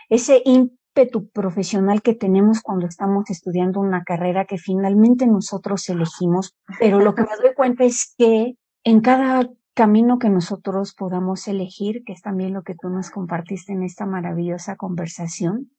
ese 0.08 0.42
ímpetu 0.44 1.28
profesional 1.30 2.02
que 2.02 2.14
tenemos 2.14 2.62
cuando 2.62 2.86
estamos 2.86 3.28
estudiando 3.30 3.80
una 3.80 4.02
carrera 4.02 4.46
que 4.46 4.58
finalmente 4.58 5.26
nosotros 5.26 5.88
elegimos, 5.88 6.56
pero 6.78 7.00
lo 7.00 7.14
que 7.14 7.22
me 7.22 7.36
doy 7.40 7.54
cuenta 7.56 7.84
es 7.84 8.14
que 8.16 8.54
en 8.82 9.00
cada 9.00 9.48
camino 9.74 10.18
que 10.18 10.30
nosotros 10.30 10.94
podamos 10.94 11.46
elegir, 11.46 12.02
que 12.04 12.14
es 12.14 12.22
también 12.22 12.54
lo 12.54 12.62
que 12.62 12.74
tú 12.74 12.88
nos 12.88 13.10
compartiste 13.10 13.72
en 13.72 13.82
esta 13.82 14.06
maravillosa 14.06 14.76
conversación, 14.76 15.70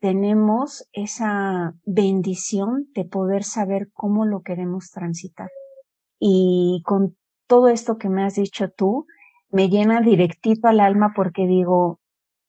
tenemos 0.00 0.88
esa 0.92 1.74
bendición 1.84 2.86
de 2.94 3.04
poder 3.04 3.42
saber 3.42 3.88
cómo 3.92 4.24
lo 4.24 4.42
queremos 4.42 4.90
transitar. 4.90 5.50
Y 6.18 6.82
con 6.84 7.16
todo 7.46 7.68
esto 7.68 7.98
que 7.98 8.08
me 8.08 8.24
has 8.24 8.34
dicho 8.34 8.70
tú, 8.70 9.06
me 9.50 9.68
llena 9.68 10.00
directito 10.00 10.68
al 10.68 10.80
alma 10.80 11.12
porque 11.14 11.46
digo, 11.46 12.00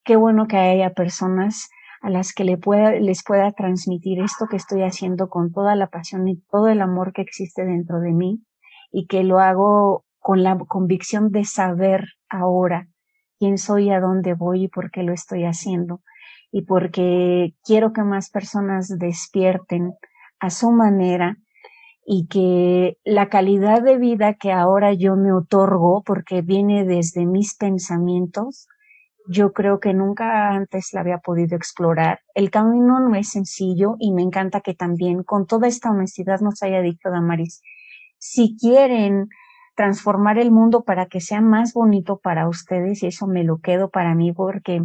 qué 0.04 0.16
bueno 0.16 0.48
que 0.48 0.58
haya 0.58 0.94
personas 0.94 1.70
a 2.02 2.10
las 2.10 2.34
que 2.34 2.44
le 2.44 2.58
pueda, 2.58 2.92
les 2.92 3.24
pueda 3.24 3.52
transmitir 3.52 4.22
esto 4.22 4.48
que 4.48 4.58
estoy 4.58 4.84
haciendo 4.84 5.30
con 5.30 5.52
toda 5.52 5.76
la 5.76 5.88
pasión 5.88 6.28
y 6.28 6.42
todo 6.50 6.68
el 6.70 6.82
amor 6.82 7.14
que 7.14 7.22
existe 7.22 7.66
dentro 7.66 8.00
de 8.00 8.12
mí 8.12 8.42
y 8.92 9.08
que 9.08 9.24
lo 9.24 9.40
hago 9.40 10.06
con 10.20 10.44
la 10.44 10.58
convicción 10.58 11.32
de 11.32 11.46
saber 11.46 12.06
ahora 12.30 12.88
quién 13.38 13.58
soy, 13.58 13.90
a 13.90 14.00
dónde 14.00 14.34
voy 14.34 14.66
y 14.66 14.68
por 14.68 14.92
qué 14.92 15.04
lo 15.04 15.14
estoy 15.14 15.46
haciendo. 15.46 16.02
Y 16.52 16.64
porque 16.64 17.54
quiero 17.64 17.94
que 17.94 18.04
más 18.04 18.30
personas 18.30 18.90
despierten 18.98 19.94
a 20.40 20.50
su 20.50 20.72
manera 20.72 21.38
y 22.12 22.26
que 22.26 22.98
la 23.06 23.30
calidad 23.30 23.84
de 23.84 24.00
vida 24.00 24.34
que 24.34 24.52
ahora 24.52 24.94
yo 24.94 25.16
me 25.16 25.32
otorgo, 25.32 26.02
porque 26.04 26.42
viene 26.42 26.84
desde 26.84 27.28
mis 27.28 27.56
pensamientos, 27.56 28.68
yo 29.28 29.54
creo 29.54 29.80
que 29.80 29.94
nunca 29.94 30.50
antes 30.50 30.90
la 30.92 31.02
había 31.02 31.20
podido 31.20 31.56
explorar. 31.56 32.22
El 32.34 32.50
camino 32.50 33.00
no 33.00 33.14
es 33.14 33.30
sencillo 33.30 33.96
y 34.00 34.12
me 34.12 34.24
encanta 34.24 34.62
que 34.62 34.74
también 34.74 35.22
con 35.22 35.46
toda 35.46 35.68
esta 35.68 35.92
honestidad 35.92 36.40
nos 36.40 36.64
haya 36.64 36.82
dicho 36.82 37.12
Damaris, 37.12 37.62
si 38.18 38.58
quieren 38.58 39.28
transformar 39.76 40.40
el 40.40 40.50
mundo 40.50 40.84
para 40.84 41.06
que 41.06 41.22
sea 41.22 41.42
más 41.42 41.74
bonito 41.74 42.18
para 42.18 42.50
ustedes, 42.50 43.04
y 43.04 43.06
eso 43.06 43.28
me 43.28 43.44
lo 43.44 43.60
quedo 43.60 43.92
para 43.92 44.16
mí 44.16 44.34
porque 44.34 44.82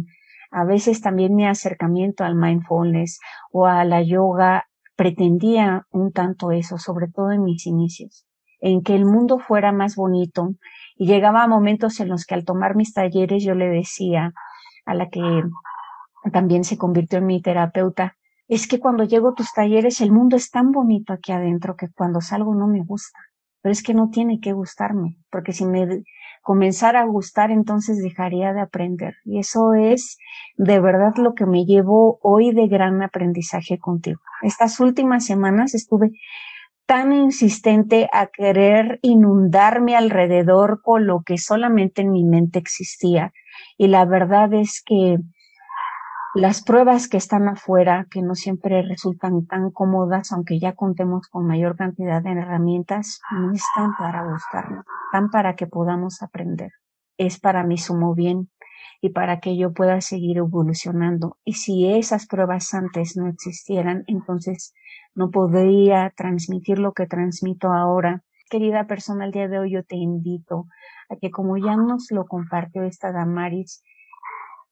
a 0.51 0.63
veces 0.63 1.01
también 1.01 1.33
mi 1.33 1.47
acercamiento 1.47 2.23
al 2.23 2.35
mindfulness 2.35 3.17
o 3.51 3.65
a 3.65 3.83
la 3.83 4.03
yoga 4.03 4.65
pretendía 4.95 5.85
un 5.91 6.11
tanto 6.11 6.51
eso, 6.51 6.77
sobre 6.77 7.07
todo 7.07 7.31
en 7.31 7.43
mis 7.43 7.65
inicios, 7.67 8.25
en 8.59 8.81
que 8.81 8.95
el 8.95 9.05
mundo 9.05 9.39
fuera 9.39 9.71
más 9.71 9.95
bonito 9.95 10.55
y 10.95 11.07
llegaba 11.07 11.43
a 11.43 11.47
momentos 11.47 11.99
en 11.99 12.09
los 12.09 12.25
que 12.25 12.35
al 12.35 12.45
tomar 12.45 12.75
mis 12.75 12.93
talleres 12.93 13.43
yo 13.43 13.55
le 13.55 13.67
decía 13.67 14.33
a 14.85 14.93
la 14.93 15.09
que 15.09 15.21
también 16.31 16.63
se 16.63 16.77
convirtió 16.77 17.19
en 17.19 17.25
mi 17.25 17.41
terapeuta, 17.41 18.15
es 18.47 18.67
que 18.67 18.79
cuando 18.79 19.03
llego 19.03 19.29
a 19.29 19.33
tus 19.33 19.51
talleres 19.53 20.01
el 20.01 20.11
mundo 20.11 20.35
es 20.35 20.49
tan 20.51 20.71
bonito 20.71 21.13
aquí 21.13 21.31
adentro 21.31 21.75
que 21.75 21.89
cuando 21.89 22.21
salgo 22.21 22.55
no 22.55 22.67
me 22.67 22.83
gusta, 22.83 23.19
pero 23.61 23.71
es 23.71 23.83
que 23.83 23.93
no 23.93 24.09
tiene 24.09 24.39
que 24.39 24.53
gustarme, 24.53 25.17
porque 25.31 25.51
si 25.51 25.65
me 25.65 25.87
comenzara 26.45 27.01
a 27.01 27.05
gustar, 27.05 27.49
entonces 27.49 27.97
dejaría 27.97 28.53
de 28.53 28.61
aprender. 28.61 29.15
Y 29.25 29.39
eso 29.39 29.73
es 29.73 30.19
de 30.57 30.79
verdad 30.79 31.15
lo 31.17 31.33
que 31.33 31.47
me 31.47 31.65
llevo 31.65 32.19
hoy 32.21 32.53
de 32.53 32.67
gran 32.67 33.01
aprendizaje 33.01 33.79
contigo. 33.79 34.21
Estas 34.43 34.79
últimas 34.79 35.25
semanas 35.25 35.73
estuve 35.73 36.11
tan 36.85 37.13
insistente 37.13 38.07
a 38.13 38.27
querer 38.27 38.99
inundarme 39.01 39.95
alrededor 39.95 40.83
con 40.83 41.07
lo 41.07 41.23
que 41.25 41.39
solamente 41.39 42.03
en 42.03 42.11
mi 42.11 42.23
mente 42.23 42.59
existía. 42.59 43.33
Y 43.75 43.87
la 43.87 44.05
verdad 44.05 44.53
es 44.53 44.83
que 44.85 45.17
las 46.35 46.61
pruebas 46.61 47.07
que 47.07 47.15
están 47.15 47.47
afuera, 47.47 48.07
que 48.11 48.21
no 48.21 48.35
siempre 48.35 48.81
resultan 48.81 49.45
tan 49.45 49.71
cómodas, 49.71 50.33
aunque 50.33 50.59
ya 50.59 50.73
contemos 50.73 51.29
con 51.29 51.47
mayor 51.47 51.77
cantidad 51.77 52.21
de 52.21 52.31
herramientas, 52.31 53.21
no 53.31 53.53
están 53.53 53.95
para 53.97 54.29
buscarnos, 54.29 54.83
están 55.07 55.29
para 55.31 55.55
que 55.55 55.65
podamos 55.65 56.21
aprender. 56.21 56.71
Es 57.17 57.39
para 57.39 57.63
mi 57.63 57.77
sumo 57.77 58.13
bien 58.13 58.49
y 58.99 59.11
para 59.11 59.39
que 59.39 59.55
yo 59.55 59.71
pueda 59.71 60.01
seguir 60.01 60.37
evolucionando. 60.37 61.37
Y 61.45 61.53
si 61.53 61.89
esas 61.89 62.27
pruebas 62.27 62.73
antes 62.73 63.15
no 63.15 63.29
existieran, 63.29 64.03
entonces 64.07 64.73
no 65.13 65.31
podría 65.31 66.11
transmitir 66.17 66.79
lo 66.79 66.91
que 66.91 67.07
transmito 67.07 67.71
ahora. 67.71 68.23
Querida 68.49 68.87
persona, 68.87 69.23
el 69.23 69.31
día 69.31 69.47
de 69.47 69.59
hoy 69.59 69.71
yo 69.71 69.83
te 69.85 69.95
invito 69.95 70.65
a 71.09 71.15
que 71.15 71.31
como 71.31 71.55
ya 71.55 71.77
nos 71.77 72.11
lo 72.11 72.25
compartió 72.25 72.83
esta 72.83 73.13
Damaris, 73.13 73.81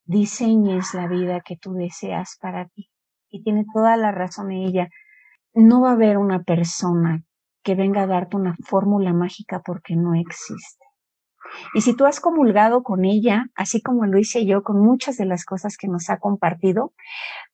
diseñes 0.05 0.93
la 0.93 1.07
vida 1.07 1.41
que 1.41 1.57
tú 1.57 1.73
deseas 1.73 2.37
para 2.41 2.67
ti. 2.67 2.89
Y 3.29 3.43
tiene 3.43 3.65
toda 3.73 3.97
la 3.97 4.11
razón 4.11 4.51
ella. 4.51 4.89
No 5.53 5.81
va 5.81 5.91
a 5.91 5.93
haber 5.93 6.17
una 6.17 6.43
persona 6.43 7.23
que 7.63 7.75
venga 7.75 8.03
a 8.03 8.07
darte 8.07 8.35
una 8.35 8.55
fórmula 8.63 9.13
mágica 9.13 9.61
porque 9.65 9.95
no 9.95 10.13
existe. 10.15 10.83
Y 11.73 11.81
si 11.81 11.95
tú 11.95 12.05
has 12.05 12.19
comulgado 12.19 12.83
con 12.83 13.05
ella, 13.05 13.47
así 13.55 13.81
como 13.81 14.05
lo 14.05 14.17
hice 14.17 14.45
yo 14.45 14.63
con 14.63 14.79
muchas 14.79 15.17
de 15.17 15.25
las 15.25 15.45
cosas 15.45 15.77
que 15.77 15.87
nos 15.87 16.09
ha 16.09 16.17
compartido, 16.17 16.93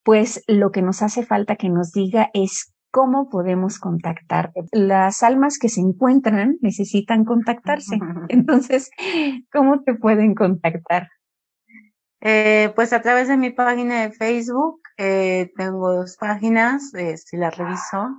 pues 0.04 0.44
lo 0.48 0.72
que 0.72 0.82
nos 0.82 1.02
hace 1.02 1.26
falta 1.26 1.56
que 1.56 1.70
nos 1.70 1.92
diga 1.92 2.30
es 2.34 2.74
cómo 2.92 3.30
podemos 3.30 3.80
contactarte. 3.80 4.62
Las 4.72 5.24
almas 5.24 5.58
que 5.60 5.70
se 5.70 5.82
encuentran 5.82 6.58
necesitan 6.62 7.26
contactarse. 7.26 8.00
Entonces, 8.30 8.90
¿cómo 9.52 9.82
te 9.84 9.96
pueden 9.96 10.34
contactar? 10.34 11.10
Eh, 12.22 12.72
pues 12.76 12.92
a 12.94 13.02
través 13.02 13.28
de 13.28 13.38
mi 13.38 13.50
página 13.52 14.02
de 14.02 14.12
Facebook, 14.12 14.82
eh, 14.98 15.52
tengo 15.56 15.94
dos 15.94 16.18
páginas, 16.18 16.94
eh, 16.94 17.18
si 17.18 17.38
las 17.38 17.58
reviso. 17.58 18.10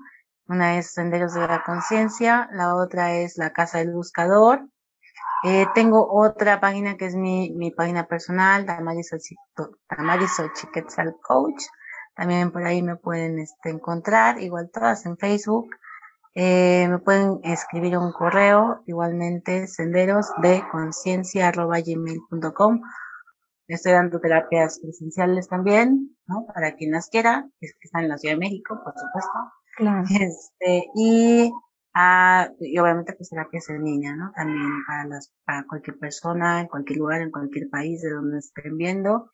Una 0.49 0.79
es 0.79 0.93
Senderos 0.93 1.35
de 1.35 1.47
la 1.47 1.63
Conciencia, 1.63 2.49
la 2.53 2.75
otra 2.75 3.15
es 3.15 3.37
La 3.37 3.53
Casa 3.53 3.79
del 3.79 3.93
Buscador. 3.93 4.67
Eh, 5.45 5.67
tengo 5.75 6.07
otra 6.13 6.61
página 6.61 6.97
que 6.97 7.07
es 7.07 7.15
mi, 7.15 7.51
mi 7.53 7.71
página 7.71 8.07
personal, 8.07 8.67
Damaris 8.67 9.11
Chiquetzal 10.55 11.17
Coach. 11.23 11.63
También 12.15 12.51
por 12.51 12.65
ahí 12.65 12.83
me 12.83 12.97
pueden 12.97 13.39
este, 13.39 13.71
encontrar, 13.71 14.41
igual 14.41 14.71
todas 14.73 15.07
en 15.07 15.17
Facebook. 15.17 15.71
Eh, 16.35 16.87
me 16.89 16.99
pueden 16.99 17.41
escribir 17.43 17.97
un 17.97 18.13
correo, 18.13 18.83
igualmente 18.87 19.67
senderos 19.67 20.31
de 20.43 20.63
conciencia 20.71 21.51
gmail.com 21.51 22.81
Estoy 23.75 23.93
dando 23.93 24.21
terapias 24.21 24.81
presenciales 24.81 25.49
también, 25.49 26.17
¿no? 26.27 26.47
Para 26.53 26.75
quien 26.75 26.93
las 26.93 27.09
quiera, 27.09 27.49
es 27.61 27.73
que 27.75 27.87
están 27.87 28.03
en 28.03 28.09
la 28.09 28.19
Ciudad 28.19 28.35
de 28.35 28.41
México, 28.41 28.81
por 28.83 28.93
supuesto. 28.95 29.31
Claro. 29.77 30.05
Este, 30.11 30.87
y, 30.97 31.53
ah, 31.95 32.49
y 32.59 32.79
obviamente 32.79 33.13
pues 33.13 33.31
terapias 33.31 33.69
en 33.71 33.85
línea, 33.85 34.17
¿no? 34.17 34.33
También 34.35 34.85
para 34.87 35.05
las, 35.05 35.33
para 35.45 35.65
cualquier 35.67 35.99
persona, 35.99 36.61
en 36.61 36.69
cualquier 36.69 36.99
lugar, 36.99 37.23
en 37.23 37.31
cualquier 37.31 37.69
país 37.71 38.03
de 38.03 38.11
donde 38.11 38.39
estén 38.39 38.77
viendo. 38.77 39.31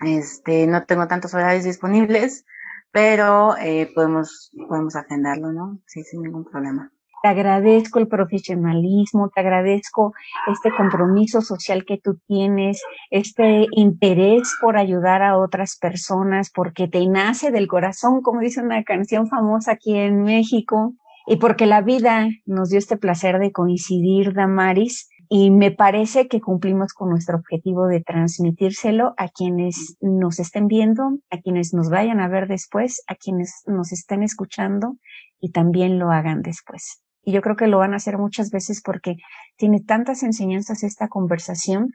Este, 0.00 0.66
no 0.66 0.84
tengo 0.84 1.06
tantos 1.06 1.34
horarios 1.34 1.64
disponibles, 1.64 2.44
pero 2.92 3.56
eh, 3.56 3.90
podemos, 3.94 4.50
podemos 4.68 4.96
agendarlo, 4.96 5.52
¿no? 5.52 5.80
Sí, 5.86 6.02
sin 6.04 6.22
ningún 6.22 6.44
problema. 6.44 6.91
Te 7.22 7.28
agradezco 7.28 8.00
el 8.00 8.08
profesionalismo, 8.08 9.30
te 9.32 9.40
agradezco 9.40 10.12
este 10.52 10.70
compromiso 10.76 11.40
social 11.40 11.84
que 11.84 11.98
tú 11.98 12.18
tienes, 12.26 12.82
este 13.10 13.68
interés 13.70 14.56
por 14.60 14.76
ayudar 14.76 15.22
a 15.22 15.38
otras 15.38 15.78
personas, 15.80 16.50
porque 16.52 16.88
te 16.88 17.06
nace 17.06 17.52
del 17.52 17.68
corazón, 17.68 18.22
como 18.22 18.40
dice 18.40 18.60
una 18.60 18.82
canción 18.82 19.28
famosa 19.28 19.72
aquí 19.72 19.96
en 19.96 20.22
México, 20.24 20.94
y 21.26 21.36
porque 21.36 21.66
la 21.66 21.80
vida 21.80 22.26
nos 22.44 22.70
dio 22.70 22.78
este 22.78 22.96
placer 22.96 23.38
de 23.38 23.52
coincidir, 23.52 24.34
Damaris, 24.34 25.08
y 25.28 25.50
me 25.50 25.70
parece 25.70 26.26
que 26.26 26.40
cumplimos 26.40 26.92
con 26.92 27.08
nuestro 27.08 27.38
objetivo 27.38 27.86
de 27.86 28.02
transmitírselo 28.02 29.14
a 29.16 29.28
quienes 29.28 29.96
nos 30.00 30.40
estén 30.40 30.66
viendo, 30.66 31.18
a 31.30 31.38
quienes 31.38 31.72
nos 31.72 31.88
vayan 31.88 32.20
a 32.20 32.28
ver 32.28 32.48
después, 32.48 33.02
a 33.06 33.14
quienes 33.14 33.62
nos 33.66 33.92
estén 33.92 34.24
escuchando 34.24 34.96
y 35.40 35.52
también 35.52 35.98
lo 35.98 36.10
hagan 36.10 36.42
después. 36.42 37.02
Y 37.22 37.32
yo 37.32 37.40
creo 37.40 37.56
que 37.56 37.68
lo 37.68 37.78
van 37.78 37.92
a 37.92 37.96
hacer 37.96 38.18
muchas 38.18 38.50
veces 38.50 38.82
porque 38.84 39.16
tiene 39.56 39.80
tantas 39.80 40.22
enseñanzas 40.22 40.82
esta 40.82 41.08
conversación 41.08 41.88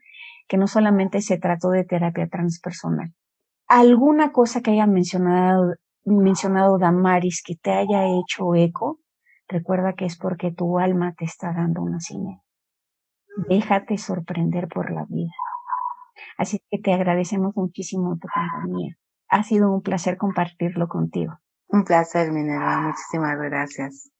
que 0.48 0.58
no 0.58 0.68
solamente 0.68 1.22
se 1.22 1.38
trató 1.38 1.70
de 1.70 1.84
terapia 1.84 2.28
transpersonal. 2.28 3.14
¿Alguna 3.68 4.32
cosa 4.32 4.62
que 4.62 4.72
haya 4.72 4.88
mencionado, 4.88 5.74
mencionado 6.06 6.78
Damaris 6.78 7.44
que 7.46 7.56
te 7.56 7.72
haya 7.72 8.06
hecho 8.06 8.56
eco? 8.56 9.00
Recuerda 9.50 9.94
que 9.94 10.06
es 10.06 10.18
porque 10.18 10.52
tu 10.52 10.80
alma 10.80 11.14
te 11.18 11.26
está 11.26 11.54
dando 11.54 11.82
una 11.82 12.00
señal. 12.00 12.42
Déjate 13.50 13.98
sorprender 13.98 14.68
por 14.68 14.92
la 14.92 15.06
vida. 15.10 15.34
Así 16.38 16.62
que 16.70 16.80
te 16.80 16.94
agradecemos 16.94 17.56
muchísimo 17.56 18.18
tu 18.18 18.28
compañía. 18.34 18.96
Ha 19.30 19.44
sido 19.44 19.72
un 19.72 19.82
placer 19.82 20.18
compartirlo 20.18 20.88
contigo. 20.88 21.34
Un 21.68 21.84
placer, 21.84 22.32
Minerva. 22.32 22.80
Muchísimas 22.82 23.38
gracias. 23.38 24.10